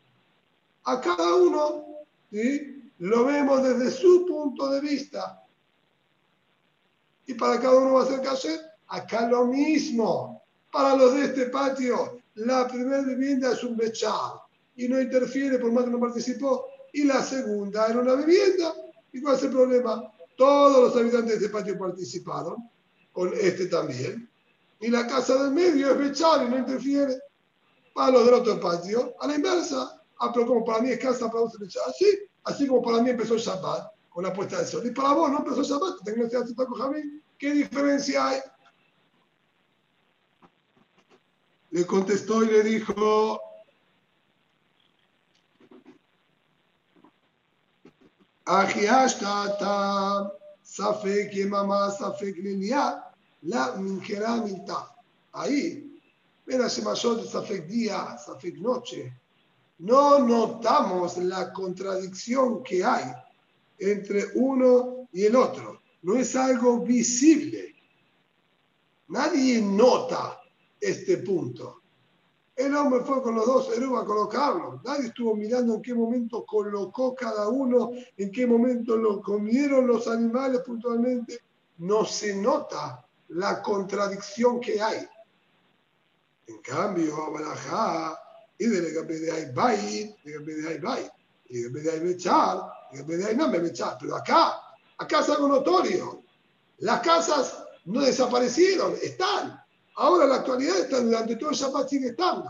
a 0.84 1.02
cada 1.02 1.36
uno 1.36 1.86
¿sí? 2.32 2.77
Lo 3.00 3.26
vemos 3.26 3.64
desde 3.64 3.92
su 3.92 4.26
punto 4.26 4.70
de 4.70 4.82
vista. 4.82 5.44
Y 7.26 7.34
para 7.34 7.60
cada 7.60 7.78
uno 7.78 7.94
va 7.94 8.04
a 8.04 8.08
ser 8.08 8.22
calle, 8.22 8.60
acá 8.88 9.28
lo 9.28 9.46
mismo. 9.46 10.44
Para 10.72 10.96
los 10.96 11.14
de 11.14 11.26
este 11.26 11.46
patio, 11.48 12.20
la 12.36 12.68
primera 12.68 13.02
vivienda 13.02 13.52
es 13.52 13.64
un 13.64 13.76
bechar 13.76 14.34
y 14.76 14.88
no 14.88 15.00
interfiere 15.02 15.60
por 15.60 15.72
más 15.72 15.86
que 15.86 15.92
no 15.92 16.00
participó. 16.00 16.68
Y 16.94 17.04
la 17.04 17.22
segunda 17.22 17.88
era 17.88 18.00
una 18.00 18.16
vivienda. 18.16 18.74
¿Y 19.12 19.22
cuál 19.22 19.36
es 19.36 19.44
el 19.44 19.52
problema? 19.52 20.12
Todos 20.36 20.90
los 20.90 20.96
habitantes 20.96 21.40
de 21.40 21.46
este 21.46 21.50
patio 21.50 21.78
participaron, 21.78 22.70
con 23.12 23.32
este 23.34 23.68
también. 23.68 24.30
Y 24.80 24.90
la 24.90 25.08
casa 25.08 25.44
del 25.44 25.52
medio 25.52 25.92
es 25.92 25.98
bechar 25.98 26.46
y 26.46 26.50
no 26.50 26.58
interfiere. 26.58 27.20
Para 27.94 28.12
los 28.12 28.26
del 28.26 28.36
otro 28.36 28.60
patio, 28.60 29.16
a 29.20 29.28
la 29.28 29.36
inversa. 29.36 30.02
Ah, 30.20 30.32
pero 30.34 30.46
como 30.46 30.64
para 30.64 30.82
mí 30.82 30.92
es 30.92 31.00
casa, 31.00 31.28
para 31.28 31.42
vos 31.42 31.54
es 31.54 31.60
bechar. 31.60 31.84
Así, 32.48 32.66
como 32.66 32.82
para 32.82 33.02
mí 33.02 33.10
empezó 33.10 33.34
el 33.34 33.42
Shabbat 33.42 33.92
con 34.10 34.24
la 34.24 34.32
puesta 34.32 34.58
del 34.58 34.68
sol. 34.68 34.88
Y 34.88 34.92
para 34.92 35.12
vos 35.12 35.30
no 35.30 35.40
empezó 35.40 35.60
el 35.60 35.68
Shabbat, 35.68 36.04
tengo 36.06 36.30
que 36.30 36.38
hacer. 36.38 36.56
¿Qué 37.38 37.52
diferencia 37.52 38.30
hay? 38.30 38.40
Le 41.72 41.86
contestó 41.86 42.44
y 42.44 42.48
le 42.48 42.64
dijo, 42.64 43.42
Ajiashtata, 48.46 50.32
Safek 50.64 51.32
Yemama, 51.32 51.92
Safek 51.92 52.38
Lilia, 52.38 53.04
la 53.42 53.74
Minjera. 53.74 54.42
Ahí, 55.34 56.00
ven 56.46 56.62
a 56.62 56.70
Shemashot, 56.70 57.26
Safek 57.26 57.68
día, 57.68 58.18
Safek 58.18 58.58
noche. 58.60 59.14
No 59.80 60.20
notamos 60.20 61.18
la 61.18 61.54
contradicción 61.54 62.64
que 62.64 62.84
hay 62.84 63.06
entre 63.78 64.26
uno 64.36 65.08
y 65.12 65.26
el 65.26 65.36
otro. 65.36 65.82
No 66.02 66.16
es 66.16 66.36
algo 66.36 66.80
visible. 66.80 67.76
Nadie 69.10 69.62
nota 69.62 70.40
este 70.80 71.18
punto. 71.18 71.82
El 72.56 72.76
hombre 72.76 73.02
fue 73.02 73.22
con 73.22 73.36
los 73.36 73.46
dos 73.46 73.78
Erub 73.78 73.98
a 73.98 74.06
colocarlo. 74.06 74.82
Nadie 74.84 75.08
estuvo 75.08 75.36
mirando 75.36 75.76
en 75.76 75.82
qué 75.82 75.94
momento 75.94 76.44
colocó 76.44 77.14
cada 77.14 77.50
uno, 77.50 77.92
en 78.18 78.32
qué 78.32 78.48
momento 78.48 78.98
lo 78.98 79.22
comieron 79.22 79.86
los 79.86 80.08
animales 80.08 80.62
puntualmente. 80.62 81.40
No 81.78 82.04
se 82.04 82.36
nota 82.36 83.06
la 83.30 83.62
contradicción 83.62 84.60
que 84.60 84.82
hay. 84.82 85.08
En 86.48 86.58
cambio, 86.60 87.16
Abalajá, 87.16 88.20
y 88.60 88.66
de 88.66 88.94
la 88.94 89.02
de 89.02 89.32
hay 89.32 89.52
Bait, 89.54 90.16
de 90.24 90.68
hay 90.68 90.80
Bait, 90.80 91.12
y 91.50 91.62
de 91.62 91.70
Bechar, 92.00 92.62
y 92.92 92.98
de 92.98 93.36
me 93.36 93.60
Bechar. 93.60 93.98
Pero 94.00 94.16
acá, 94.16 94.62
acá 94.98 95.20
es 95.20 95.30
algo 95.30 95.48
notorio. 95.48 96.24
Las 96.80 97.02
casas 97.02 97.64
no 97.86 98.02
desaparecieron, 98.02 98.96
están. 99.02 99.60
Ahora 99.96 100.26
en 100.26 100.30
la 100.30 100.36
actualidad 100.38 100.78
están, 100.80 101.06
durante 101.06 101.36
todo 101.36 101.52
el 101.52 101.56
Shabbat 101.56 101.90
sigue 101.90 102.08
estando. 102.10 102.50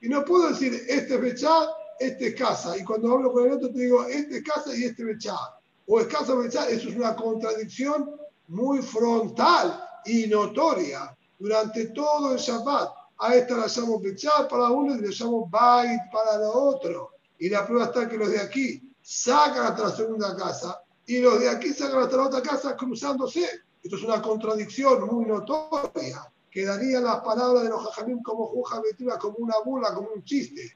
Y 0.00 0.08
no 0.08 0.24
puedo 0.24 0.48
decir, 0.48 0.74
este 0.88 1.14
es 1.14 1.20
Bechar, 1.20 1.68
este 1.98 2.28
es 2.28 2.34
casa. 2.34 2.76
Y 2.76 2.84
cuando 2.84 3.12
hablo 3.12 3.32
con 3.32 3.46
el 3.46 3.52
otro 3.52 3.70
te 3.70 3.80
digo, 3.80 4.04
este 4.04 4.38
es 4.38 4.44
casa 4.44 4.74
y 4.76 4.84
este 4.84 5.02
es 5.02 5.08
Bechar. 5.08 5.60
O 5.86 6.00
es 6.00 6.06
casa 6.06 6.34
o 6.34 6.38
Bechar. 6.38 6.70
Eso 6.70 6.88
es 6.88 6.96
una 6.96 7.16
contradicción 7.16 8.10
muy 8.48 8.80
frontal 8.82 9.82
y 10.04 10.26
notoria 10.26 11.16
durante 11.38 11.86
todo 11.86 12.32
el 12.32 12.38
Shabbat. 12.38 12.90
A 13.18 13.34
esta 13.34 13.56
la 13.56 13.66
llamo 13.66 14.00
Bechar 14.00 14.48
para 14.48 14.70
uno 14.70 14.94
y 14.94 15.00
le 15.00 15.08
llamo 15.08 15.48
Bait 15.48 16.00
para 16.12 16.38
la 16.38 16.50
otro. 16.50 17.12
Y 17.38 17.48
la 17.48 17.66
prueba 17.66 17.86
está 17.86 18.08
que 18.08 18.16
los 18.16 18.30
de 18.30 18.40
aquí 18.40 18.94
sacan 19.02 19.66
hasta 19.66 19.84
la 19.84 19.90
segunda 19.90 20.36
casa 20.36 20.80
y 21.06 21.20
los 21.20 21.40
de 21.40 21.48
aquí 21.48 21.72
sacan 21.72 22.02
hasta 22.02 22.16
la 22.16 22.26
otra 22.26 22.42
casa 22.42 22.76
cruzándose. 22.76 23.44
Esto 23.82 23.96
es 23.96 24.02
una 24.02 24.20
contradicción 24.20 25.06
muy 25.06 25.24
notoria 25.26 26.30
quedarían 26.56 27.04
las 27.04 27.20
palabras 27.20 27.64
de 27.64 27.68
los 27.68 27.84
jajamim 27.84 28.22
como 28.22 28.46
juja 28.46 28.80
betura, 28.80 29.18
como 29.18 29.36
una 29.40 29.56
burla, 29.62 29.92
como 29.92 30.08
un 30.08 30.24
chiste. 30.24 30.74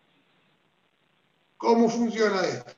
¿Cómo 1.57 1.88
funciona 1.88 2.43
esto? 2.43 2.72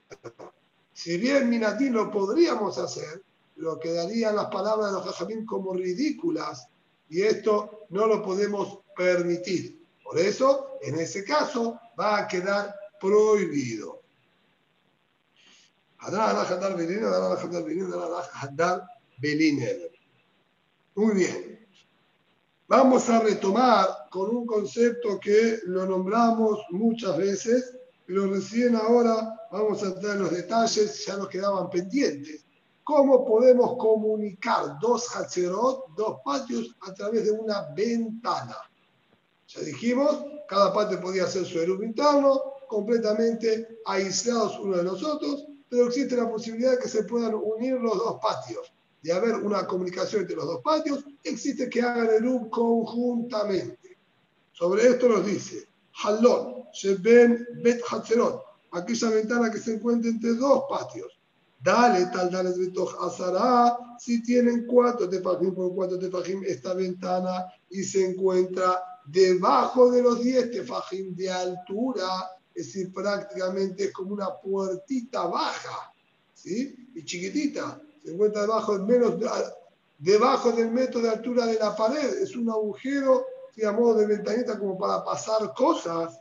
Si 0.93 1.17
bien 1.17 1.51
Minatín 1.51 1.95
lo 1.95 2.13
podríamos 2.13 2.79
hacer, 2.79 3.21
lo 3.57 3.81
quedarían 3.81 4.37
las 4.37 4.47
palabras 4.47 4.93
de 4.93 4.99
los 4.99 5.05
jajamim 5.05 5.45
como 5.45 5.75
ridículas 5.75 6.69
y 7.13 7.23
esto 7.23 7.87
no 7.91 8.07
lo 8.07 8.23
podemos 8.23 8.79
permitir. 8.97 9.85
Por 10.03 10.19
eso, 10.19 10.79
en 10.81 10.99
ese 10.99 11.23
caso, 11.23 11.79
va 11.99 12.21
a 12.21 12.27
quedar 12.27 12.75
prohibido. 12.99 14.01
Muy 20.95 21.15
bien. 21.15 21.69
Vamos 22.67 23.07
a 23.11 23.21
retomar 23.21 24.09
con 24.11 24.35
un 24.35 24.47
concepto 24.47 25.21
que 25.21 25.59
lo 25.67 25.85
nombramos 25.85 26.61
muchas 26.71 27.19
veces, 27.19 27.77
pero 28.07 28.27
recién 28.27 28.75
ahora 28.75 29.39
vamos 29.51 29.83
a 29.83 29.89
en 29.89 30.19
los 30.19 30.31
detalles, 30.31 31.05
ya 31.05 31.19
nos 31.19 31.29
quedaban 31.29 31.69
pendientes. 31.69 32.42
¿Cómo 32.85 33.25
podemos 33.25 33.77
comunicar 33.77 34.79
dos 34.81 35.15
hachirot, 35.15 35.95
dos 35.97 36.19
patios, 36.25 36.75
a 36.81 36.93
través 36.93 37.25
de 37.25 37.31
una 37.31 37.69
ventana? 37.75 38.57
Ya 39.49 39.61
dijimos, 39.61 40.25
cada 40.49 40.73
patio 40.73 41.01
podía 41.01 41.27
ser 41.27 41.45
su 41.45 41.61
erub 41.61 41.83
interno, 41.83 42.41
completamente 42.67 43.81
aislados 43.87 44.59
uno 44.59 44.79
de 44.79 44.83
los 44.85 45.03
otros, 45.05 45.47
pero 45.69 45.87
existe 45.87 46.17
la 46.17 46.29
posibilidad 46.29 46.73
de 46.73 46.79
que 46.79 46.89
se 46.89 47.05
puedan 47.05 47.35
unir 47.35 47.75
los 47.75 47.97
dos 47.97 48.19
patios 48.21 48.73
de 49.03 49.13
haber 49.13 49.35
una 49.35 49.67
comunicación 49.67 50.23
entre 50.23 50.37
los 50.37 50.47
dos 50.47 50.63
patios, 50.63 51.05
existe 51.25 51.69
que 51.69 51.83
hagan 51.83 52.09
el 52.09 52.27
UB 52.27 52.51
conjuntamente. 52.51 53.99
Sobre 54.53 54.87
esto 54.87 55.09
nos 55.09 55.27
dice, 55.27 55.67
Halon, 56.05 56.65
Sheben 56.73 57.47
Bet 57.63 57.83
Hatzerot, 57.91 58.43
aquella 58.71 59.11
ventana 59.11 59.51
que 59.51 59.59
se 59.59 59.75
encuentra 59.75 60.09
entre 60.09 60.35
dos 60.35 60.65
patios. 60.71 61.12
Dale, 61.63 62.07
tal, 62.07 62.29
dale, 62.29 62.51
Azara, 63.01 63.79
si 63.99 64.21
tienen 64.21 64.67
cuatro 64.67 65.09
tefajim 65.09 65.55
por 65.55 65.73
cuatro 65.73 65.97
tefajim 65.97 66.43
esta 66.45 66.75
ventana 66.75 67.47
y 67.71 67.85
se 67.85 68.05
encuentra 68.05 68.83
debajo 69.07 69.91
de 69.93 70.03
los 70.03 70.21
diez 70.21 70.51
tefajim 70.51 71.15
de 71.15 71.31
altura, 71.31 72.31
es 72.53 72.67
decir, 72.67 72.93
prácticamente 72.93 73.85
es 73.85 73.93
como 73.93 74.15
una 74.15 74.35
puertita 74.43 75.27
baja, 75.27 75.95
¿sí? 76.35 76.75
Y 76.97 77.05
chiquitita 77.05 77.81
se 78.05 78.13
encuentra 78.13 78.43
debajo, 78.43 78.79
menos, 78.81 79.15
debajo 79.99 80.51
del 80.51 80.73
metro 80.73 81.01
de 81.01 81.11
altura 81.11 81.47
de 81.47 81.61
la 81.61 81.77
pared. 81.77 82.23
Es 82.23 82.35
un 82.35 82.51
agujero, 82.51 83.25
digamos, 83.55 83.97
de 83.99 84.07
ventanita 84.07 84.59
como 84.59 84.77
para 84.77 85.05
pasar 85.05 85.55
cosas. 85.55 86.19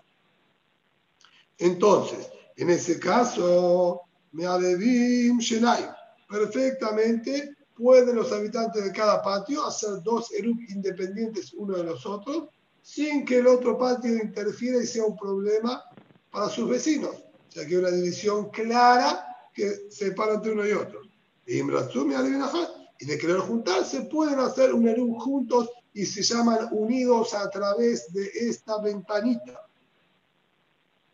Entonces, 1.58 2.30
en 2.56 2.70
ese 2.70 3.00
caso, 3.00 4.02
me 4.32 4.46
adebim 4.46 5.40
shenai. 5.40 5.90
Perfectamente 6.30 7.56
pueden 7.76 8.16
los 8.16 8.32
habitantes 8.32 8.84
de 8.84 8.92
cada 8.92 9.22
patio 9.22 9.66
hacer 9.66 10.02
dos 10.04 10.32
erup 10.34 10.60
independientes 10.70 11.54
uno 11.54 11.78
de 11.78 11.84
los 11.84 12.06
otros, 12.06 12.50
sin 12.82 13.26
que 13.26 13.40
el 13.40 13.48
otro 13.48 13.78
patio 13.78 14.16
interfiera 14.16 14.82
y 14.82 14.88
sea 14.88 15.06
un 15.06 15.18
problema 15.18 15.84
para 16.32 16.50
sus 16.50 16.70
vecinos. 16.70 17.16
O 17.16 17.52
sea 17.52 17.66
que 17.66 17.76
hay 17.76 17.82
una 17.82 17.92
división 17.92 18.50
clara 18.50 19.26
que 19.54 19.90
separa 19.90 20.36
entre 20.36 20.52
uno 20.54 20.66
y 20.66 20.72
otro 20.72 21.02
y 21.46 23.06
de 23.06 23.18
querer 23.18 23.40
juntarse 23.40 24.02
pueden 24.02 24.40
hacer 24.40 24.74
un 24.74 24.88
Eruv 24.88 25.20
juntos 25.20 25.70
y 25.94 26.06
se 26.06 26.22
llaman 26.22 26.70
unidos 26.72 27.34
a 27.34 27.50
través 27.50 28.12
de 28.14 28.32
esta 28.34 28.80
ventanita. 28.82 29.68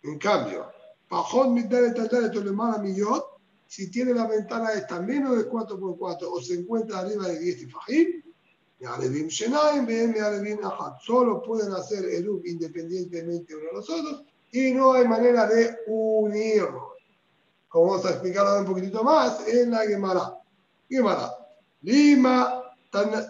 En 0.04 0.20
cambio, 0.20 0.72
si 3.68 3.92
tiene 3.92 4.14
la 4.14 4.28
ventana 4.28 4.72
esta 4.72 5.02
menos 5.02 5.38
de 5.38 5.50
4x4 5.50 6.28
o 6.32 6.42
se 6.42 6.56
encuentra 6.56 7.00
arriba 7.00 7.28
de 7.28 7.40
10 7.40 7.58
tifajim, 7.58 8.24
solo 11.06 11.42
pueden 11.42 11.74
hacer 11.74 12.06
Eruv 12.06 12.46
independientemente 12.46 13.56
uno 13.56 13.66
de 13.66 13.74
los 13.74 13.90
otros 13.90 14.24
y 14.52 14.72
no 14.72 14.94
hay 14.94 15.08
manera 15.08 15.48
de 15.48 15.78
unirlos 15.88 16.98
como 17.68 17.92
vamos 17.92 18.06
a 18.06 18.12
explicar 18.12 18.60
un 18.60 18.66
poquitito 18.66 19.04
más 19.04 19.48
en 19.48 19.72
la 19.72 19.86
Gemara. 19.86 20.42
Gemara. 20.90 21.32
Lima, 21.82 22.64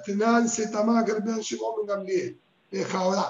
Tenan, 0.05 0.47
Setama, 0.47 1.03
Gerben, 1.05 1.39
Shimon, 1.39 1.85
Gamliel. 1.85 2.39
Ahora. 2.93 3.25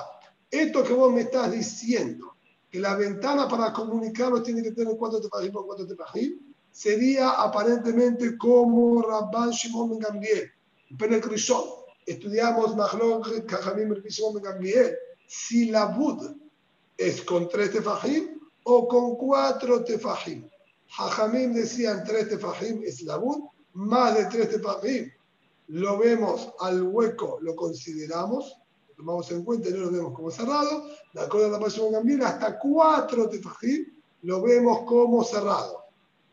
Esto 0.50 0.84
que 0.84 0.94
vos 0.94 1.12
me 1.12 1.22
estás 1.22 1.52
diciendo, 1.52 2.37
que 2.70 2.80
la 2.80 2.96
ventana 2.96 3.48
para 3.48 3.72
comunicarlo 3.72 4.42
tiene 4.42 4.62
que 4.62 4.72
tener 4.72 4.96
cuatro 4.98 5.22
tefajim 5.22 5.52
por 5.52 5.66
cuatro 5.66 5.88
tefajim, 5.88 6.40
sería 6.72 7.30
aparentemente 7.32 8.38
como 8.38 9.02
Rabban 9.02 9.52
Shimon 9.52 9.90
Ben 9.90 10.00
Gamliel. 10.00 10.52
Rishon, 11.24 11.64
estudiamos 12.06 12.76
Mahlok, 12.76 13.46
Kajamim, 13.46 13.94
Shimon 14.08 14.42
Ben 14.42 14.96
si 15.28 15.70
la 15.70 15.86
Bud 15.86 16.36
es 16.98 17.22
con 17.22 17.50
tres 17.50 17.72
tefajim 17.72 18.40
o 18.64 18.88
con 18.88 19.16
cuatro 19.16 19.84
tefajim. 19.84 20.48
Hajamim 20.98 21.54
decían 21.54 22.04
tres 22.06 22.30
tefajim 22.30 22.82
es 22.84 23.02
la 23.02 23.18
Bud, 23.18 23.44
más 23.74 24.16
de 24.16 24.26
tres 24.26 24.50
tefajim. 24.50 25.12
Lo 25.70 25.98
vemos 25.98 26.50
al 26.60 26.82
hueco, 26.84 27.40
lo 27.42 27.56
consideramos, 27.56 28.56
tomamos 28.98 29.30
en 29.32 29.44
cuenta 29.44 29.70
y 29.70 29.74
no 29.74 29.80
lo 29.82 29.92
vemos 29.92 30.14
como 30.14 30.32
cerrado. 30.32 30.90
De 31.14 31.22
acuerdo 31.22 31.56
a 31.56 31.60
la 31.60 31.68
Shimon 31.70 31.94
Gamliel, 31.94 32.24
hasta 32.24 32.58
cuatro 32.58 33.30
tefajim 33.30 33.86
lo 34.24 34.42
vemos 34.42 34.80
como 34.82 35.24
cerrado. 35.24 35.84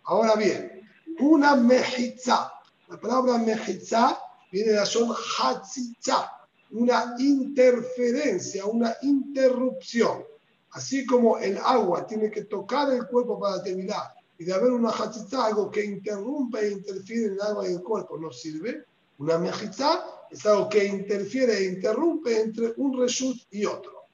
Ahora 0.04 0.34
bien, 0.34 0.80
una 1.20 1.54
mejitza. 1.54 2.50
La 2.88 2.98
palabra 2.98 3.38
mejitza 3.38 4.18
viene 4.50 4.70
de 4.70 4.76
la 4.76 4.86
son 4.86 5.14
hatzitza, 5.14 6.30
una 6.70 7.14
interferencia, 7.18 8.64
una 8.64 8.96
interrupción. 9.02 10.24
Así 10.70 11.04
como 11.06 11.38
el 11.38 11.58
agua 11.58 12.06
tiene 12.06 12.30
que 12.30 12.44
tocar 12.44 12.90
el 12.92 13.06
cuerpo 13.06 13.38
para 13.38 13.62
terminar 13.62 14.14
y 14.38 14.44
de 14.44 14.54
haber 14.54 14.72
una 14.72 14.90
hatzitza, 14.90 15.46
algo 15.46 15.70
que 15.70 15.84
interrumpe 15.84 16.60
e 16.60 16.72
interfiere 16.72 17.26
en 17.26 17.32
el 17.34 17.42
agua 17.42 17.68
y 17.68 17.74
el 17.74 17.82
cuerpo, 17.82 18.18
no 18.18 18.32
sirve. 18.32 18.84
Una 19.18 19.38
mejitza 19.38 20.04
algo 20.44 20.68
que 20.68 20.84
interfiere 20.84 21.58
e 21.58 21.64
interrumpe 21.64 22.40
entre 22.40 22.72
un 22.76 22.98
reshut 22.98 23.36
y 23.50 23.64
otro. 23.64 24.04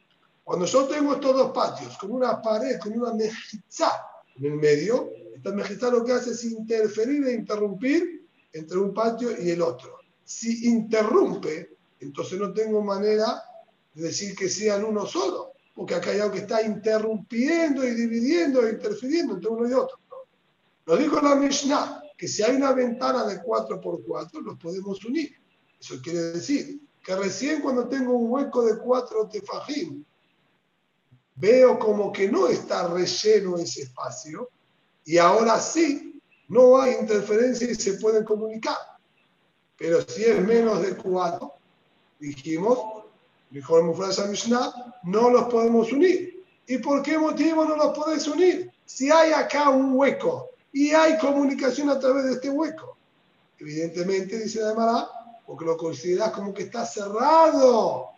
Cuando 0.45 0.67
yo 0.67 0.87
tengo 0.87 1.15
estos 1.15 1.37
dos 1.37 1.53
patios, 1.53 1.97
con 1.97 2.11
una 2.13 2.43
pared, 2.43 2.79
con 2.79 2.93
una 2.93 3.15
mejitza 3.15 3.91
en 4.37 4.45
el 4.47 4.55
medio, 4.55 5.11
esta 5.35 5.53
mejitza 5.53 5.91
lo 5.91 6.05
que 6.05 6.13
hace 6.13 6.33
es 6.33 6.45
interferir 6.45 7.27
e 7.27 7.35
interrumpir 7.35 8.27
entre 8.53 8.79
un 8.79 8.93
patio 8.93 9.31
y 9.41 9.51
el 9.51 9.63
otro. 9.63 9.99
Si 10.25 10.69
interrumpe, 10.69 11.77
entonces 12.01 12.39
no 12.39 12.53
tengo 12.53 12.83
manera 12.83 13.43
de 13.95 14.03
decir 14.03 14.35
que 14.35 14.49
sean 14.49 14.85
uno 14.85 15.07
solo, 15.07 15.53
porque 15.75 15.95
acá 15.95 16.11
hay 16.11 16.21
algo 16.21 16.35
que 16.35 16.41
está 16.41 16.63
interrumpiendo 16.63 17.87
y 17.87 17.95
dividiendo 17.95 18.67
e 18.67 18.73
interfiriendo 18.73 19.35
entre 19.35 19.51
uno 19.51 19.69
y 19.69 19.73
otro. 19.73 19.99
Lo 20.87 20.97
dijo 20.97 21.21
la 21.21 21.37
Mishnah, 21.37 22.03
que 22.17 22.29
si 22.29 22.43
hay 22.43 22.57
una 22.57 22.73
ventana 22.73 23.25
de 23.25 23.41
4x4, 23.41 24.43
los 24.43 24.59
podemos 24.59 25.03
unir. 25.05 25.40
Eso 25.81 26.01
quiere 26.03 26.21
decir 26.33 26.81
que 27.03 27.17
recién 27.17 27.63
cuando 27.63 27.89
tengo 27.89 28.13
un 28.13 28.31
hueco 28.31 28.63
de 28.63 28.79
4 28.79 29.29
tefajim, 29.29 30.05
veo 31.37 31.79
como 31.79 32.13
que 32.13 32.31
no 32.31 32.49
está 32.49 32.89
relleno 32.89 33.57
ese 33.57 33.83
espacio, 33.83 34.51
y 35.05 35.17
ahora 35.17 35.59
sí, 35.59 36.21
no 36.49 36.79
hay 36.81 36.97
interferencia 37.01 37.71
y 37.71 37.75
se 37.75 37.95
pueden 37.95 38.25
comunicar. 38.25 38.77
Pero 39.79 40.03
si 40.03 40.25
es 40.25 40.41
menos 40.47 40.83
de 40.83 40.95
4, 40.95 41.53
dijimos, 42.19 43.05
dijo 43.51 43.79
el 43.79 43.85
Mufrasa 43.85 44.27
Mishnah, 44.27 44.99
no 45.05 45.31
los 45.31 45.45
podemos 45.45 45.91
unir. 45.91 46.45
¿Y 46.67 46.79
por 46.79 47.03
qué 47.03 47.17
motivo 47.19 47.65
no 47.65 47.77
los 47.77 47.97
podés 47.97 48.29
unir? 48.29 48.71
Si 48.85 49.11
hay 49.11 49.33
acá 49.33 49.71
un 49.71 49.95
hueco 49.95 50.51
y 50.73 50.91
hay 50.91 51.17
comunicación 51.19 51.89
a 51.89 51.99
través 51.99 52.25
de 52.27 52.33
este 52.33 52.51
hueco. 52.51 52.97
Evidentemente, 53.59 54.39
dice 54.39 54.61
la 54.61 54.75
Mara, 54.75 55.09
porque 55.51 55.65
lo 55.65 55.77
consideras 55.77 56.31
como 56.31 56.55
que 56.55 56.63
está 56.63 56.87
cerrado. 56.87 58.11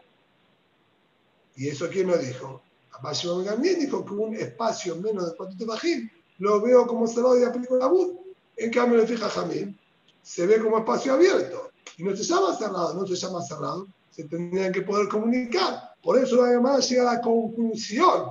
¿Y 1.57 1.69
eso 1.69 1.89
quién 1.89 2.09
lo 2.09 2.19
dijo? 2.19 2.61
Abajo 2.91 3.43
también 3.43 3.81
dijo 3.81 4.05
que 4.05 4.13
un 4.13 4.35
espacio 4.35 4.97
menos 4.97 5.31
de 5.31 5.37
4 5.39 5.57
tefajim 5.57 6.11
lo 6.41 6.61
veo 6.61 6.87
como 6.87 7.07
cerrado 7.07 7.41
y 7.41 7.45
aplico 7.45 7.77
la 7.79 7.87
bud. 7.87 8.17
En 8.55 8.71
cambio, 8.71 8.99
le 8.99 9.07
fija 9.07 9.31
Jamín, 9.31 9.79
se 10.23 10.47
ve 10.47 10.61
como 10.61 10.77
espacio 10.77 11.15
abierto. 11.15 11.71
Y 11.97 12.05
no 12.05 12.15
se 12.15 12.23
llama 12.23 12.55
cerrado, 12.55 12.93
no 12.93 13.07
se 13.07 13.17
llama 13.17 13.41
cerrado. 13.41 13.87
Se 14.11 14.25
tendrían 14.25 14.71
que 14.71 14.83
poder 14.83 15.09
comunicar. 15.09 15.95
Por 16.03 16.19
eso 16.19 16.37
la 16.37 16.53
llamada 16.53 16.81
llega 16.81 17.13
a 17.13 17.15
la 17.15 17.23
conclusión 17.23 18.27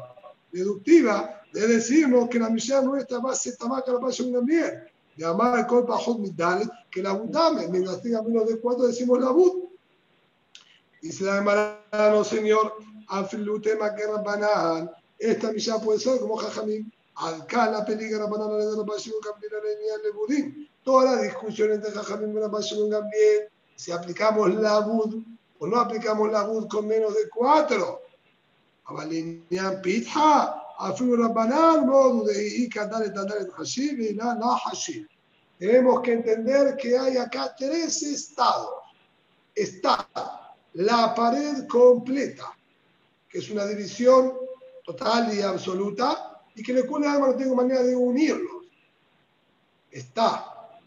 deductiva 0.51 1.41
de 1.51 1.65
decirnos 1.65 2.29
que 2.29 2.37
la 2.37 2.51
misión 2.51 2.85
nuestra 2.85 3.17
va 3.17 3.31
a 3.31 3.35
ser 3.35 3.57
tamaca 3.57 3.93
la 3.93 3.99
pasión 3.99 4.31
también. 4.31 4.90
Llamar 5.17 5.59
al 5.59 5.67
colpa 5.67 5.97
hot 5.97 6.19
midal, 6.19 6.71
que 6.89 7.01
la 7.01 7.13
budame, 7.13 7.67
mientras 7.67 8.01
tenga 8.01 8.21
menos 8.21 8.47
de 8.47 8.59
cuatro 8.59 8.87
decimos 8.87 9.19
la 9.19 9.31
bud. 9.31 9.69
Dice 11.01 11.23
la 11.23 11.35
llamada, 11.35 12.11
no 12.11 12.23
señor, 12.23 12.75
afilute 13.07 13.75
maquerra 13.75 14.21
banán. 14.21 14.91
Esta 15.17 15.51
misión 15.51 15.81
puede 15.81 15.99
ser 15.99 16.19
como 16.19 16.37
Jajamín. 16.37 16.91
Acá 17.15 17.69
la 17.69 17.85
peligra 17.85 18.25
banana 18.25 18.55
de 18.57 18.77
la 18.77 18.85
pasión 18.85 19.15
cambiar 19.21 19.51
la 19.53 20.11
budín. 20.15 20.67
Toda 20.83 21.15
la 21.15 21.21
discusión 21.21 21.71
entre 21.71 21.91
Jajamín 21.91 22.35
y 22.35 22.39
la 22.39 22.49
pasión 22.49 22.89
también. 22.89 23.49
Si 23.75 23.91
aplicamos 23.91 24.53
la 24.55 24.79
bud 24.79 25.23
o 25.59 25.67
no 25.67 25.79
aplicamos 25.79 26.31
la 26.31 26.43
bud 26.43 26.67
con 26.67 26.87
menos 26.87 27.13
de 27.13 27.29
cuatro. 27.29 28.01
Avalinian 28.85 29.81
pitha. 29.81 30.60
Afilu 30.81 31.15
Rabbanan, 31.15 31.85
modo 31.85 32.25
de 32.25 32.47
y 32.57 32.69
el 32.69 33.13
el 33.37 33.47
la. 33.51 35.07
Tenemos 35.59 36.01
que 36.01 36.13
entender 36.13 36.75
que 36.75 36.97
hay 36.97 37.17
acá 37.17 37.53
tres 37.55 38.01
estados. 38.01 38.81
Está 39.53 40.07
la 40.73 41.13
pared 41.13 41.67
completa, 41.67 42.57
que 43.29 43.37
es 43.37 43.49
una 43.51 43.65
división 43.65 44.33
total 44.83 45.31
y 45.37 45.41
absoluta, 45.41 46.41
y 46.55 46.63
que 46.63 46.73
cual 46.87 47.03
alma 47.03 47.27
no 47.27 47.35
tengo 47.35 47.55
manera 47.55 47.83
de 47.83 47.95
unirlos. 47.95 48.65
Está 49.91 50.79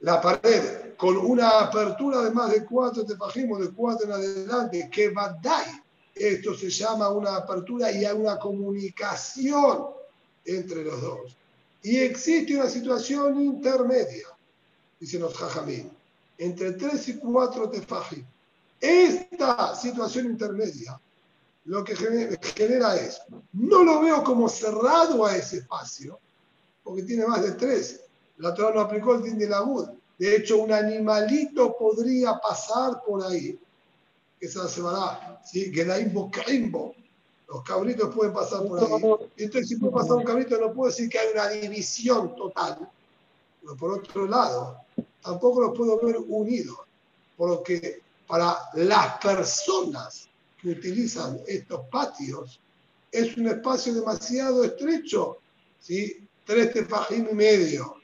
la 0.00 0.20
pared 0.20 0.96
con 0.96 1.16
una 1.16 1.60
apertura 1.60 2.22
de 2.22 2.32
más 2.32 2.50
de 2.50 2.64
cuatro 2.64 3.04
tefajimos, 3.04 3.60
de 3.60 3.70
cuatro 3.70 4.06
en 4.06 4.12
adelante, 4.12 4.90
que 4.90 5.10
dar 5.40 5.66
esto 6.18 6.54
se 6.54 6.70
llama 6.70 7.10
una 7.10 7.36
apertura 7.36 7.90
y 7.92 8.04
hay 8.04 8.16
una 8.16 8.38
comunicación 8.38 9.86
entre 10.44 10.84
los 10.84 11.00
dos. 11.00 11.36
Y 11.82 11.98
existe 11.98 12.56
una 12.56 12.68
situación 12.68 13.40
intermedia, 13.40 14.26
dicen 14.98 15.20
los 15.20 15.34
jajamín, 15.34 15.90
entre 16.36 16.72
tres 16.72 17.08
y 17.08 17.18
cuatro 17.18 17.68
tefajim. 17.70 18.24
Esta 18.80 19.74
situación 19.74 20.26
intermedia 20.26 20.98
lo 21.68 21.84
que 21.84 21.94
genera 21.94 22.96
es, 22.96 23.20
no 23.52 23.84
lo 23.84 24.00
veo 24.00 24.24
como 24.24 24.48
cerrado 24.48 25.26
a 25.26 25.36
ese 25.36 25.58
espacio, 25.58 26.18
porque 26.82 27.02
tiene 27.02 27.26
más 27.26 27.42
de 27.42 27.52
tres. 27.52 28.00
La 28.38 28.54
Torah 28.54 28.74
no 28.74 28.80
aplicó 28.80 29.14
el 29.14 29.22
din 29.22 29.38
de 29.38 29.48
la 29.48 29.60
Bud. 29.60 29.90
De 30.18 30.36
hecho, 30.36 30.62
un 30.62 30.72
animalito 30.72 31.76
podría 31.76 32.38
pasar 32.38 33.02
por 33.06 33.22
ahí 33.22 33.58
que 34.38 34.48
se 34.48 34.68
semana, 34.68 35.40
¿sí? 35.44 35.72
Gedaimbo 35.72 36.30
Caimbo. 36.30 36.94
Los 37.48 37.62
cabritos 37.62 38.14
pueden 38.14 38.32
pasar 38.32 38.66
por 38.66 38.78
ahí. 38.78 39.28
Entonces, 39.38 39.68
si 39.68 39.76
puede 39.76 39.92
pasar 39.92 40.16
un 40.16 40.24
cabrito, 40.24 40.58
no 40.58 40.72
puedo 40.72 40.90
decir 40.90 41.08
que 41.08 41.18
hay 41.18 41.28
una 41.32 41.48
división 41.48 42.36
total. 42.36 42.88
Pero 43.62 43.76
por 43.76 43.92
otro 43.92 44.26
lado, 44.26 44.82
tampoco 45.22 45.62
los 45.62 45.76
puedo 45.76 45.98
ver 46.00 46.18
unidos. 46.28 46.78
Porque 47.36 48.02
para 48.26 48.58
las 48.74 49.18
personas 49.18 50.28
que 50.60 50.70
utilizan 50.70 51.40
estos 51.46 51.86
patios, 51.88 52.60
es 53.10 53.36
un 53.38 53.46
espacio 53.48 53.94
demasiado 53.94 54.64
estrecho, 54.64 55.38
¿sí? 55.80 56.28
Tres 56.44 56.72
tefajim 56.74 57.28
y 57.30 57.34
medio. 57.34 57.94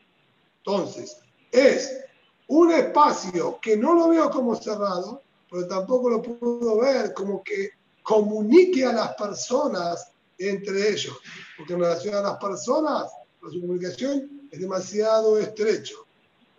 Entonces, 0.59 1.19
es 1.53 2.05
un 2.49 2.73
espacio 2.73 3.59
que 3.61 3.77
no 3.77 3.95
lo 3.95 4.09
veo 4.09 4.31
como 4.31 4.57
cerrado, 4.57 5.23
pero 5.55 5.69
tampoco 5.69 6.11
lo 6.11 6.21
puedo 6.21 6.81
ver 6.81 7.15
como 7.15 7.41
que 7.45 7.71
comunique 8.03 8.85
a 8.85 8.93
las 8.93 9.15
personas 9.15 10.11
entre 10.37 10.91
ellos, 10.91 11.17
porque 11.57 11.75
en 11.75 11.81
relación 11.81 12.17
a 12.17 12.23
las 12.23 12.39
personas, 12.39 13.05
la 13.41 13.49
comunicación 13.61 14.49
es 14.51 14.59
demasiado 14.59 15.39
estrecho, 15.39 16.07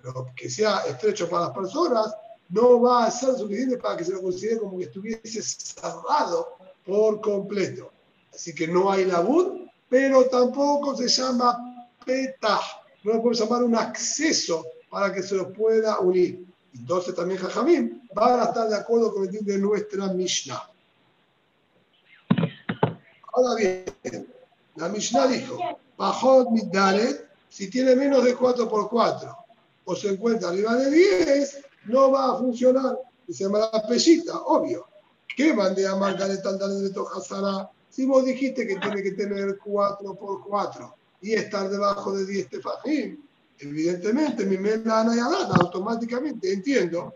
pero 0.02 0.28
que 0.34 0.50
sea 0.50 0.78
estrecho 0.88 1.30
para 1.30 1.48
las 1.48 1.54
personas 1.54 2.16
no 2.48 2.80
va 2.80 3.06
a 3.06 3.12
ser 3.12 3.36
suficiente 3.36 3.78
para 3.78 3.98
que 3.98 4.06
se 4.06 4.14
lo 4.14 4.22
considere 4.22 4.60
como 4.60 4.78
que 4.78 4.86
estuviese 4.86 5.42
cerrado 5.42 6.56
por 6.86 7.20
completo. 7.20 7.92
Así 8.34 8.56
que 8.56 8.66
no 8.66 8.90
hay 8.90 9.04
labud, 9.04 9.68
pero 9.90 10.24
tampoco 10.30 10.96
se 10.96 11.10
llama 11.10 11.90
peta, 12.06 12.62
no 13.04 13.16
lo 13.16 13.18
podemos 13.22 13.40
llamar 13.42 13.64
un 13.64 13.76
acceso 13.76 14.66
para 14.90 15.14
que 15.14 15.22
se 15.22 15.36
lo 15.36 15.52
pueda 15.52 16.00
unir. 16.00 16.46
Entonces 16.78 17.16
también 17.16 17.40
Jajamim 17.40 18.02
van 18.14 18.40
a 18.40 18.44
estar 18.46 18.70
de 18.70 18.76
acuerdo 18.76 19.14
con 19.14 19.24
el 19.24 19.32
din 19.32 19.46
de 19.46 19.58
nuestra 19.58 20.08
Mishnah. 20.08 20.70
Ahora 23.34 23.56
bien, 23.56 24.28
la 24.76 24.90
Mishnah 24.90 25.28
dijo, 25.28 25.58
Bajot 25.98 26.50
Midalet, 26.52 27.30
si 27.50 27.70
tiene 27.70 27.96
menos 27.96 28.24
de 28.24 28.36
4 28.36 28.68
por 28.68 28.90
4 28.90 29.38
o 29.86 29.96
se 29.96 30.10
encuentra 30.10 30.50
arriba 30.50 30.76
de 30.76 30.92
10, 30.92 31.64
no 31.86 32.12
va 32.12 32.34
a 32.34 32.38
funcionar. 32.38 32.98
Y 33.28 33.34
se 33.34 33.46
llama 33.46 33.70
la 33.72 33.88
pellita, 33.88 34.38
obvio. 34.42 34.86
¿Qué 35.36 35.54
mandé 35.54 35.88
a 35.88 35.96
marcar 35.96 36.30
el 36.30 36.38
de 36.38 36.90
Tojasara? 36.92 37.70
Si 37.90 38.06
vos 38.06 38.26
dijiste 38.26 38.68
que 38.68 38.76
tiene 38.78 39.02
que 39.02 39.12
tener 39.12 39.58
4 39.64 40.16
por 40.16 40.44
4 40.46 40.96
y 41.22 41.34
estar 41.34 41.70
debajo 41.70 42.14
de 42.14 42.26
10 42.26 42.50
tefajim, 42.50 43.25
evidentemente 43.60 44.46
mi 44.46 44.58
melana 44.58 45.16
y 45.16 45.20
alana 45.20 45.56
automáticamente, 45.60 46.52
entiendo. 46.52 47.14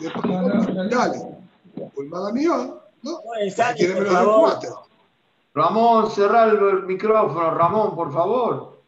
Después, 0.00 0.90
dale, 0.90 1.38
mala 2.08 2.32
mía, 2.32 2.74
¿no? 3.02 3.20
Quiere 3.76 3.94
menos 3.94 4.18
de 4.18 4.24
4. 4.24 4.82
Ramón, 5.54 6.10
cerrar 6.10 6.48
el 6.48 6.84
micrófono, 6.84 7.50
Ramón, 7.54 7.94
por 7.94 8.12
favor. 8.12 8.80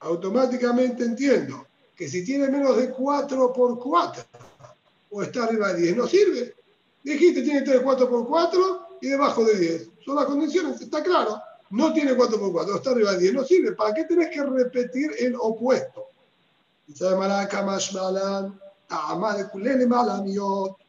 Automáticamente 0.00 1.04
entiendo 1.04 1.66
que 1.96 2.08
si 2.08 2.24
tiene 2.24 2.48
menos 2.48 2.76
de 2.76 2.90
4 2.90 3.52
por 3.52 3.78
4 3.78 4.22
o 5.10 5.22
está 5.22 5.44
arriba 5.44 5.72
de 5.72 5.82
10, 5.82 5.96
no 5.96 6.06
sirve. 6.06 6.54
Dijiste 7.08 7.40
tiene 7.40 7.60
que 7.60 7.66
tener 7.66 7.82
4 7.82 8.10
por 8.10 8.26
4 8.26 8.86
y 9.00 9.08
debajo 9.08 9.42
de 9.42 9.58
10. 9.58 9.90
Son 10.04 10.16
las 10.16 10.26
condiciones, 10.26 10.78
está 10.78 11.02
claro. 11.02 11.40
No 11.70 11.92
tiene 11.94 12.14
4 12.14 12.38
por 12.38 12.52
4, 12.52 12.76
está 12.76 12.90
arriba 12.90 13.12
de 13.12 13.18
10, 13.20 13.34
no 13.34 13.44
sirve. 13.44 13.72
¿Para 13.72 13.94
qué 13.94 14.04
tenés 14.04 14.28
que 14.28 14.42
repetir 14.42 15.12
el 15.18 15.34
opuesto? 15.40 16.04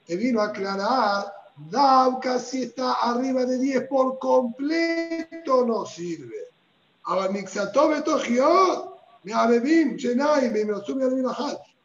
Te 0.05 0.15
vino 0.17 0.41
a 0.41 0.47
aclarar, 0.47 1.33
Dauka 1.69 2.37
si 2.39 2.63
está 2.63 2.93
arriba 2.93 3.45
de 3.45 3.57
10 3.57 3.87
por 3.87 4.19
completo 4.19 5.65
no 5.65 5.85
sirve. 5.85 6.47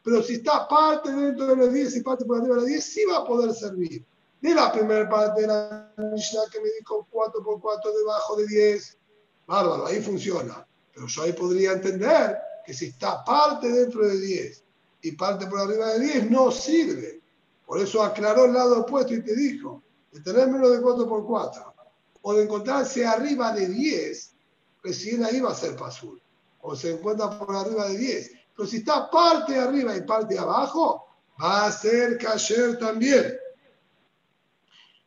Pero 0.02 0.22
si 0.22 0.34
está 0.34 0.68
parte 0.68 1.12
dentro 1.12 1.46
de 1.46 1.56
los 1.56 1.72
10 1.72 1.96
y 1.96 2.00
parte 2.02 2.24
por 2.24 2.38
arriba 2.38 2.56
de 2.56 2.60
los 2.62 2.68
10, 2.68 2.84
sí 2.84 3.04
va 3.04 3.18
a 3.18 3.24
poder 3.24 3.54
servir. 3.54 4.04
De 4.44 4.54
la 4.54 4.70
primera 4.70 5.08
parte 5.08 5.40
de 5.40 5.46
la 5.46 5.90
Mishnah 5.96 6.42
que 6.52 6.60
me 6.60 6.68
dijo 6.78 7.08
4 7.10 7.42
por 7.42 7.62
4 7.62 7.92
debajo 7.96 8.36
de 8.36 8.46
10, 8.46 8.98
bárbaro, 9.46 9.86
ahí 9.86 10.02
funciona. 10.02 10.66
Pero 10.92 11.06
yo 11.06 11.22
ahí 11.22 11.32
podría 11.32 11.72
entender 11.72 12.36
que 12.66 12.74
si 12.74 12.88
está 12.88 13.24
parte 13.24 13.72
dentro 13.72 14.06
de 14.06 14.20
10 14.20 14.62
y 15.00 15.12
parte 15.12 15.46
por 15.46 15.60
arriba 15.60 15.94
de 15.94 16.00
10, 16.00 16.30
no 16.30 16.50
sirve. 16.50 17.22
Por 17.64 17.80
eso 17.80 18.02
aclaró 18.02 18.44
el 18.44 18.52
lado 18.52 18.80
opuesto 18.80 19.14
y 19.14 19.22
te 19.22 19.34
dijo, 19.34 19.82
de 20.12 20.20
tener 20.20 20.48
menos 20.48 20.72
de 20.72 20.82
4 20.82 21.08
por 21.08 21.24
4 21.24 21.74
o 22.20 22.34
de 22.34 22.42
encontrarse 22.42 23.06
arriba 23.06 23.50
de 23.54 23.66
10, 23.66 24.34
recién 24.82 25.24
ahí 25.24 25.40
va 25.40 25.52
a 25.52 25.54
ser 25.54 25.74
pasul. 25.74 26.20
O 26.60 26.76
se 26.76 26.90
encuentra 26.90 27.30
por 27.38 27.56
arriba 27.56 27.88
de 27.88 27.96
10. 27.96 28.30
Pero 28.54 28.68
si 28.68 28.76
está 28.76 29.10
parte 29.10 29.56
arriba 29.56 29.96
y 29.96 30.02
parte 30.02 30.38
abajo, 30.38 31.06
va 31.42 31.64
a 31.64 31.72
ser 31.72 32.18
kasher 32.18 32.78
también. 32.78 33.38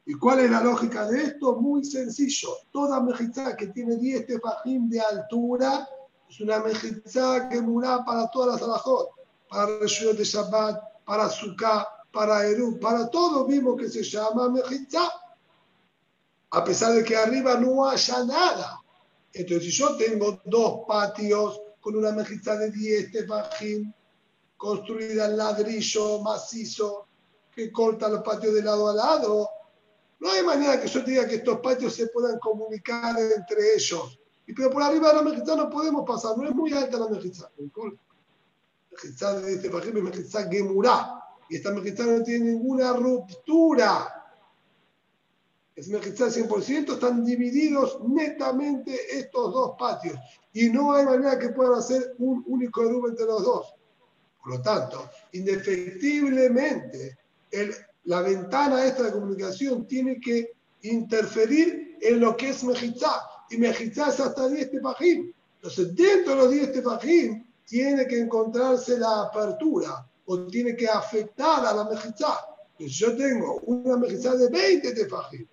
¿Y 0.10 0.14
cuál 0.14 0.39
es 0.39 0.49
la 0.49 0.64
lógica 0.64 1.05
de 1.05 1.22
esto? 1.22 1.58
Muy 1.58 1.84
sencillo. 1.84 2.47
Toda 2.72 3.01
mejizá 3.01 3.58
que 3.58 3.68
tiene 3.68 3.97
10 3.97 4.26
tefajim 4.26 4.89
de 4.89 5.01
altura 5.01 5.86
es 6.30 6.39
una 6.39 6.60
mejizá 6.60 7.49
que 7.49 7.62
murá 7.62 8.05
para 8.05 8.30
todas 8.32 8.53
las 8.53 8.64
alajot, 8.64 9.10
para 9.49 9.70
el 9.70 10.18
de 10.18 10.24
Shabbat, 10.24 11.03
para 11.03 11.30
Sukkah, 11.30 11.86
para 12.14 12.47
Eru, 12.47 12.80
para 12.80 13.10
todo 13.10 13.45
mismo 13.49 13.76
que 13.76 13.89
se 13.89 14.01
llama 14.01 14.49
Mejitza, 14.49 15.12
a 16.51 16.64
pesar 16.64 16.93
de 16.93 17.03
que 17.03 17.18
arriba 17.18 17.55
no 17.58 17.86
haya 17.86 18.24
nada. 18.24 18.82
Entonces, 19.34 19.66
si 19.66 19.72
yo 19.72 19.97
tengo 19.97 20.39
dos 20.45 20.86
patios 20.88 21.62
con 21.82 21.97
una 21.97 22.14
mejitza 22.14 22.55
de 22.55 22.72
10 22.72 23.12
tefajín, 23.12 23.93
construida 24.55 25.26
en 25.26 25.38
ladrillo 25.38 26.22
macizo, 26.22 27.08
que 27.53 27.74
corta 27.74 28.08
los 28.08 28.24
patios 28.24 28.53
de 28.53 28.64
lado 28.64 28.88
a 28.88 28.93
lado, 28.93 29.49
no 30.20 30.32
hay 30.32 30.43
manera 30.43 30.82
que 30.82 30.88
yo 30.88 31.01
diga 31.01 31.28
que 31.28 31.36
estos 31.36 31.59
patios 31.59 31.93
se 31.93 32.07
puedan 32.07 32.39
comunicar 32.39 33.15
entre 33.20 33.76
ellos. 33.76 34.20
Y 34.47 34.53
pero 34.53 34.70
por 34.70 34.82
arriba 34.82 35.09
de 35.09 35.15
la 35.15 35.22
mejitza 35.22 35.55
no 35.55 35.70
podemos 35.70 36.05
pasar, 36.07 36.38
no 36.38 36.47
es 36.47 36.55
muy 36.55 36.74
alta 36.74 36.97
la 36.97 37.09
mejitza. 37.09 37.51
Mejitza 38.91 39.39
de 39.39 39.53
este 39.53 39.68
es 39.68 39.93
mejitza 39.93 40.49
gemurá 40.49 41.24
y 41.49 41.57
esta 41.57 41.72
mejizá 41.72 42.05
no 42.05 42.24
tiene 42.24 42.51
ninguna 42.51 42.93
ruptura. 42.93 44.13
Es 45.76 45.88
mejizá 45.89 46.28
100%, 46.28 46.93
están 46.93 47.24
divididos 47.24 47.99
netamente 48.07 49.20
estos 49.20 49.53
dos 49.53 49.76
patios 49.78 50.18
y 50.51 50.70
no 50.70 50.93
hay 50.93 51.05
manera 51.05 51.38
que 51.38 51.49
puedan 51.49 51.76
hacer 51.76 52.15
un 52.18 52.43
único 52.47 52.82
eruv 52.84 53.09
entre 53.09 53.26
los 53.26 53.43
dos. 53.43 53.76
Por 54.41 54.53
lo 54.53 54.61
tanto, 54.61 55.09
indefectiblemente, 55.34 57.20
la 58.08 58.22
ventana 58.22 58.86
esta 58.86 59.03
de 59.03 59.12
comunicación 59.12 59.86
tiene 59.86 60.20
que 60.22 60.53
interferir 60.84 61.97
en 62.01 62.22
lo 62.22 62.38
que 62.38 62.49
es 62.49 62.64
mejizá. 62.64 63.22
Y 63.49 63.58
mejizá 63.58 64.08
es 64.08 64.20
hasta 64.22 64.47
10 64.47 64.72
tefajim. 64.72 65.34
Entonces, 65.55 65.93
dentro 65.93 66.36
de 66.36 66.41
los 66.41 66.51
10 66.51 66.72
tefajim, 66.72 67.45
tiene 67.66 68.08
que 68.08 68.22
encontrarse 68.22 68.97
la 68.97 69.24
apertura 69.24 70.08
o 70.26 70.45
tiene 70.47 70.74
que 70.78 70.88
afectar 70.88 71.66
a 71.66 71.74
la 71.74 71.84
mejizá. 71.84 72.45
Si 72.78 72.88
yo 72.88 73.16
tengo 73.18 73.60
una 73.66 73.97
mejizá 73.97 74.38
de 74.38 74.47
20 74.47 74.93
tefajim 74.93 75.45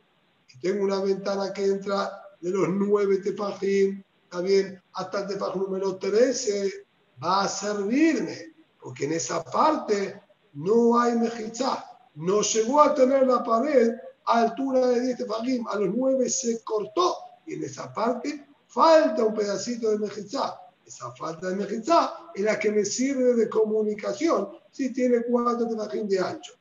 y 0.55 0.59
tengo 0.61 0.85
una 0.85 1.01
ventana 1.01 1.53
que 1.53 1.65
entra 1.65 2.23
de 2.41 2.51
los 2.51 2.69
9 2.69 3.19
tefajim, 3.19 4.01
también 4.31 4.81
hasta 4.93 5.23
el 5.23 5.27
tefaj 5.27 5.57
número 5.57 5.97
13, 5.97 6.73
va 7.21 7.43
a 7.43 7.49
servirme, 7.49 8.55
porque 8.81 9.07
en 9.07 9.15
esa 9.15 9.43
parte 9.43 10.21
no 10.53 11.01
hay 11.01 11.19
mejizá. 11.19 11.85
No 12.15 12.43
llegó 12.43 12.83
a 12.83 12.95
tener 12.95 13.27
la 13.27 13.43
pared 13.43 13.93
a 14.27 14.43
altura 14.43 14.87
de 14.87 15.01
10 15.01 15.19
tefajim, 15.19 15.67
a 15.69 15.77
los 15.77 15.95
9 15.95 16.29
se 16.29 16.63
cortó 16.63 17.17
y 17.47 17.55
en 17.55 17.65
esa 17.65 17.93
parte 17.93 18.47
falta 18.67 19.25
un 19.25 19.35
pedacito 19.35 19.91
de 19.91 19.99
mejizá. 19.99 20.61
Esa 20.87 21.11
falta 21.13 21.49
de 21.49 21.57
mejizá 21.57 22.31
es 22.35 22.43
la 22.43 22.59
que 22.59 22.71
me 22.71 22.85
sirve 22.85 23.35
de 23.35 23.49
comunicación 23.49 24.49
si 24.71 24.93
tiene 24.93 25.23
cuatro 25.29 25.69
tefajim 25.69 26.09
de 26.09 26.21
ancho. 26.21 26.55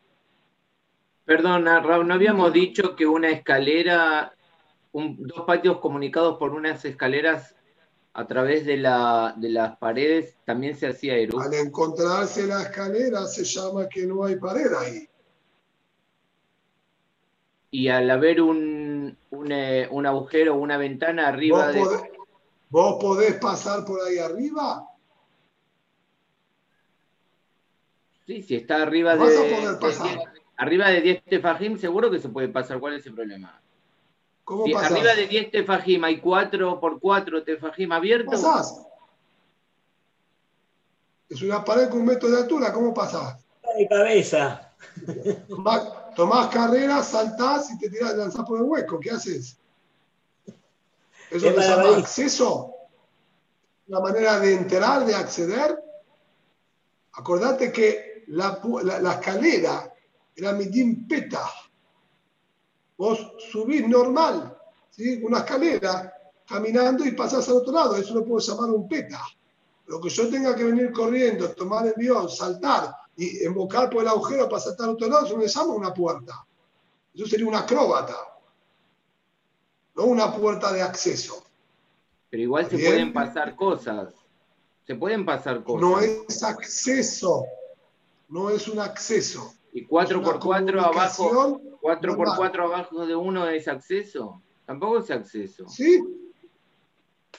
Perdona, 1.26 1.80
Raúl, 1.80 2.08
¿no 2.08 2.16
habíamos 2.16 2.52
dicho 2.52 2.96
que 2.96 3.06
una 3.06 3.30
escalera, 3.30 4.34
dos 4.92 5.46
patios 5.48 5.80
comunicados 5.80 6.38
por 6.38 6.52
unas 6.52 6.84
escaleras 6.84 7.56
a 8.14 8.28
través 8.28 8.66
de, 8.66 8.78
la, 8.78 9.34
de 9.38 9.50
las 9.50 9.78
paredes 9.78 10.36
también 10.46 10.76
se 10.76 10.88
hacía 10.88 11.16
erupción? 11.16 11.54
Al 11.54 11.54
encontrarse 11.54 12.46
la 12.46 12.64
escalera 12.64 13.26
se 13.26 13.46
llama 13.46 13.88
que 13.88 14.06
no 14.06 14.26
hay 14.26 14.36
pared 14.36 14.74
ahí. 14.74 15.10
Y 17.74 17.88
al 17.88 18.08
haber 18.12 18.40
un, 18.40 19.18
un, 19.32 19.52
eh, 19.52 19.88
un 19.90 20.06
agujero, 20.06 20.54
una 20.54 20.78
ventana 20.78 21.28
arriba 21.28 21.72
de... 21.72 21.82
¿Vos 22.70 22.98
podés 23.02 23.34
pasar 23.40 23.84
por 23.84 24.00
ahí 24.00 24.20
arriba? 24.20 24.88
Sí, 28.28 28.44
si 28.44 28.58
está 28.58 28.84
arriba 28.84 29.16
de, 29.16 30.30
arriba 30.56 30.90
de 30.90 31.02
10 31.02 31.24
tefajim, 31.24 31.80
seguro 31.80 32.12
que 32.12 32.20
se 32.20 32.30
puede 32.30 32.50
pasar. 32.50 32.80
¿Cuál 32.80 32.94
es 32.94 33.08
el 33.08 33.16
problema? 33.16 33.60
¿Cómo 34.44 34.66
si 34.66 34.74
arriba 34.76 35.16
de 35.16 35.26
10 35.26 35.50
tefajim 35.50 36.04
hay 36.04 36.20
4 36.20 36.80
por 36.80 37.00
4 37.00 37.44
tefajim 37.44 37.92
abiertos. 37.92 38.40
Pasás. 38.40 38.86
Es 41.28 41.42
una 41.42 41.66
pared 41.66 41.90
con 41.90 42.02
un 42.02 42.06
metro 42.06 42.30
de 42.30 42.38
altura, 42.38 42.72
¿cómo 42.72 42.94
pasás? 42.94 43.44
De 43.76 43.88
cabeza. 43.88 44.73
Tomás, 46.16 46.48
carrera, 46.50 47.02
saltás 47.04 47.72
y 47.72 47.78
te 47.78 47.90
tirás, 47.90 48.16
lanzás 48.16 48.46
por 48.46 48.60
el 48.60 48.66
hueco. 48.66 49.00
¿Qué 49.00 49.12
haces? 49.12 49.58
Eso 51.30 51.52
se 51.52 51.68
llama 51.68 51.98
acceso. 51.98 52.74
Una 53.88 54.00
manera 54.00 54.40
de 54.40 54.54
entrar, 54.54 55.06
de 55.06 55.16
acceder. 55.16 55.78
Acordate 57.14 57.72
que 57.72 58.24
la, 58.28 58.60
la, 59.02 59.14
escalera 59.14 59.92
era 60.36 60.54
midim 60.54 61.08
peta. 61.08 61.50
Vos 62.98 63.34
subís 63.52 63.88
normal, 63.88 64.56
¿sí? 64.90 65.22
una 65.24 65.40
escalera, 65.40 66.14
caminando 66.48 67.04
y 67.06 67.12
pasás 67.12 67.50
al 67.50 67.58
otro 67.58 67.74
lado. 67.74 67.96
Eso 67.96 68.14
lo 68.14 68.26
puedo 68.26 68.40
llamar 68.40 68.70
un 68.70 68.88
peta. 68.88 69.22
Lo 69.88 70.00
que 70.00 70.10
yo 70.10 70.30
tenga 70.30 70.56
que 70.56 70.64
venir 70.64 70.92
corriendo, 70.92 71.50
tomar 71.50 71.86
el 71.88 71.94
avión, 71.94 72.30
saltar 72.30 72.96
y 73.16 73.46
embocar 73.46 73.90
por 73.90 74.02
el 74.02 74.08
agujero 74.10 74.50
para 74.50 74.62
saltar 74.62 74.88
al 74.88 74.96
otro 74.96 75.08
lado, 75.08 75.26
eso 75.26 75.62
llama 75.62 75.74
una 75.74 75.94
puerta. 75.94 76.46
Eso 77.14 77.28
sería 77.28 77.48
una 77.48 77.60
acróbata, 77.60 78.16
no 79.96 80.06
una 80.06 80.36
puerta 80.36 80.74
de 80.74 80.82
acceso. 80.82 81.44
Pero 82.30 82.44
igual 82.44 82.70
se 82.70 82.78
pueden 82.78 83.14
pasar 83.14 83.56
cosas. 83.56 84.14
Se 84.88 84.96
pueden 84.96 85.24
pasar 85.26 85.64
cosas. 85.64 85.82
No 85.82 86.00
es 86.00 86.44
acceso 86.44 87.46
no 88.34 88.50
es 88.50 88.68
un 88.68 88.80
acceso. 88.80 89.54
¿Y 89.74 89.86
4x4 89.86 90.84
abajo, 90.84 91.62
4 91.82 92.18
por 92.18 92.36
4 92.36 92.64
abajo 92.66 93.06
de 93.06 93.16
uno 93.16 93.48
es 93.48 93.68
acceso? 93.68 94.42
Tampoco 94.66 94.98
es 95.00 95.12
acceso. 95.12 95.70
Sí. 95.70 96.04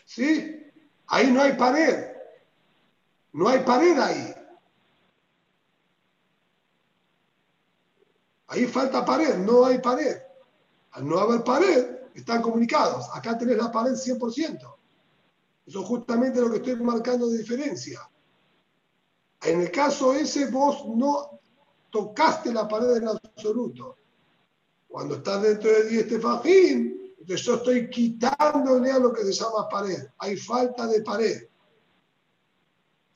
Sí. 0.05 0.63
Ahí 1.09 1.33
no 1.33 1.43
hay 1.43 1.55
pared. 1.55 2.13
No 3.33 3.49
hay 3.49 3.61
pared 3.61 3.99
ahí. 3.99 4.35
Ahí 8.55 8.67
falta 8.67 9.05
pared, 9.05 9.37
no 9.39 9.65
hay 9.65 9.79
pared. 9.79 10.17
Al 10.93 11.09
no 11.09 11.19
haber 11.19 11.43
pared, 11.43 11.87
están 12.15 12.41
comunicados. 12.41 13.09
Acá 13.13 13.37
tenés 13.37 13.57
la 13.57 13.73
pared 13.73 13.95
100%. 13.95 14.77
Eso 15.67 15.81
es 15.81 15.87
justamente 15.87 16.41
lo 16.41 16.51
que 16.51 16.59
estoy 16.59 16.77
marcando 16.77 17.29
de 17.29 17.39
diferencia. 17.39 18.09
En 19.43 19.61
el 19.61 19.73
caso 19.73 20.15
ese, 20.15 20.47
vos 20.47 20.87
no 20.87 21.41
tocaste 21.91 22.53
la 22.53 22.69
pared 22.69 22.97
en 22.97 23.09
absoluto. 23.09 23.97
Cuando 24.87 25.17
estás 25.17 25.43
dentro 25.43 25.71
de 25.71 25.89
10 25.89 26.09
tefajín, 26.09 27.15
entonces 27.19 27.45
yo 27.45 27.55
estoy 27.57 27.91
quitándole 27.91 28.93
a 28.93 29.01
lo 29.01 29.13
que 29.13 29.25
se 29.25 29.33
llama 29.33 29.69
pared. 29.69 29.99
Hay 30.19 30.37
falta 30.37 30.87
de 30.87 31.03
pared. 31.03 31.49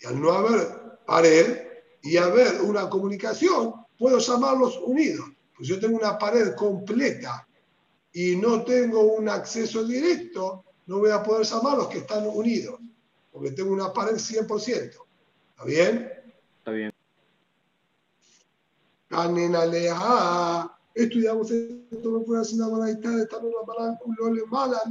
Y 0.00 0.06
al 0.06 0.20
no 0.20 0.32
haber 0.32 0.98
pared 1.06 1.62
y 2.02 2.16
haber 2.16 2.60
una 2.62 2.90
comunicación, 2.90 3.86
puedo 3.98 4.18
llamarlos 4.18 4.78
unidos. 4.84 5.26
Pues 5.56 5.68
yo 5.68 5.80
tengo 5.80 5.98
una 5.98 6.16
pared 6.18 6.54
completa 6.54 7.46
y 8.12 8.36
no 8.36 8.64
tengo 8.64 9.02
un 9.14 9.28
acceso 9.28 9.84
directo, 9.84 10.64
no 10.86 11.00
voy 11.00 11.10
a 11.10 11.22
poder 11.22 11.44
llamarlos 11.44 11.88
que 11.88 11.98
están 11.98 12.26
unidos, 12.26 12.80
porque 13.32 13.50
tengo 13.50 13.72
una 13.72 13.92
pared 13.92 14.14
100%. 14.14 15.08
¿Está 15.50 15.64
bien? 15.64 16.10
Está 16.58 16.70
bien. 16.70 16.92
Canenalea. 19.08 20.70
Estudiamos 20.94 21.50
esto, 21.50 22.10
no 22.10 22.22
puede 22.22 22.40
hacer 22.40 22.60
una 22.60 22.86
de 22.86 23.22
estar 23.22 23.44
una 23.44 23.66
paráncula 23.66 24.16
mala, 24.48 24.82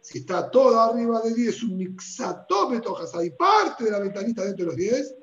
Si 0.00 0.18
está 0.18 0.50
todo 0.50 0.80
arriba 0.80 1.20
de 1.20 1.34
10, 1.34 1.62
un 1.64 1.76
mixató 1.76 2.80
tojas, 2.80 3.14
hay 3.14 3.30
parte 3.30 3.84
de 3.84 3.90
la 3.90 3.98
ventanita 3.98 4.44
dentro 4.44 4.64
de 4.64 4.70
los 4.70 4.76
10, 4.76 5.14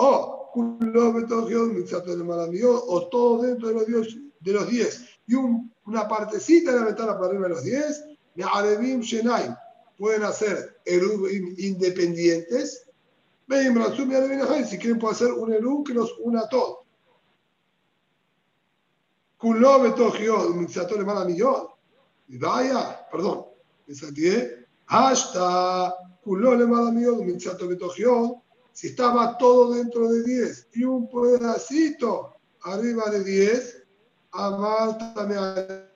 o 0.00 0.50
o 2.86 3.08
todo 3.08 3.42
dentro 3.42 3.68
de 3.68 3.74
los 3.74 3.86
10, 3.86 4.16
de 4.40 4.52
los 4.52 4.68
10 4.68 5.04
y 5.26 5.34
una 5.34 6.08
partecita 6.08 6.72
de 6.72 6.80
la 6.80 6.86
ventana 6.86 7.14
para 7.14 7.26
arriba 7.26 7.44
de 7.44 7.48
los 7.50 7.62
10, 7.64 8.04
pueden 9.96 10.22
hacer 10.22 10.80
independientes. 11.58 12.86
Si 14.66 14.78
quieren, 14.78 14.98
pueden 14.98 15.14
hacer 15.14 15.32
un 15.32 15.52
erub 15.52 15.86
que 15.86 15.94
los 15.94 16.14
una 16.20 16.40
a 16.40 16.48
todos. 16.48 16.78
Y 22.28 22.38
vaya, 22.38 23.06
perdón, 23.10 23.46
me 23.86 23.94
salté. 23.94 24.66
Hasta 24.86 25.94
kuló 26.22 26.54
le 26.54 26.66
mala 26.66 26.90
betogiot. 27.66 28.47
Si 28.72 28.88
estaba 28.88 29.36
todo 29.38 29.72
dentro 29.74 30.08
de 30.08 30.22
10 30.22 30.68
y 30.74 30.84
un 30.84 31.08
pedacito 31.08 32.34
arriba 32.62 33.10
de 33.10 33.24
10, 33.24 33.82
amártame 34.32 35.36
a 35.36 35.88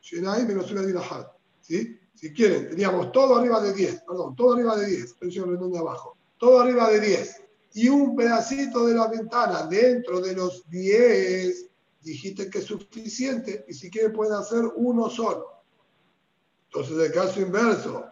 Shenai 0.00 0.46
menos 0.46 0.70
una. 0.70 1.32
¿Sí? 1.60 1.98
Si 2.14 2.32
quieren, 2.32 2.68
teníamos 2.70 3.12
todo 3.12 3.36
arriba 3.36 3.60
de 3.60 3.72
10, 3.72 4.02
perdón, 4.06 4.36
todo 4.36 4.54
arriba 4.54 4.76
de 4.76 4.86
10, 4.86 5.14
presión 5.14 5.70
de 5.72 5.78
abajo, 5.78 6.16
todo 6.38 6.60
arriba 6.60 6.90
de 6.90 7.00
10 7.00 7.42
y 7.74 7.88
un 7.88 8.14
pedacito 8.14 8.86
de 8.86 8.94
la 8.94 9.08
ventana 9.08 9.66
dentro 9.66 10.20
de 10.20 10.34
los 10.34 10.68
10 10.70 11.66
dijiste 12.02 12.48
que 12.48 12.58
es 12.58 12.64
suficiente 12.64 13.64
y 13.66 13.74
si 13.74 13.90
quiere 13.90 14.10
puede 14.10 14.34
hacer 14.36 14.62
uno 14.76 15.10
solo. 15.10 15.48
Entonces, 16.66 16.98
el 16.98 17.12
caso 17.12 17.40
inverso, 17.40 18.04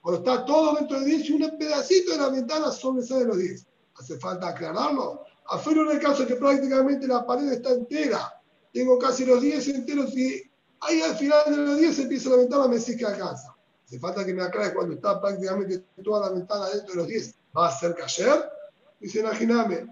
cuando 0.00 0.18
está 0.18 0.44
todo 0.44 0.76
dentro 0.76 1.00
de 1.00 1.06
10 1.06 1.30
y 1.30 1.32
un 1.32 1.58
pedacito 1.58 2.12
de 2.12 2.18
la 2.18 2.28
ventana 2.28 2.70
sobresale 2.70 3.24
los 3.24 3.38
10. 3.38 3.66
¿Hace 3.96 4.18
falta 4.18 4.48
aclararlo? 4.48 5.24
Afuera 5.46 5.82
en 5.82 5.90
el 5.92 6.00
caso 6.00 6.26
que 6.26 6.36
prácticamente 6.36 7.06
la 7.06 7.26
pared 7.26 7.52
está 7.52 7.70
entera, 7.70 8.40
tengo 8.72 8.98
casi 8.98 9.24
los 9.24 9.40
10 9.40 9.68
enteros 9.68 10.16
y 10.16 10.42
ahí 10.80 11.02
al 11.02 11.16
final 11.16 11.44
de 11.46 11.56
los 11.56 11.78
10 11.78 11.98
empieza 12.00 12.30
la 12.30 12.36
ventana, 12.36 12.68
me 12.68 12.76
dice 12.76 12.96
que 12.96 13.04
alcanza. 13.04 13.54
Hace 13.86 13.98
falta 13.98 14.24
que 14.24 14.34
me 14.34 14.42
aclare 14.42 14.74
cuando 14.74 14.94
está 14.94 15.20
prácticamente 15.20 15.84
toda 16.02 16.28
la 16.28 16.34
ventana 16.34 16.68
dentro 16.70 16.92
de 16.92 16.96
los 16.96 17.06
10. 17.06 17.34
¿Va 17.56 17.68
a 17.68 17.78
ser 17.78 17.94
cayer? 17.94 18.50
Dice, 19.00 19.20
imagíname, 19.20 19.86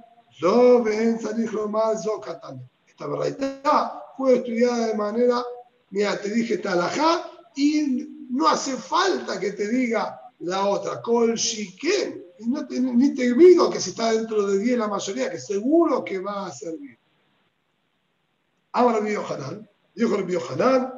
esta 2.86 3.06
verdad 3.06 3.92
fue 4.16 4.36
estudiada 4.36 4.86
de 4.86 4.94
manera, 4.94 5.42
mira, 5.90 6.20
te 6.20 6.30
dije 6.30 6.58
talajá 6.58 7.31
y 7.56 8.26
no 8.30 8.48
hace 8.48 8.76
falta 8.76 9.38
que 9.38 9.52
te 9.52 9.68
diga 9.68 10.20
la 10.40 10.66
otra, 10.66 11.00
col 11.02 11.34
shiken. 11.34 12.22
No 12.46 12.66
ni 12.68 13.14
te 13.14 13.34
digo 13.34 13.70
que 13.70 13.80
si 13.80 13.90
está 13.90 14.12
dentro 14.12 14.46
de 14.46 14.58
10 14.58 14.78
la 14.78 14.88
mayoría, 14.88 15.30
que 15.30 15.38
seguro 15.38 16.04
que 16.04 16.18
va 16.18 16.46
a 16.46 16.52
servir. 16.52 16.98
Ahora 18.72 19.00
vio 19.00 19.24
Hanan, 19.26 19.68
dijo 19.94 20.16
el 20.16 20.24
vio 20.24 20.40
Hanan, 20.50 20.92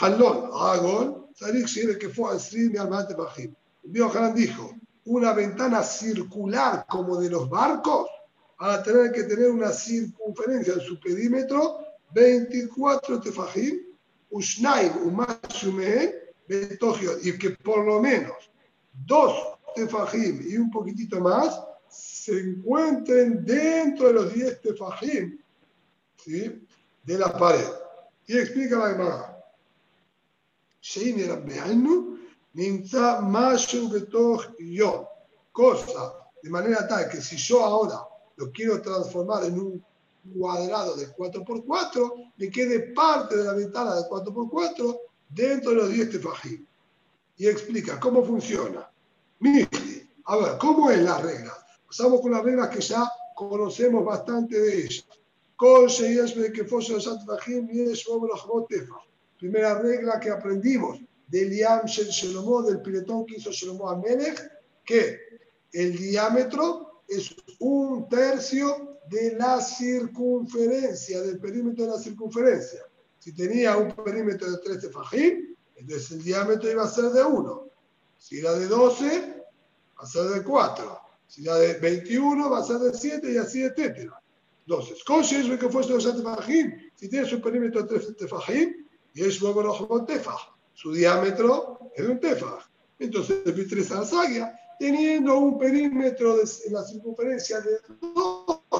Halón, 0.00 0.50
Agol, 0.52 1.28
Sarik 1.34 1.66
Shire 1.66 1.98
que 1.98 2.08
fue 2.08 2.32
al 2.32 2.40
Sri 2.40 2.70
Mialmante 2.70 3.14
Bajim. 3.14 3.54
Vio 3.84 4.10
Hanan 4.10 4.34
dijo, 4.34 4.74
una 5.04 5.32
ventana 5.32 5.82
circular 5.82 6.86
como 6.88 7.20
de 7.20 7.30
los 7.30 7.48
barcos, 7.48 8.08
a 8.58 8.82
tener 8.82 9.12
que 9.12 9.24
tener 9.24 9.50
una 9.50 9.70
circunferencia 9.70 10.74
en 10.74 10.80
su 10.80 10.98
perímetro 11.00 11.78
24 12.12 13.20
tefajim, 13.20 13.89
umashumehen, 14.30 16.14
y 17.22 17.38
que 17.38 17.50
por 17.50 17.84
lo 17.84 18.00
menos 18.00 18.50
dos 19.06 19.34
tefajim 19.74 20.42
y 20.48 20.56
un 20.56 20.70
poquitito 20.70 21.20
más 21.20 21.60
se 21.88 22.38
encuentren 22.40 23.44
dentro 23.44 24.08
de 24.08 24.12
los 24.12 24.34
10 24.34 24.60
tefajim 24.60 25.38
¿sí? 26.16 26.66
de 27.04 27.18
la 27.18 27.36
pared. 27.36 27.66
Y 28.26 28.38
explica 28.38 28.78
la 28.78 28.90
Gemara. 28.90 29.36
Cosa 35.52 36.20
de 36.42 36.50
manera 36.50 36.88
tal 36.88 37.08
que 37.08 37.20
si 37.20 37.36
yo 37.36 37.64
ahora 37.64 38.00
lo 38.36 38.50
quiero 38.50 38.80
transformar 38.80 39.44
en 39.44 39.58
un 39.58 39.84
cuadrado 40.38 40.96
de 40.96 41.08
4x4, 41.14 42.29
me 42.40 42.48
quede 42.48 42.80
parte 42.94 43.36
de 43.36 43.44
la 43.44 43.52
ventana 43.52 43.96
de 43.96 44.02
4x4 44.08 44.98
dentro 45.28 45.70
de 45.72 45.76
los 45.76 45.90
10 45.90 46.10
tefajim. 46.10 46.66
Y 47.36 47.46
explica 47.46 48.00
cómo 48.00 48.24
funciona. 48.24 48.90
a 50.24 50.36
ver, 50.36 50.58
¿cómo 50.58 50.90
es 50.90 51.02
la 51.02 51.18
regla? 51.18 51.52
Pasamos 51.86 52.22
con 52.22 52.32
las 52.32 52.42
reglas 52.42 52.70
que 52.70 52.80
ya 52.80 53.06
conocemos 53.34 54.04
bastante 54.06 54.58
de 54.58 54.78
ellas. 54.78 55.06
Primera 59.38 59.78
regla 59.78 60.18
que 60.18 60.30
aprendimos 60.30 60.98
del 61.26 61.54
Yam 61.54 61.84
Shel 61.84 62.64
del 62.66 62.80
piletón 62.80 63.26
que 63.26 63.36
hizo 63.36 63.50
Shelomó 63.50 63.90
Amelech, 63.90 64.50
que 64.82 65.18
el 65.72 65.96
diámetro 65.96 67.02
es 67.06 67.34
un 67.58 68.08
tercio 68.08 68.89
de 69.10 69.34
la 69.34 69.60
circunferencia, 69.60 71.20
del 71.20 71.40
perímetro 71.40 71.84
de 71.84 71.90
la 71.90 71.98
circunferencia. 71.98 72.80
Si 73.18 73.32
tenía 73.32 73.76
un 73.76 73.90
perímetro 73.90 74.50
de 74.50 74.58
13 74.58 74.90
fajín, 74.90 75.56
entonces 75.74 76.12
el 76.12 76.22
diámetro 76.22 76.70
iba 76.70 76.84
a 76.84 76.88
ser 76.88 77.06
de 77.06 77.22
1. 77.22 77.68
Si 78.16 78.38
era 78.38 78.52
de 78.54 78.66
12, 78.66 79.44
va 79.98 80.04
a 80.04 80.06
ser 80.06 80.22
de 80.22 80.42
4. 80.44 81.00
Si 81.26 81.42
era 81.42 81.56
de 81.56 81.74
21, 81.74 82.50
va 82.50 82.60
a 82.60 82.64
ser 82.64 82.78
de 82.78 82.94
7 82.94 83.32
y 83.32 83.36
así, 83.36 83.62
etc. 83.62 84.12
Entonces, 84.66 85.02
con 85.04 85.20
es 85.22 85.58
que 85.58 85.68
fuese 85.68 85.92
de 85.92 86.00
7 86.00 86.22
fajín, 86.22 86.92
si 86.94 87.08
tienes 87.08 87.32
un 87.32 87.42
perímetro 87.42 87.82
de 87.82 87.98
13 87.98 88.28
fajín, 88.28 88.88
y 89.14 89.24
es 89.24 89.40
tefaj. 90.06 90.40
Su 90.74 90.92
diámetro 90.92 91.90
es 91.96 92.06
un 92.06 92.20
tefaj. 92.20 92.64
Entonces, 93.00 93.38
el 93.44 93.92
Alzagia 93.92 94.56
teniendo 94.78 95.38
un 95.38 95.58
perímetro 95.58 96.36
de 96.36 96.44
la 96.70 96.84
circunferencia 96.84 97.60
de 97.60 97.80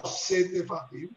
12 0.02 0.44
tefajim, 0.44 1.10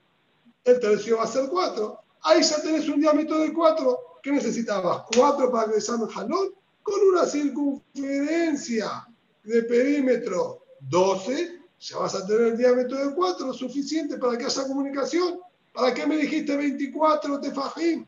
el 0.63 0.79
tercio 0.79 1.17
va 1.17 1.23
a 1.23 1.27
ser 1.27 1.49
4. 1.49 1.99
Ahí 2.21 2.41
ya 2.41 2.61
tenés 2.61 2.87
un 2.87 3.01
diámetro 3.01 3.39
de 3.39 3.53
4. 3.53 3.99
¿Qué 4.21 4.31
necesitabas? 4.31 5.03
4 5.15 5.51
para 5.51 5.71
que 5.71 5.77
el 5.77 6.09
jalón 6.09 6.53
con 6.81 7.01
una 7.09 7.25
circunferencia 7.25 9.07
de 9.43 9.63
perímetro 9.63 10.65
12, 10.81 11.61
ya 11.79 11.97
vas 11.97 12.15
a 12.15 12.25
tener 12.25 12.53
el 12.53 12.57
diámetro 12.57 12.97
de 12.97 13.13
4, 13.13 13.53
suficiente 13.53 14.17
para 14.17 14.37
que 14.37 14.45
haya 14.45 14.67
comunicación. 14.67 15.39
¿Para 15.73 15.93
qué 15.93 16.05
me 16.05 16.17
dijiste 16.17 16.55
24 16.55 17.39
tefajim? 17.39 18.05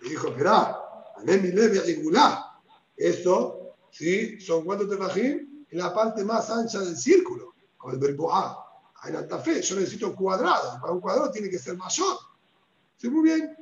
Me 0.00 0.08
dijo, 0.08 0.28
esperá, 0.28 0.78
mi 1.24 1.52
leve 1.52 1.80
angular. 1.94 2.38
Esto 2.96 3.64
¿sí? 3.94 4.40
Son 4.40 4.64
cuatro 4.64 4.88
tefajim 4.88 5.66
en 5.70 5.78
la 5.78 5.94
parte 5.94 6.24
más 6.24 6.50
ancha 6.50 6.80
del 6.80 6.96
círculo, 6.96 7.54
con 7.76 7.94
el 7.94 7.98
verbo 7.98 8.32
A. 8.34 8.63
En 9.06 9.16
alta 9.16 9.38
fe, 9.38 9.60
yo 9.60 9.76
necesito 9.76 10.14
cuadrado. 10.14 10.80
Para 10.80 10.92
un 10.92 11.00
cuadrado 11.00 11.30
tiene 11.30 11.50
que 11.50 11.58
ser 11.58 11.76
mayor. 11.76 12.16
Sí, 12.96 13.08
muy 13.08 13.22
bien. 13.22 13.56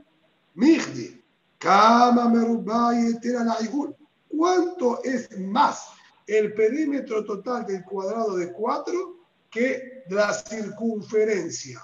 Mihdi. 0.55 1.23
Kama 1.59 2.29
Merubay 2.29 3.19
¿Cuánto 4.29 5.03
es 5.05 5.39
más 5.39 5.91
el 6.27 6.55
perímetro 6.55 7.25
total 7.25 7.65
del 7.67 7.85
cuadrado 7.85 8.37
de 8.37 8.53
4 8.53 9.17
que 9.49 10.03
la 10.09 10.33
circunferencia? 10.33 11.81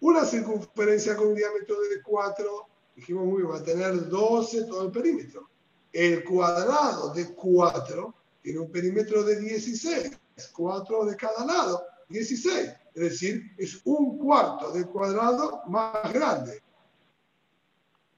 Una 0.00 0.24
circunferencia 0.24 1.16
con 1.16 1.28
un 1.28 1.34
diámetro 1.34 1.80
de 1.80 2.02
4, 2.02 2.68
dijimos 2.94 3.24
muy 3.24 3.42
bien, 3.42 3.50
va 3.50 3.58
a 3.58 3.62
tener 3.64 4.08
12 4.08 4.64
todo 4.64 4.84
el 4.86 4.92
perímetro. 4.92 5.48
El 5.92 6.22
cuadrado 6.22 7.12
de 7.12 7.34
4 7.34 8.14
tiene 8.42 8.60
un 8.60 8.70
perímetro 8.70 9.24
de 9.24 9.40
16, 9.40 10.12
4 10.52 11.04
de 11.06 11.16
cada 11.16 11.44
lado, 11.44 11.82
16. 12.08 12.70
Es 12.96 13.02
decir, 13.02 13.52
es 13.58 13.82
un 13.84 14.16
cuarto 14.16 14.72
del 14.72 14.86
cuadrado 14.86 15.60
más 15.68 16.10
grande. 16.14 16.62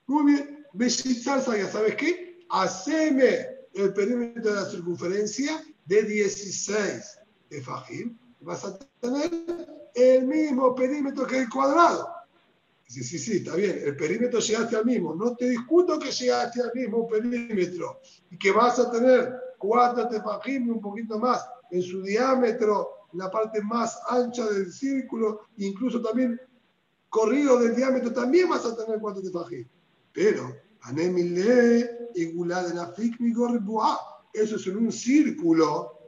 Muy 0.06 0.32
bien, 0.32 0.64
ya 0.72 1.40
sabes 1.40 1.96
qué, 1.96 2.46
haceme 2.48 3.48
el 3.74 3.92
perímetro 3.92 4.54
de 4.54 4.60
la 4.60 4.70
circunferencia 4.70 5.60
de 5.84 6.02
16 6.04 7.18
de 7.50 7.60
Fajim. 7.60 8.16
Vas 8.40 8.64
a 8.66 8.78
tener 9.00 9.28
el 9.96 10.24
mismo 10.24 10.72
perímetro 10.76 11.26
que 11.26 11.38
el 11.38 11.48
cuadrado. 11.48 12.08
Sí, 12.86 13.02
sí, 13.02 13.18
sí, 13.18 13.38
está 13.38 13.56
bien. 13.56 13.80
El 13.84 13.96
perímetro 13.96 14.38
llegaste 14.38 14.76
al 14.76 14.86
mismo. 14.86 15.12
No 15.12 15.34
te 15.34 15.48
discuto 15.48 15.98
que 15.98 16.12
llegaste 16.12 16.62
al 16.62 16.70
mismo 16.72 17.08
perímetro 17.08 18.00
y 18.30 18.38
que 18.38 18.52
vas 18.52 18.78
a 18.78 18.92
tener 18.92 19.34
cuatro 19.58 20.08
tefajim 20.08 20.68
y 20.68 20.70
un 20.70 20.80
poquito 20.80 21.18
más 21.18 21.44
en 21.72 21.82
su 21.82 22.00
diámetro, 22.00 22.97
la 23.12 23.30
parte 23.30 23.60
más 23.62 23.98
ancha 24.08 24.46
del 24.46 24.72
círculo, 24.72 25.42
incluso 25.56 26.00
también 26.02 26.40
corrido 27.08 27.58
del 27.58 27.74
diámetro, 27.74 28.12
también 28.12 28.48
vas 28.48 28.64
a 28.64 28.76
tener 28.76 29.00
cuatro 29.00 29.22
tefajim. 29.22 29.66
Pero, 30.12 30.54
anemile 30.82 32.10
y 32.14 32.32
eso 34.32 34.56
es 34.56 34.66
en 34.66 34.76
un 34.76 34.92
círculo 34.92 35.98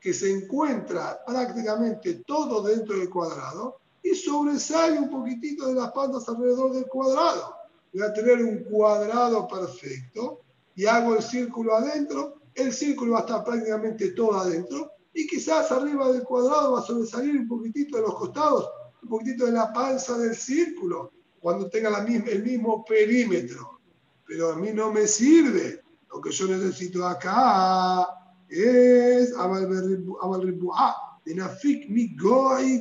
que 0.00 0.14
se 0.14 0.30
encuentra 0.30 1.20
prácticamente 1.26 2.22
todo 2.26 2.62
dentro 2.62 2.98
del 2.98 3.10
cuadrado 3.10 3.80
y 4.02 4.14
sobresale 4.14 4.98
un 4.98 5.10
poquitito 5.10 5.66
de 5.66 5.74
las 5.74 5.90
pantas 5.92 6.28
alrededor 6.28 6.72
del 6.72 6.86
cuadrado. 6.86 7.54
Voy 7.92 8.02
a 8.02 8.12
tener 8.12 8.42
un 8.42 8.64
cuadrado 8.64 9.48
perfecto 9.48 10.40
y 10.74 10.86
hago 10.86 11.16
el 11.16 11.22
círculo 11.22 11.74
adentro, 11.74 12.40
el 12.54 12.72
círculo 12.72 13.12
va 13.12 13.18
a 13.18 13.22
estar 13.22 13.44
prácticamente 13.44 14.10
todo 14.10 14.34
adentro 14.34 14.92
y 15.16 15.26
quizás 15.26 15.72
arriba 15.72 16.12
del 16.12 16.24
cuadrado 16.24 16.72
va 16.72 16.80
a 16.80 16.82
sobresalir 16.82 17.40
un 17.40 17.48
poquitito 17.48 17.96
de 17.96 18.02
los 18.02 18.16
costados, 18.16 18.68
un 19.02 19.08
poquitito 19.08 19.46
de 19.46 19.52
la 19.52 19.72
panza 19.72 20.18
del 20.18 20.36
círculo, 20.36 21.10
cuando 21.40 21.70
tenga 21.70 21.88
la 21.88 22.02
misma, 22.02 22.26
el 22.28 22.44
mismo 22.44 22.84
perímetro. 22.84 23.80
Pero 24.26 24.52
a 24.52 24.56
mí 24.56 24.72
no 24.74 24.92
me 24.92 25.06
sirve. 25.06 25.82
Lo 26.10 26.20
que 26.20 26.30
yo 26.30 26.46
necesito 26.48 27.06
acá 27.06 28.06
es 28.46 29.32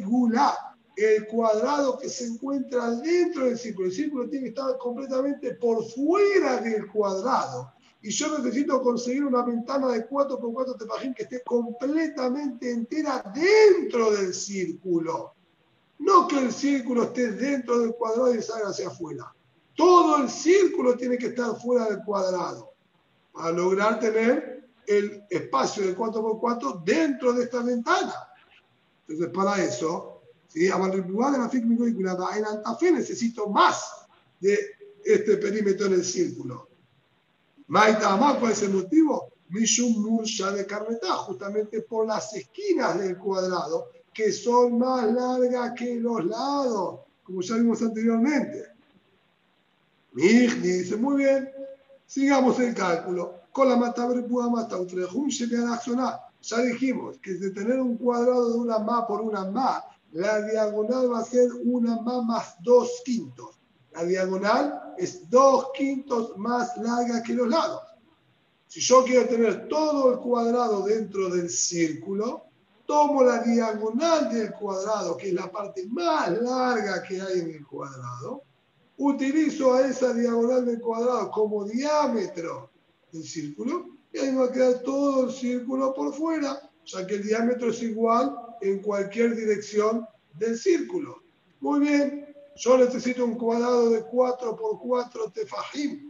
Gula 0.04 0.76
el 0.98 1.28
cuadrado 1.28 1.98
que 1.98 2.10
se 2.10 2.26
encuentra 2.26 2.92
dentro 2.96 3.46
del 3.46 3.58
círculo. 3.58 3.88
El 3.88 3.94
círculo 3.94 4.30
tiene 4.30 4.44
que 4.44 4.50
estar 4.50 4.78
completamente 4.78 5.54
por 5.56 5.86
fuera 5.86 6.58
del 6.58 6.88
cuadrado. 6.92 7.72
Y 8.06 8.12
yo 8.12 8.38
necesito 8.38 8.84
conseguir 8.84 9.26
una 9.26 9.41
ventana 9.41 9.88
de 9.88 10.08
4x4 10.08 10.78
tepajín 10.78 11.16
que 11.16 11.24
esté 11.24 11.41
completamente 11.41 12.70
entera 12.70 13.24
dentro 13.34 14.12
del 14.12 14.32
círculo. 14.32 15.34
No 15.97 16.28
que 16.28 16.38
el 16.38 16.53
círculo 16.53 17.06
esté 17.06 17.32
dentro 17.32 17.80
del 17.80 17.95
cuadrado 17.95 18.36
y 18.36 18.43
salga 18.43 18.70
hacia 18.70 18.89
afuera. 18.89 19.34
Todo 19.76 20.22
el 20.22 20.30
círculo 20.30 20.95
tiene 20.95 21.18
que 21.18 21.30
estar 21.30 21.60
fuera 21.60 21.86
del 21.86 22.03
cuadrado 22.03 22.74
para 23.34 23.49
lograr 23.49 23.99
tener 23.99 24.70
el 24.86 25.24
espacio 25.32 25.88
de 25.88 25.97
4x4 25.97 26.84
dentro 26.84 27.34
de 27.34 27.45
esta 27.45 27.64
ventana. 27.64 28.14
Entonces, 29.08 29.34
para 29.36 29.64
eso, 29.64 30.22
¿sí? 30.49 30.68
en 30.68 32.45
Antafé 32.45 32.91
necesito 32.91 33.49
más 33.49 34.06
de 34.39 34.60
este 35.03 35.38
perímetro 35.38 35.88
en 35.88 35.93
el 35.93 36.06
círculo. 36.06 36.74
Maitama, 37.68 38.39
¿cuál 38.39 38.51
es 38.51 38.61
el 38.63 38.74
motivo? 38.74 39.30
Mishum 39.49 40.01
Mursha 40.01 40.51
de 40.51 40.66
Carmetá, 40.66 41.13
justamente 41.13 41.82
por 41.82 42.07
las 42.07 42.34
esquinas 42.34 42.97
del 42.99 43.18
cuadrado, 43.18 43.89
que 44.13 44.32
son 44.32 44.78
más 44.80 45.11
largas 45.11 45.74
que 45.78 45.95
los 45.95 46.26
lados, 46.26 47.01
como 47.24 47.41
ya 47.41 47.55
vimos 47.55 47.82
anteriormente. 47.82 48.66
Mijni 50.13 50.68
dice, 50.68 50.95
muy 50.95 51.18
bien, 51.18 51.49
sigamos 52.05 52.59
el 52.59 52.74
cálculo. 52.74 53.41
Con 53.51 53.70
la 53.70 53.78
matabre 53.78 54.22
mata 54.51 54.78
Ya 56.41 56.57
dijimos 56.61 57.18
que 57.20 57.34
de 57.34 57.51
tener 57.51 57.80
un 57.80 57.97
cuadrado 57.97 58.53
de 58.53 58.59
una 58.59 58.80
más 58.80 59.05
por 59.05 59.22
una 59.22 59.45
más 59.45 59.84
la 60.16 60.41
diagonal 60.43 61.11
va 61.11 61.20
a 61.20 61.26
ser 61.26 61.49
una 61.66 61.99
más 61.99 62.24
más 62.24 62.55
dos 62.63 63.01
quintos. 63.03 63.59
La 63.91 64.05
diagonal 64.05 64.85
es 64.98 65.30
dos 65.30 65.68
quintos 65.74 66.38
más 66.38 66.76
larga 66.78 67.22
que 67.24 67.34
los 67.34 67.48
lados. 67.48 67.82
Si 68.68 68.80
yo 68.82 69.04
quiero 69.04 69.28
tener 69.28 69.68
todo 69.68 70.14
el 70.14 70.20
cuadrado 70.20 70.84
dentro 70.84 71.30
del 71.30 71.50
círculo, 71.50 72.46
tomo 72.86 73.24
la 73.24 73.41
diagonal 73.43 74.30
del 74.30 74.52
cuadrado, 74.54 75.18
que 75.18 75.30
es 75.30 75.34
la 75.34 75.52
parte 75.52 75.86
más 75.88 76.30
larga 76.41 77.02
que 77.04 77.22
hay 77.22 77.39
en 77.39 77.52
el 77.52 77.66
cuadrado, 77.66 78.43
utilizo 78.98 79.74
a 79.74 79.88
esa 79.88 80.14
diagonal 80.14 80.66
del 80.66 80.80
cuadrado 80.80 81.32
como 81.32 81.66
diámetro 81.66 82.72
del 83.12 83.24
círculo, 83.24 83.88
y 84.14 84.20
ahí 84.20 84.32
me 84.32 84.39
va 84.39 84.46
a 84.46 84.52
quedar 84.52 84.80
todo 84.84 85.26
el 85.26 85.32
círculo 85.32 85.93
por 85.93 86.14
fuera, 86.14 86.60
ya 86.86 87.06
que 87.06 87.16
el 87.16 87.24
diámetro 87.24 87.70
es 87.70 87.82
igual 87.82 88.36
en 88.62 88.80
cualquier 88.82 89.36
dirección 89.36 90.06
del 90.38 90.58
círculo. 90.58 91.22
Muy 91.60 91.80
bien, 91.82 92.24
yo 92.56 92.78
necesito 92.78 93.26
un 93.26 93.36
cuadrado 93.36 93.89
de 93.89 94.03
4 94.03 94.56
por 94.56 94.80
4 94.80 95.32
tefajim. 95.32 96.10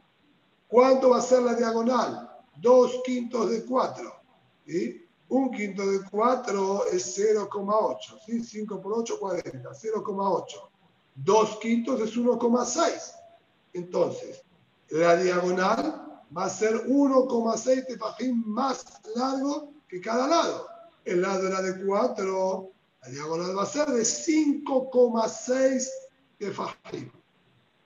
¿Cuánto 0.68 1.10
va 1.10 1.18
a 1.18 1.22
ser 1.22 1.41
la 1.41 1.56
diagonal? 1.56 2.30
2 2.58 3.02
quintos 3.04 3.50
de 3.50 3.66
4. 3.66 4.14
¿sí? 4.66 5.08
Un 5.30 5.52
quinto 5.52 5.86
de 5.86 6.02
4 6.10 6.86
es 6.91 7.18
0,8. 7.18 8.20
¿sí? 8.26 8.43
5 8.43 8.82
por 8.82 8.93
8, 9.00 9.20
40. 9.20 9.70
0,8. 9.70 10.46
2 11.16 11.58
quintos 11.60 12.02
es 12.02 12.16
1,6. 12.16 13.14
Entonces, 13.74 14.43
la 14.89 15.16
diagonal 15.16 16.22
va 16.36 16.46
a 16.46 16.50
ser 16.50 16.86
1,6 16.88 17.88
tefajim 17.88 18.43
más 18.46 18.86
largo 19.16 19.74
que 19.88 20.00
cada 20.00 20.28
lado. 20.28 20.68
El 21.04 21.22
lado 21.22 21.48
era 21.48 21.62
de 21.62 21.86
4, 21.86 22.72
la 23.02 23.10
diagonal 23.10 23.58
va 23.58 23.64
a 23.64 23.68
ser 23.68 23.88
de 23.88 24.02
5,6 24.02 25.88
de 26.40 26.52
Fajim. 26.52 27.12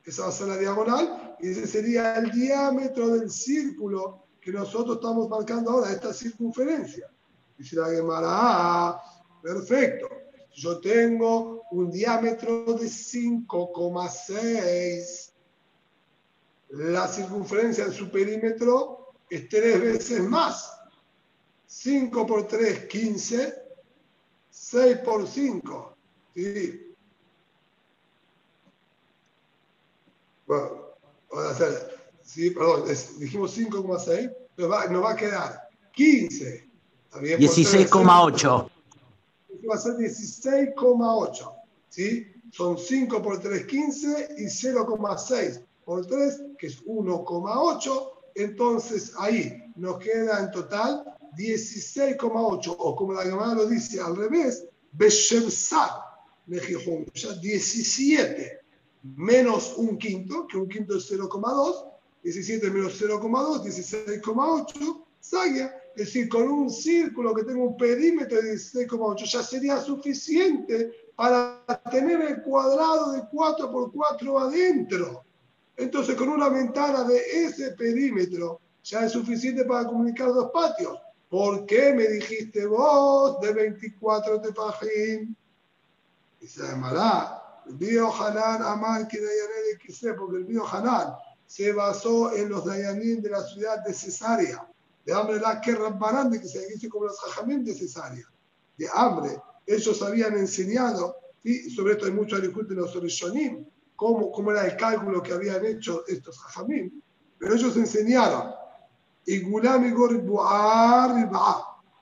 Esa 0.06 0.24
va 0.24 0.30
a 0.30 0.32
ser 0.32 0.48
la 0.48 0.58
diagonal 0.58 1.36
y 1.40 1.50
ese 1.50 1.68
sería 1.68 2.16
el 2.16 2.32
diámetro 2.32 3.10
del 3.10 3.30
círculo 3.30 4.24
que 4.42 4.52
nosotros 4.52 4.96
estamos 4.96 5.30
marcando 5.30 5.70
ahora, 5.72 5.92
esta 5.92 6.12
circunferencia. 6.14 7.12
Dice 7.58 7.76
la 7.76 7.90
Gemara, 7.90 8.98
perfecto. 9.42 10.08
Yo 10.54 10.80
tengo 10.80 11.64
un 11.72 11.92
diámetro 11.92 12.64
de 12.74 12.88
5,6. 12.88 15.32
La 16.70 17.06
circunferencia 17.08 17.86
de 17.86 17.94
su 17.94 18.10
perímetro 18.10 19.14
es 19.30 19.48
tres 19.50 19.82
veces 19.82 20.22
más. 20.22 20.76
5 21.68 22.26
por 22.26 22.48
3, 22.48 22.88
15. 22.88 23.54
6 24.50 24.98
por 25.00 25.28
5. 25.28 25.98
¿sí? 26.34 26.89
Bueno, 30.50 30.96
a 31.32 31.52
hacer, 31.52 31.96
sí, 32.24 32.50
perdón, 32.50 32.86
dijimos 33.20 33.56
5,6, 33.56 34.36
nos 34.58 34.72
va, 34.72 34.88
nos 34.88 35.04
va 35.04 35.12
a 35.12 35.16
quedar 35.16 35.70
15. 35.94 36.68
16,8. 37.12 38.70
Va 39.70 39.76
a 39.76 39.78
ser 39.78 39.94
16,8. 39.94 41.54
¿sí? 41.90 42.26
Son 42.52 42.80
5 42.80 43.22
por 43.22 43.40
3, 43.40 43.68
15 43.68 44.36
y 44.40 44.46
0,6 44.46 45.64
por 45.86 46.08
3, 46.08 46.42
que 46.58 46.66
es 46.66 46.84
1,8. 46.84 48.12
Entonces 48.34 49.14
ahí 49.20 49.72
nos 49.76 50.00
queda 50.00 50.40
en 50.40 50.50
total 50.50 51.16
16,8, 51.38 52.76
o 52.76 52.96
como 52.96 53.14
la 53.14 53.26
llamada 53.26 53.54
lo 53.54 53.68
dice 53.68 54.02
al 54.02 54.16
revés, 54.16 54.66
Beshemsar, 54.94 55.92
ya 56.48 57.34
17 57.34 58.59
menos 59.04 59.74
un 59.78 59.98
quinto, 59.98 60.48
que 60.48 60.58
un 60.58 60.68
quinto 60.68 60.98
es 60.98 61.12
0,2, 61.12 61.86
17 62.24 62.70
menos 62.70 63.02
0,2, 63.02 63.64
16,8, 63.64 65.04
Saya, 65.22 65.76
es 65.96 66.06
decir, 66.06 66.30
con 66.30 66.48
un 66.50 66.70
círculo 66.70 67.34
que 67.34 67.44
tenga 67.44 67.64
un 67.64 67.76
perímetro 67.76 68.42
de 68.42 68.54
16,8 68.54 69.26
ya 69.26 69.44
sería 69.44 69.82
suficiente 69.82 70.92
para 71.16 71.62
tener 71.92 72.22
el 72.22 72.42
cuadrado 72.42 73.12
de 73.12 73.24
4 73.32 73.72
por 73.72 73.92
4 73.92 74.40
adentro. 74.40 75.26
Entonces, 75.76 76.16
con 76.16 76.30
una 76.30 76.50
ventana 76.50 77.04
de 77.04 77.20
ese 77.44 77.72
perímetro 77.72 78.62
ya 78.84 79.06
es 79.06 79.12
suficiente 79.12 79.66
para 79.66 79.86
comunicar 79.86 80.34
dos 80.34 80.52
patios. 80.52 80.98
¿Por 81.30 81.66
qué 81.66 81.94
me 81.94 82.08
dijiste 82.08 82.66
vos 82.66 83.40
de 83.42 83.54
24 83.54 84.42
tefajim? 84.42 85.36
Dice 86.40 86.68
Amará, 86.68 87.39
el 87.39 87.39
Bio 87.74 88.12
Hanan 88.14 88.62
Amar 88.62 89.08
que 89.08 89.20
de 89.20 90.16
porque 90.16 90.38
el 90.38 90.46
Bio 90.46 90.66
Hanan 90.68 91.14
se 91.46 91.72
basó 91.72 92.34
en 92.34 92.50
los 92.50 92.66
Dayanim 92.66 93.22
de 93.22 93.30
la 93.30 93.44
ciudad 93.44 93.84
de 93.84 93.94
Cesarea, 93.94 94.68
de 95.06 95.14
hambre 95.14 95.40
la 95.40 95.60
que 95.60 95.74
de 95.74 96.40
que 96.40 96.48
se 96.48 96.68
dice 96.68 96.88
como 96.88 97.06
los 97.06 97.20
Jajamim 97.20 97.64
de 97.64 97.74
Cesarea, 97.74 98.28
de 98.78 98.88
hambre. 98.94 99.42
Ellos 99.66 100.02
habían 100.04 100.38
enseñado, 100.38 101.16
y 101.44 101.70
sobre 101.72 101.94
esto 101.94 102.06
hay 102.06 102.12
mucho 102.12 102.40
discusión 102.40 102.68
de 102.68 102.76
los 102.76 102.94
Rishonim, 103.02 103.66
cómo, 103.96 104.32
cómo 104.32 104.52
era 104.52 104.68
el 104.68 104.78
cálculo 104.78 105.24
que 105.24 105.34
habían 105.34 105.66
hecho 105.66 106.06
estos 106.08 106.38
Jajamim, 106.40 107.02
pero 107.40 107.56
ellos 107.56 107.76
enseñaron, 107.78 108.54
Igulá 109.26 109.78
migor 109.78 110.18
buar 110.22 111.30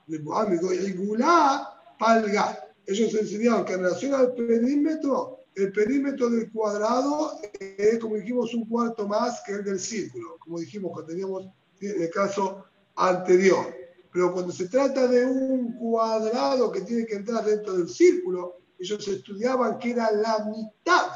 Igulá 0.08 1.74
palga. 2.00 2.64
Ellos 2.86 3.14
enseñaron 3.14 3.66
que 3.66 3.74
en 3.74 3.80
relación 3.82 4.14
al 4.14 4.34
perímetro, 4.34 5.46
el 5.58 5.72
perímetro 5.72 6.30
del 6.30 6.52
cuadrado 6.52 7.40
es, 7.60 7.98
como 7.98 8.16
dijimos, 8.16 8.54
un 8.54 8.66
cuarto 8.66 9.08
más 9.08 9.42
que 9.42 9.54
el 9.54 9.64
del 9.64 9.80
círculo, 9.80 10.38
como 10.38 10.60
dijimos 10.60 10.92
cuando 10.92 11.10
teníamos 11.10 11.48
en 11.82 12.04
el 12.04 12.10
caso 12.12 12.64
anterior. 12.96 13.66
Pero 14.12 14.34
cuando 14.34 14.52
se 14.54 14.68
trata 14.68 15.08
de 15.08 15.26
un 15.26 15.74
cuadrado 15.74 16.72
que 16.72 16.82
tiene 16.82 17.08
que 17.08 17.16
entrar 17.16 17.44
dentro 17.44 17.74
del 17.74 17.90
círculo, 17.90 18.60
ellos 18.78 19.08
estudiaban 19.08 19.80
que 19.80 19.92
era 19.92 20.12
la 20.12 20.46
mitad 20.46 21.10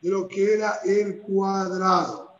de 0.00 0.10
lo 0.10 0.28
que 0.28 0.54
era 0.54 0.78
el 0.84 1.20
cuadrado. 1.20 2.36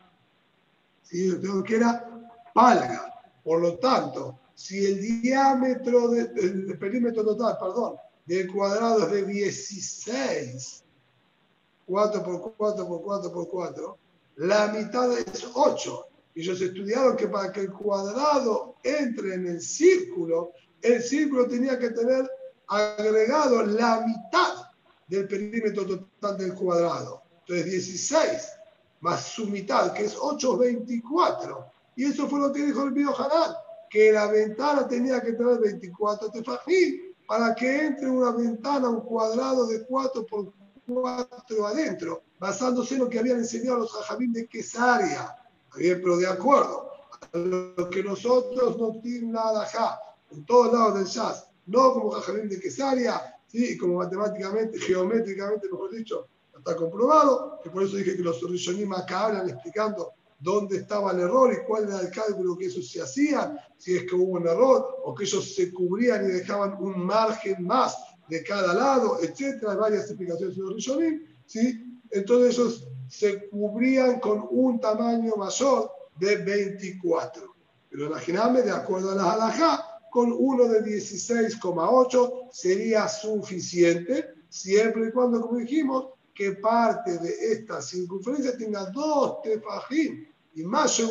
¿Sí? 1.02 1.26
Lo 1.26 1.64
que 1.64 1.76
era 1.76 2.08
palga. 2.54 3.20
Por 3.42 3.60
lo 3.60 3.78
tanto, 3.78 4.38
si 4.54 4.86
el 4.86 5.22
diámetro 5.22 6.08
del 6.08 6.78
perímetro 6.78 7.24
total, 7.24 7.58
perdón, 7.58 7.96
del 8.26 8.52
cuadrado 8.52 9.06
es 9.06 9.10
de 9.10 9.24
16, 9.24 10.81
4 11.92 12.22
por 12.22 12.54
4 12.56 12.88
por 12.88 13.02
4 13.02 13.32
por 13.32 13.48
4, 13.48 13.98
la 14.36 14.68
mitad 14.68 15.12
es 15.12 15.46
8. 15.52 16.06
Ellos 16.34 16.58
estudiaron 16.62 17.16
que 17.16 17.28
para 17.28 17.52
que 17.52 17.60
el 17.60 17.70
cuadrado 17.70 18.76
entre 18.82 19.34
en 19.34 19.46
el 19.46 19.60
círculo, 19.60 20.52
el 20.80 21.02
círculo 21.02 21.46
tenía 21.46 21.78
que 21.78 21.90
tener 21.90 22.26
agregado 22.66 23.62
la 23.66 24.06
mitad 24.06 24.70
del 25.06 25.28
perímetro 25.28 25.86
total 25.86 26.38
del 26.38 26.54
cuadrado. 26.54 27.24
Entonces 27.40 27.66
16 27.66 28.52
más 29.00 29.26
su 29.26 29.46
mitad, 29.48 29.92
que 29.92 30.06
es 30.06 30.16
8, 30.18 30.56
24. 30.56 31.66
Y 31.96 32.06
eso 32.06 32.26
fue 32.26 32.40
lo 32.40 32.50
que 32.54 32.64
dijo 32.64 32.84
el 32.84 32.92
Bio 32.92 33.14
Hanan, 33.14 33.54
que 33.90 34.12
la 34.12 34.28
ventana 34.28 34.88
tenía 34.88 35.20
que 35.20 35.34
tener 35.34 35.58
24 35.58 36.30
tefajim 36.30 37.12
para 37.26 37.54
que 37.54 37.86
entre 37.86 38.08
una 38.08 38.30
ventana, 38.30 38.88
un 38.88 39.02
cuadrado 39.02 39.66
de 39.66 39.84
4 39.84 40.24
por 40.24 40.54
4 40.86 41.66
adentro, 41.66 42.22
basándose 42.38 42.94
en 42.94 43.00
lo 43.00 43.08
que 43.08 43.18
habían 43.18 43.38
enseñado 43.38 43.78
los 43.78 43.92
jajamín 43.92 44.32
de 44.32 44.46
Quesaria. 44.46 45.36
Bien, 45.76 46.00
pero 46.02 46.16
de 46.16 46.26
acuerdo 46.26 46.90
a 47.32 47.38
lo 47.38 47.88
que 47.90 48.02
nosotros 48.02 48.78
no 48.78 49.00
tienen 49.00 49.32
nada 49.32 49.64
acá, 49.64 49.98
en 50.30 50.44
todos 50.44 50.72
lados 50.72 50.94
del 50.98 51.06
jazz, 51.06 51.46
no 51.66 51.92
como 51.92 52.10
jajamín 52.10 52.48
de 52.48 52.60
Quesaria, 52.60 53.38
¿sí? 53.46 53.78
como 53.78 53.98
matemáticamente, 53.98 54.78
geométricamente, 54.78 55.68
mejor 55.70 55.94
dicho, 55.94 56.26
está 56.56 56.76
comprobado, 56.76 57.60
que 57.62 57.70
por 57.70 57.82
eso 57.82 57.96
dije 57.96 58.16
que 58.16 58.22
los 58.22 58.40
Rishonim 58.42 58.92
acá 58.92 59.26
hablan 59.26 59.48
explicando 59.48 60.12
dónde 60.38 60.78
estaba 60.78 61.12
el 61.12 61.20
error 61.20 61.52
y 61.52 61.64
cuál 61.66 61.84
era 61.84 62.00
el 62.00 62.10
cálculo 62.10 62.56
que 62.56 62.66
eso 62.66 62.82
se 62.82 63.00
hacía, 63.00 63.56
si 63.78 63.96
es 63.96 64.04
que 64.04 64.14
hubo 64.14 64.38
un 64.38 64.46
error 64.46 65.00
o 65.04 65.14
que 65.14 65.24
ellos 65.24 65.54
se 65.54 65.72
cubrían 65.72 66.24
y 66.24 66.32
dejaban 66.32 66.76
un 66.80 67.04
margen 67.04 67.64
más 67.64 67.96
de 68.28 68.42
cada 68.42 68.74
lado, 68.74 69.18
etcétera, 69.22 69.74
varias 69.74 70.04
explicaciones 70.04 70.56
de 70.56 70.62
Rishonim, 70.74 71.26
¿sí? 71.46 72.00
Entonces 72.10 72.58
ellos 72.58 72.88
se 73.08 73.48
cubrían 73.48 74.20
con 74.20 74.46
un 74.50 74.80
tamaño 74.80 75.36
mayor 75.36 75.90
de 76.18 76.36
24. 76.36 77.54
Pero 77.90 78.06
imaginadme, 78.06 78.62
de 78.62 78.70
acuerdo 78.70 79.12
a 79.12 79.14
la 79.14 79.32
halajá, 79.32 79.92
con 80.10 80.32
uno 80.32 80.68
de 80.68 80.82
16,8 80.82 82.48
sería 82.50 83.08
suficiente, 83.08 84.34
siempre 84.48 85.08
y 85.08 85.12
cuando, 85.12 85.40
como 85.40 85.58
dijimos, 85.58 86.08
que 86.34 86.52
parte 86.52 87.18
de 87.18 87.52
esta 87.52 87.80
circunferencia 87.82 88.56
tenga 88.56 88.86
dos 88.86 89.42
tefajim 89.42 90.26
y 90.54 90.62
más 90.62 91.02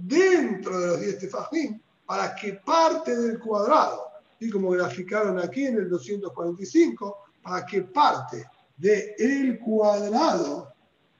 dentro 0.00 0.78
de 0.78 0.86
los 0.86 1.00
10 1.00 1.18
tefajim 1.18 1.80
para 2.06 2.34
que 2.34 2.54
parte 2.54 3.16
del 3.16 3.38
cuadrado, 3.38 4.07
y 4.40 4.50
como 4.50 4.70
graficaron 4.70 5.38
aquí 5.38 5.66
en 5.66 5.76
el 5.76 5.88
245, 5.88 7.16
para 7.42 7.66
que 7.66 7.82
parte 7.82 8.46
del 8.76 9.14
el 9.18 9.58
cuadrado, 9.58 10.72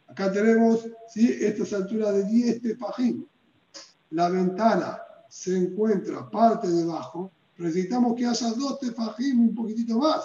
acá 0.07 0.31
tenemos 0.33 0.87
¿sí? 1.09 1.37
esta 1.41 1.77
altura 1.77 2.12
de 2.12 2.25
10 2.25 2.62
tefajim, 2.62 3.25
la 4.11 4.29
ventana 4.29 5.01
se 5.29 5.57
encuentra 5.57 6.29
parte 6.31 6.69
debajo, 6.69 7.31
necesitamos 7.59 8.14
que 8.14 8.27
haya 8.27 8.51
dos 8.53 8.79
tefajim 8.79 9.41
un 9.41 9.55
poquitito 9.55 9.99
más 9.99 10.23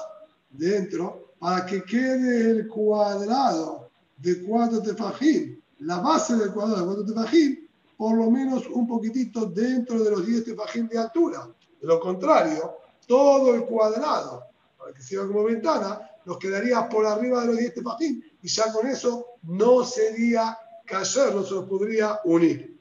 dentro 0.51 1.33
para 1.39 1.65
que 1.65 1.83
quede 1.83 2.51
el 2.51 2.67
cuadrado 2.67 3.89
de 4.17 4.43
cuatro 4.43 4.81
tefajim 4.81 5.63
la 5.85 5.99
base 5.99 6.35
del 6.35 6.51
cuadrado 6.51 6.79
de 6.79 6.85
cuatro 6.85 7.05
tefajim, 7.05 7.67
por 7.97 8.17
lo 8.17 8.31
menos 8.31 8.67
un 8.67 8.87
poquitito 8.87 9.45
dentro 9.45 10.03
de 10.03 10.11
los 10.11 10.25
10 10.25 10.45
tefajim 10.45 10.87
de 10.87 10.97
altura. 10.97 11.49
De 11.81 11.87
lo 11.87 11.99
contrario, 11.99 12.77
todo 13.07 13.53
el 13.53 13.65
cuadrado, 13.65 14.43
para 14.77 14.93
que 14.93 15.01
siga 15.01 15.27
como 15.27 15.43
ventana, 15.43 16.09
nos 16.25 16.37
quedaría 16.37 16.87
por 16.87 17.05
arriba 17.05 17.41
de 17.41 17.47
los 17.47 17.57
10 17.57 17.73
tefajim 17.73 18.21
y 18.41 18.47
ya 18.47 18.71
con 18.71 18.87
eso 18.87 19.25
no 19.43 19.83
sería 19.83 20.57
cayer, 20.85 21.35
no 21.35 21.43
se 21.43 21.55
nos 21.55 21.65
podría 21.65 22.19
unir. 22.25 22.79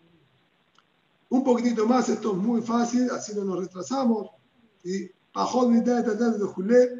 Un 1.30 1.42
poquitito 1.42 1.86
más, 1.86 2.08
esto 2.08 2.32
es 2.32 2.36
muy 2.36 2.60
fácil, 2.60 3.10
así 3.10 3.34
no 3.34 3.44
nos 3.44 3.60
retrasamos. 3.60 4.30
Y 4.84 5.10
mitad 5.68 6.04
de 6.04 6.38
de 6.38 6.44
Julé, 6.44 6.90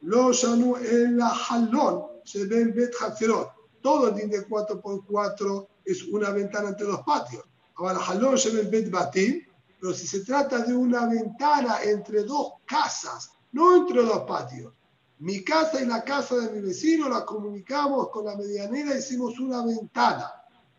Lo 0.00 0.32
Shanu 0.32 0.76
el 0.76 1.20
Halón, 1.20 2.06
se 2.24 2.44
ve 2.46 2.64
Bet 2.66 2.92
Hatzerot 3.00 3.54
todo 3.84 4.08
el 4.08 4.30
de 4.30 4.48
4x4 4.48 5.68
es 5.84 6.04
una 6.04 6.30
ventana 6.30 6.70
entre 6.70 6.86
dos 6.86 7.02
patios. 7.02 7.44
Ahora, 7.74 7.98
jalón 7.98 8.38
se 8.38 8.50
bet 8.50 8.90
batim, 8.90 9.42
pero 9.84 9.94
si 9.94 10.06
se 10.06 10.20
trata 10.20 10.60
de 10.60 10.74
una 10.74 11.06
ventana 11.06 11.82
entre 11.82 12.22
dos 12.22 12.54
casas, 12.64 13.32
no 13.52 13.76
entre 13.76 14.02
dos 14.02 14.20
patios. 14.20 14.72
Mi 15.18 15.44
casa 15.44 15.78
y 15.78 15.84
la 15.84 16.02
casa 16.02 16.36
de 16.36 16.52
mi 16.52 16.66
vecino 16.66 17.06
la 17.06 17.22
comunicamos 17.26 18.08
con 18.08 18.24
la 18.24 18.34
medianera, 18.34 18.96
hicimos 18.96 19.38
una 19.38 19.62
ventana. 19.62 20.32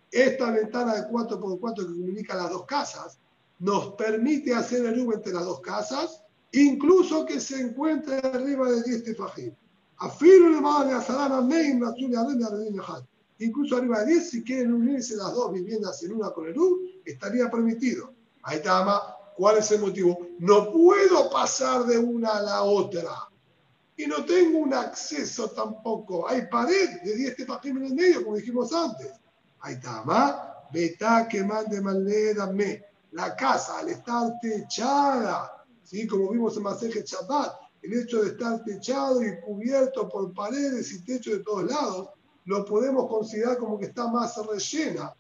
Esta 0.10 0.50
ventana 0.50 0.96
de 0.96 1.02
4x4 1.04 1.76
que 1.76 1.84
comunica 1.84 2.34
las 2.34 2.50
dos 2.50 2.66
casas 2.66 3.20
nos 3.60 3.94
permite 3.94 4.56
hacer 4.56 4.84
el 4.84 5.00
U 5.00 5.14
entre 5.14 5.34
las 5.34 5.46
dos 5.46 5.60
casas, 5.60 6.24
incluso 6.54 7.28
que 7.28 7.40
se 7.40 7.62
encuentre 7.62 8.18
arriba 8.18 8.72
de 8.72 8.82
10 8.82 9.04
tefajim. 9.04 9.54
Afilo 9.98 10.50
le 10.50 10.62
va 10.62 10.82
a 10.82 11.42
Meim, 11.42 11.80
Incluso 13.38 13.78
arriba 13.78 14.00
de 14.00 14.14
10, 14.14 14.30
si 14.32 14.44
quieren 14.44 14.74
unirse 14.74 15.16
las 15.16 15.32
dos 15.32 15.54
viviendas 15.54 16.02
en 16.02 16.14
una 16.14 16.32
con 16.32 16.48
el 16.48 16.58
U, 16.58 16.82
estaría 17.06 17.52
permitido. 17.52 18.15
Ahí 18.46 18.58
está, 18.58 18.84
más. 18.86 19.02
¿Cuál 19.36 19.58
es 19.58 19.72
el 19.72 19.82
motivo? 19.82 20.28
No 20.40 20.72
puedo 20.72 21.30
pasar 21.32 21.86
de 21.86 21.98
una 21.98 22.38
a 22.38 22.42
la 22.42 22.64
otra. 22.64 23.28
Y 23.98 24.06
no 24.06 24.24
tengo 24.24 24.60
un 24.60 24.74
acceso 24.74 25.50
tampoco. 25.50 26.28
Hay 26.28 26.48
pared 26.48 27.02
de 27.04 27.16
10 27.16 27.36
tefajim 27.36 27.78
en 27.78 27.86
el 27.86 27.96
medio, 27.96 28.24
como 28.24 28.38
dijimos 28.38 28.72
antes. 28.72 29.12
Ahí 29.62 29.74
está, 29.74 30.04
más. 30.04 30.36
Betá 30.72 31.28
que 31.28 31.44
mande 31.44 31.82
me. 31.82 32.86
La 33.12 33.36
casa, 33.36 33.80
al 33.80 33.90
estar 33.90 34.32
techada, 34.42 35.66
¿sí? 35.84 36.06
como 36.06 36.30
vimos 36.30 36.58
en 36.58 36.64
Maseje 36.64 37.02
Shabbat, 37.04 37.56
el 37.82 37.94
hecho 37.94 38.22
de 38.22 38.32
estar 38.32 38.64
techado 38.64 39.24
y 39.24 39.40
cubierto 39.40 40.08
por 40.10 40.34
paredes 40.34 40.92
y 40.92 41.04
techo 41.04 41.32
de 41.32 41.40
todos 41.40 41.64
lados, 41.64 42.10
lo 42.44 42.66
podemos 42.66 43.10
considerar 43.10 43.58
como 43.58 43.80
que 43.80 43.86
está 43.86 44.08
más 44.08 44.36
rellena. 44.46 45.16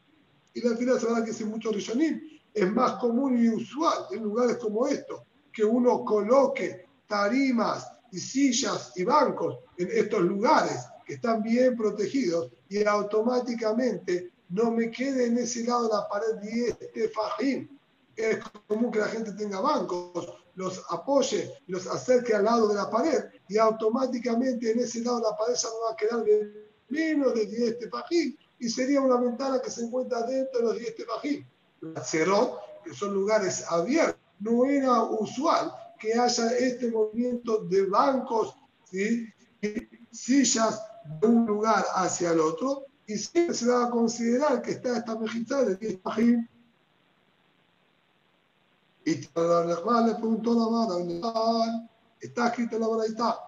Y 0.54 0.62
la 0.62 0.76
fila 0.76 1.00
se 1.00 1.08
va 1.08 1.24
que 1.24 1.32
dice 1.32 1.46
mucho 1.46 1.72
rellenín. 1.72 2.35
Es 2.56 2.72
más 2.72 2.94
común 2.94 3.38
y 3.38 3.50
usual 3.50 4.08
en 4.12 4.24
lugares 4.24 4.58
como 4.58 4.88
estos 4.88 5.22
que 5.52 5.64
uno 5.64 6.04
coloque 6.04 6.88
tarimas 7.08 7.88
y 8.12 8.20
sillas 8.20 8.94
y 8.96 9.04
bancos 9.04 9.60
en 9.78 9.90
estos 9.92 10.22
lugares 10.22 10.86
que 11.06 11.14
están 11.14 11.44
bien 11.44 11.76
protegidos 11.78 12.52
y 12.70 12.84
automáticamente 12.84 14.32
no 14.50 14.72
me 14.72 14.90
quede 14.90 15.28
en 15.28 15.38
ese 15.38 15.64
lado 15.66 15.88
de 15.88 15.94
la 15.94 16.08
pared 16.08 16.42
y 16.44 16.64
este 16.64 17.10
fajín. 17.10 17.80
Es 18.16 18.40
común 18.68 18.92
que 18.92 19.00
la 19.00 19.08
gente 19.08 19.34
tenga 19.34 19.60
bancos 19.60 20.34
los 20.56 20.82
apoye 20.90 21.54
los 21.68 21.86
acerque 21.88 22.34
al 22.34 22.46
lado 22.46 22.70
de 22.70 22.76
la 22.76 22.90
pared 22.90 23.26
y 23.48 23.58
automáticamente 23.58 24.72
en 24.72 24.80
ese 24.80 25.02
lado 25.02 25.18
de 25.18 25.24
la 25.24 25.38
pared 25.38 25.56
ya 25.56 25.70
no 25.70 25.82
va 25.82 25.92
a 25.92 25.96
quedar 25.96 26.26
menos 26.88 27.34
de 27.34 27.46
10 27.46 27.80
tefajín 27.80 28.38
y 28.60 28.70
sería 28.70 29.02
una 29.02 29.18
ventana 29.18 29.62
que 29.62 29.70
se 29.70 29.84
encuentra 29.84 30.26
dentro 30.26 30.60
de 30.60 30.66
los 30.66 30.80
10 30.80 30.96
tefajim. 30.96 31.46
Cerot, 32.04 32.60
que 32.84 32.94
son 32.94 33.14
lugares 33.14 33.66
abiertos, 33.70 34.20
no 34.40 34.66
era 34.66 35.04
usual 35.04 35.74
que 36.00 36.14
haya 36.14 36.50
este 36.58 36.92
movimiento 36.92 37.60
de 37.66 37.86
bancos, 37.86 38.56
¿sí? 38.92 39.28
sillas 40.12 40.82
de 41.22 41.28
un 41.28 41.46
lugar 41.46 41.86
hacia 41.96 42.32
el 42.32 42.40
otro, 42.40 42.86
y 43.08 43.18
siempre 43.18 43.54
se 43.54 43.68
va 43.68 43.86
a 43.86 43.90
considerar 43.90 44.62
que 44.62 44.72
está 44.72 44.98
esta 44.98 45.16
mejita 45.16 45.64
de 45.64 45.76
10 45.76 45.98
tefajim. 45.98 46.48
Y 49.06 49.16
le 49.16 49.28
preguntó 49.28 50.52
a 50.52 50.56
la 50.56 50.70
madre, 50.70 51.90
está 52.20 52.48
escrito 52.48 52.76
en 52.76 52.82
la 52.82 52.88
baraita, 52.88 53.40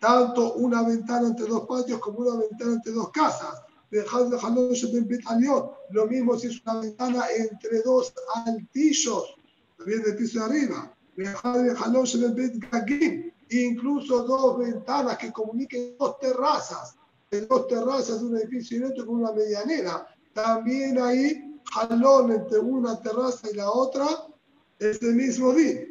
tanto 0.00 0.54
una 0.54 0.82
ventana 0.82 1.28
entre 1.28 1.46
dos 1.46 1.66
patios 1.66 1.98
como 1.98 2.18
una 2.18 2.36
ventana 2.36 2.74
entre 2.74 2.92
dos 2.92 3.10
casas. 3.10 3.62
Lo 5.90 6.06
mismo 6.06 6.38
si 6.38 6.48
es 6.48 6.62
una 6.64 6.80
ventana 6.80 7.24
entre 7.36 7.82
dos 7.82 8.12
altillos, 8.46 9.36
también 9.76 10.02
del 10.02 10.16
piso 10.16 10.38
de 10.40 10.44
arriba. 10.44 10.94
Incluso 13.50 14.24
dos 14.24 14.58
ventanas 14.58 15.16
que 15.16 15.32
comuniquen 15.32 15.96
dos 15.98 16.18
terrazas, 16.18 16.96
dos 17.30 17.66
terrazas 17.66 18.20
de 18.20 18.26
un 18.26 18.36
edificio 18.36 18.78
y 18.78 18.82
otro 18.82 19.06
con 19.06 19.16
una 19.16 19.32
medianera. 19.32 20.06
También 20.34 21.00
hay 21.00 21.58
jalón 21.72 22.32
entre 22.32 22.58
una 22.58 23.00
terraza 23.00 23.50
y 23.50 23.54
la 23.54 23.70
otra, 23.70 24.06
este 24.78 25.06
mismo 25.12 25.54
día. 25.54 25.82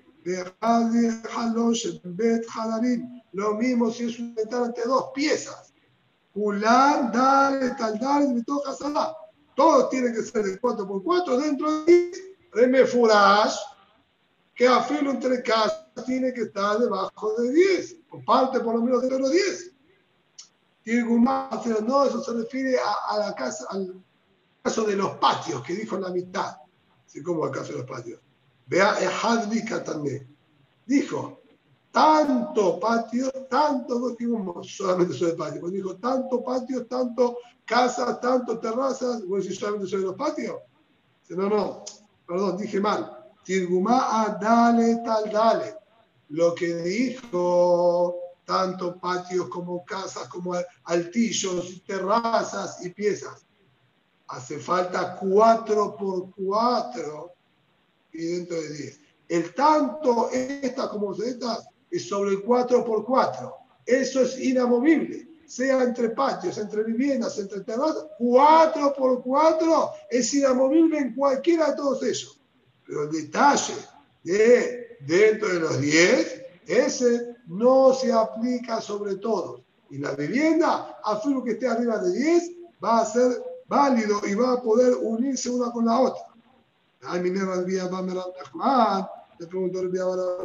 Lo 3.33 3.53
mismo 3.55 3.91
si 3.91 4.03
es 4.05 4.19
una 4.19 4.35
ventana 4.35 4.65
entre 4.67 4.83
dos 4.83 5.05
piezas. 5.13 5.66
Kulan, 6.37 7.11
dale, 7.11 7.71
tal, 7.79 7.97
dale, 7.97 8.27
me 8.27 8.43
toca 8.43 8.71
salar. 8.71 9.11
Todo 9.55 9.89
tiene 9.89 10.13
que 10.13 10.21
ser 10.21 10.43
de 10.43 10.61
4x4 10.61 11.41
dentro 11.41 11.83
de 11.85 12.11
Reme 12.51 12.85
Furash, 12.85 13.55
que 14.53 14.67
afilo 14.67 15.09
entre 15.09 15.41
casas 15.41 15.87
tiene 16.05 16.31
que 16.31 16.41
estar 16.41 16.77
debajo 16.77 17.33
de 17.41 17.51
10, 17.51 17.95
o 18.11 18.23
parte 18.23 18.59
por 18.59 18.75
lo 18.75 18.83
menos 18.83 19.01
de 19.01 19.17
los 19.17 19.31
10. 19.31 19.73
No, 21.87 22.05
eso 22.05 22.23
se 22.23 22.33
refiere 22.33 22.77
a, 23.09 23.17
la 23.17 23.33
casa, 23.33 23.65
al 23.71 23.99
caso 24.61 24.83
de 24.83 24.95
los 24.95 25.17
patios, 25.17 25.63
que 25.63 25.73
dijo 25.73 25.97
la 25.97 26.09
mitad. 26.09 26.55
Así 27.03 27.23
como 27.23 27.47
el 27.47 27.51
caso 27.51 27.71
de 27.71 27.79
los 27.79 27.87
patios. 27.89 28.21
Vea, 28.67 28.95
Hadlika 29.23 29.83
también. 29.83 30.27
Dijo, 30.85 31.41
tanto 31.91 32.79
patio, 32.79 33.29
tanto, 33.49 34.15
no 34.19 34.63
solamente 34.63 35.13
sobre 35.13 35.33
patio, 35.33 35.61
cuando 35.61 35.95
tanto 35.97 36.43
patio, 36.43 36.85
tanto 36.85 37.37
casas, 37.65 38.19
tanto 38.21 38.59
terrazas, 38.59 39.25
voy 39.27 39.39
a 39.39 39.43
decir 39.43 39.57
solamente 39.57 39.89
sobre 39.89 40.03
los 40.03 40.15
patios. 40.15 40.57
No, 41.29 41.49
no, 41.49 41.83
perdón, 42.25 42.57
dije 42.57 42.79
mal. 42.79 43.13
Tirgumá 43.43 44.37
dale 44.41 45.01
tal 45.05 45.31
dale. 45.31 45.75
Lo 46.29 46.53
que 46.53 46.75
dijo 46.75 48.15
tanto 48.45 48.97
patios 48.97 49.49
como 49.49 49.83
casas, 49.83 50.27
como 50.29 50.53
altillos, 50.85 51.83
terrazas 51.85 52.83
y 52.85 52.89
piezas. 52.89 53.45
Hace 54.27 54.59
falta 54.59 55.15
cuatro 55.15 55.95
por 55.95 56.31
cuatro 56.31 57.33
y 58.11 58.25
dentro 58.25 58.55
de 58.55 58.69
10. 58.69 58.99
El 59.29 59.53
tanto, 59.53 60.29
esta 60.31 60.89
como 60.89 61.13
estas, 61.13 61.67
es 61.89 62.07
sobre 62.07 62.31
el 62.31 62.41
4 62.41 62.83
por 62.83 63.05
4. 63.05 63.53
Eso 63.85 64.21
es 64.21 64.39
inamovible. 64.39 65.27
Sea 65.45 65.81
entre 65.83 66.09
patios, 66.09 66.57
entre 66.57 66.83
viviendas, 66.83 67.39
entre 67.39 67.61
terrazas, 67.61 68.05
4 68.17 68.93
por 68.97 69.23
4 69.23 69.91
es 70.09 70.33
inamovible 70.33 70.97
en 70.97 71.15
cualquiera 71.15 71.71
de 71.71 71.77
todos 71.77 72.03
ellos. 72.03 72.41
Pero 72.85 73.03
el 73.03 73.11
detalle 73.11 73.75
de 74.23 74.97
dentro 75.01 75.47
de 75.47 75.59
los 75.59 75.79
10, 75.79 76.45
ese 76.67 77.35
no 77.47 77.93
se 77.93 78.11
aplica 78.11 78.81
sobre 78.81 79.15
todos. 79.15 79.61
Y 79.89 79.99
la 79.99 80.11
vivienda, 80.15 80.99
afirmo 81.03 81.43
que 81.43 81.51
esté 81.51 81.67
arriba 81.67 81.97
de 81.99 82.11
10, 82.11 82.51
va 82.83 82.99
a 82.99 83.05
ser 83.05 83.41
válido 83.67 84.19
y 84.27 84.35
va 84.35 84.53
a 84.53 84.61
poder 84.61 84.95
unirse 85.01 85.49
una 85.49 85.71
con 85.71 85.85
la 85.85 85.99
otra. 85.99 86.23
Ay, 87.03 87.21
mi 87.21 87.29
le 89.39 89.47
preguntó 89.47 89.79
el 89.79 90.01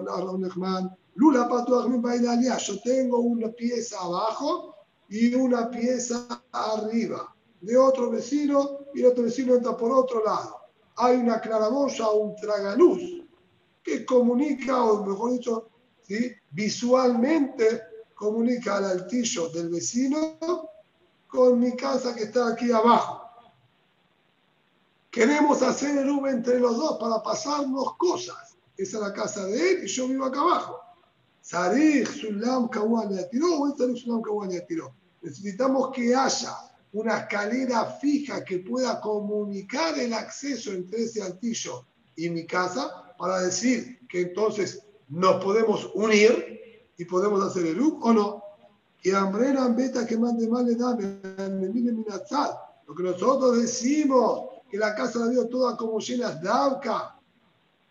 a 0.09 1.02
Lula 1.15 1.45
Bailalia, 1.45 2.57
yo 2.57 2.81
tengo 2.81 3.19
una 3.19 3.49
pieza 3.49 4.01
abajo 4.01 4.75
y 5.09 5.35
una 5.35 5.71
pieza 5.71 6.27
arriba 6.53 7.35
de 7.61 7.77
otro 7.77 8.11
vecino 8.11 8.87
y 8.95 9.01
el 9.01 9.07
otro 9.07 9.25
vecino 9.25 9.55
entra 9.55 9.77
por 9.77 9.93
otro 9.93 10.25
lado. 10.25 10.57
Hay 10.97 11.17
una 11.17 11.41
claraboya 11.41 12.09
o 12.09 12.19
un 12.19 12.37
tragaluz 12.37 13.01
que 13.83 14.05
comunica, 14.07 14.85
o 14.85 15.05
mejor 15.05 15.33
dicho, 15.33 15.69
visualmente 16.51 17.83
comunica 18.15 18.77
al 18.77 18.85
altillo 18.85 19.49
del 19.49 19.69
vecino 19.69 20.39
con 21.27 21.59
mi 21.59 21.75
casa 21.77 22.15
que 22.15 22.25
está 22.25 22.49
aquí 22.49 22.71
abajo. 22.71 23.23
Queremos 25.11 25.61
hacer 25.63 25.99
el 25.99 26.11
V 26.11 26.31
entre 26.31 26.59
los 26.59 26.77
dos 26.77 26.99
para 26.99 27.23
pasarnos 27.23 27.97
cosas. 27.97 28.57
Esa 28.77 28.97
es 28.97 29.03
la 29.03 29.13
casa 29.13 29.45
de 29.45 29.73
él 29.73 29.85
y 29.85 29.87
yo 29.87 30.09
vivo 30.09 30.25
acá 30.25 30.41
abajo. 30.41 30.81
Sarich 31.43 32.09
Sulam 32.09 32.71
tiró, 33.31 33.75
Sulam 33.97 34.23
tiró. 34.67 34.95
Necesitamos 35.21 35.91
que 35.93 36.15
haya 36.15 36.57
una 36.93 37.19
escalera 37.19 37.85
fija 37.85 38.45
que 38.45 38.61
pueda 38.61 39.01
comunicar 39.01 39.99
el 39.99 40.13
acceso 40.13 40.71
entre 40.73 41.03
ese 41.03 41.21
altillo 41.23 41.85
y 42.17 42.31
mi 42.31 42.47
casa 42.47 43.15
para 43.19 43.41
decir 43.41 44.07
que 44.09 44.23
entonces 44.23 44.85
nos 45.09 45.43
podemos 45.43 45.91
unir 45.95 46.87
y 46.97 47.05
podemos 47.05 47.43
hacer 47.43 47.67
el 47.67 47.81
U 47.81 47.99
o 48.03 48.13
no. 48.13 48.43
Y 49.03 49.11
Ambrena 49.11 49.67
Beta 49.69 50.07
que 50.07 50.17
mande 50.17 50.47
mal 50.47 50.65
le 50.65 50.77
da, 50.77 50.97
lo 52.87 52.95
que 52.95 53.03
nosotros 53.03 53.61
decimos 53.61 54.45
que 54.71 54.79
la 54.79 54.95
casa 54.95 55.19
la 55.19 55.29
vio 55.29 55.49
toda 55.49 55.77
como 55.77 55.99
llenas 55.99 56.41
de 56.41 56.49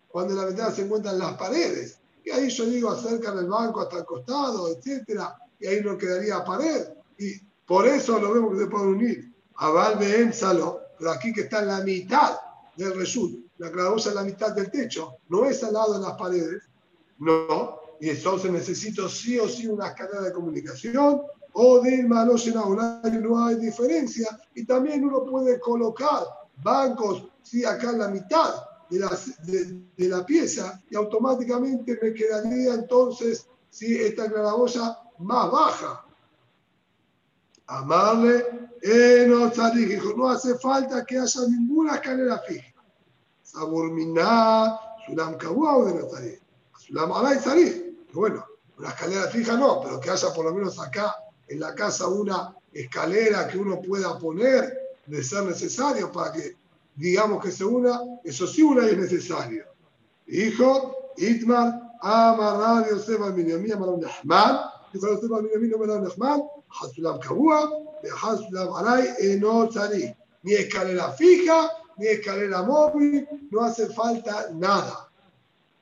cuando 0.08 0.36
la 0.36 0.46
ventana 0.46 0.72
se 0.72 0.84
encuentra 0.84 1.12
en 1.12 1.20
las 1.20 1.34
paredes. 1.34 2.01
Y 2.24 2.30
ahí 2.30 2.50
yo 2.50 2.66
digo, 2.66 2.90
acercan 2.92 3.38
el 3.40 3.48
banco 3.48 3.82
hasta 3.82 3.98
el 3.98 4.06
costado, 4.06 4.70
etcétera, 4.70 5.36
y 5.60 5.68
ahí 5.68 5.82
no 5.82 5.98
quedaría 5.98 6.44
pared. 6.44 6.88
Y 7.18 7.40
por 7.66 7.88
eso 7.88 8.20
lo 8.20 8.34
vemos 8.34 8.54
que 8.54 8.60
se 8.60 8.68
puede 8.68 8.88
unir 8.88 9.34
a 9.56 9.70
Valve 9.70 10.22
Enzalo, 10.22 10.82
pero 10.98 11.12
aquí 11.12 11.34
que 11.34 11.42
está 11.42 11.60
en 11.62 11.68
la 11.68 11.82
mitad 11.82 12.38
del 12.76 12.96
result, 12.96 13.46
la 13.58 13.72
claraboya 13.72 14.10
en 14.10 14.16
la 14.16 14.24
mitad 14.24 14.54
del 14.54 14.72
techo, 14.72 15.18
no 15.30 15.46
es 15.46 15.64
al 15.64 15.74
lado 15.74 15.94
de 15.94 16.06
las 16.06 16.14
paredes, 16.14 16.64
no, 17.20 17.80
y 18.00 18.10
entonces 18.10 18.52
necesito 18.52 19.08
sí 19.08 19.38
o 19.38 19.48
sí 19.48 19.68
una 19.68 19.90
escalera 19.90 20.22
de 20.22 20.34
comunicación 20.34 21.22
o 21.54 21.80
de 21.82 22.04
no 22.04 23.46
hay 23.46 23.56
diferencia, 23.56 24.40
y 24.56 24.66
también 24.66 25.04
uno 25.04 25.24
puede 25.26 25.60
colocar 25.60 26.24
bancos, 26.64 27.26
sí, 27.44 27.66
acá 27.66 27.92
en 27.92 28.00
la 28.00 28.08
mitad 28.08 28.71
de 28.92 29.00
la, 29.00 29.20
de, 29.44 30.08
la 30.10 30.26
pieza 30.26 30.82
y 30.90 30.96
automáticamente 30.96 31.98
me 32.02 32.14
quedaría 32.14 32.74
entonces 32.74 33.48
sí, 33.70 33.96
esta 33.96 34.30
claraboya 34.30 34.98
más 35.20 35.50
baja. 35.50 36.06
Amarle, 37.68 38.70
eh, 38.82 39.26
no, 39.30 39.50
dijo, 39.72 40.14
no 40.18 40.30
hace 40.30 40.56
falta 40.56 41.06
que 41.06 41.18
haya 41.18 41.42
ninguna 41.48 41.96
escalera 41.96 42.40
fija. 42.40 42.74
Saburminá, 43.44 44.78
Sulam 45.06 45.38
Kawaw 45.38 45.86
de 45.86 45.94
Natarí. 45.94 46.40
Sulam 46.78 47.14
Alay 47.14 47.96
Bueno, 48.12 48.46
una 48.78 48.90
escalera 48.90 49.30
fija 49.30 49.56
no, 49.56 49.80
pero 49.82 50.02
que 50.02 50.10
haya 50.10 50.34
por 50.34 50.46
lo 50.46 50.54
menos 50.54 50.78
acá 50.80 51.16
en 51.48 51.62
la 51.62 51.74
casa 51.74 52.10
una 52.10 52.54
escalera 52.74 53.48
que 53.48 53.58
uno 53.58 53.82
pueda 53.82 54.20
poner 54.20 54.98
de 55.06 55.24
ser 55.24 55.44
necesario 55.44 56.12
para 56.12 56.34
que 56.34 56.61
digamos 57.02 57.44
que 57.44 57.52
se 57.52 57.66
una, 57.66 58.00
eso 58.24 58.46
sí 58.46 58.62
una 58.62 58.86
es 58.86 58.96
necesario. 58.96 59.66
Hijo, 60.28 61.14
Itmar, 61.18 61.98
Ama 62.00 62.58
Radio 62.58 63.00
Seba 63.00 63.32
Minyamin 63.32 63.74
Amaram 63.74 64.00
Nahman, 64.00 64.60
dijo 64.94 65.20
Seba 65.20 65.42
Minyamin 65.42 65.74
Amaram 65.74 66.04
Nahman, 66.04 66.44
Hasulam 66.70 67.20
Kabua, 67.20 67.72
Hasulam 68.22 68.76
Aray, 68.76 69.10
Eno 69.20 69.68
Tzari. 69.68 70.16
Ni 70.44 70.54
escalera 70.54 71.12
fija, 71.14 71.70
ni 71.98 72.08
escalera 72.08 72.62
móvil, 72.62 73.28
no 73.50 73.62
hace 73.62 73.88
falta 73.88 74.50
nada. 74.54 75.10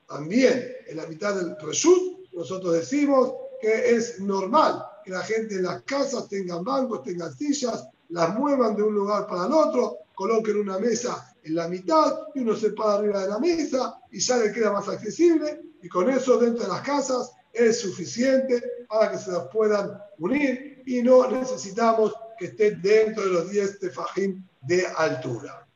También 0.08 0.72
en 0.88 0.96
la 0.96 1.06
mitad 1.06 1.34
del 1.34 1.54
Reshut, 1.60 2.30
nosotros 2.32 2.72
decimos 2.74 3.34
que 3.60 3.90
es 3.94 4.20
normal 4.20 4.84
que 5.04 5.10
la 5.10 5.20
gente 5.20 5.56
en 5.56 5.64
las 5.64 5.82
casas 5.82 6.28
tengan 6.28 6.64
bancos, 6.64 7.02
tengan 7.02 7.34
sillas, 7.34 7.86
las 8.08 8.34
muevan 8.34 8.74
de 8.74 8.82
un 8.82 8.94
lugar 8.94 9.26
para 9.26 9.46
el 9.46 9.52
otro, 9.52 9.98
coloquen 10.20 10.60
una 10.60 10.78
mesa 10.78 11.34
en 11.42 11.54
la 11.54 11.66
mitad 11.66 12.26
y 12.34 12.40
uno 12.40 12.54
se 12.54 12.72
para 12.72 12.96
arriba 12.96 13.22
de 13.22 13.28
la 13.30 13.38
mesa 13.38 14.02
y 14.10 14.20
ya 14.20 14.36
le 14.36 14.52
queda 14.52 14.70
más 14.70 14.86
accesible 14.86 15.62
y 15.80 15.88
con 15.88 16.10
eso 16.10 16.36
dentro 16.36 16.64
de 16.64 16.68
las 16.68 16.82
casas 16.82 17.32
es 17.54 17.80
suficiente 17.80 18.62
para 18.86 19.12
que 19.12 19.16
se 19.16 19.32
las 19.32 19.48
puedan 19.48 19.98
unir 20.18 20.82
y 20.84 21.00
no 21.00 21.26
necesitamos 21.30 22.12
que 22.38 22.48
esté 22.48 22.72
dentro 22.72 23.24
de 23.24 23.30
los 23.30 23.50
10 23.50 23.78
tefajim 23.78 24.44
de 24.60 24.86
altura. 24.88 25.66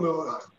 Me 0.00 0.08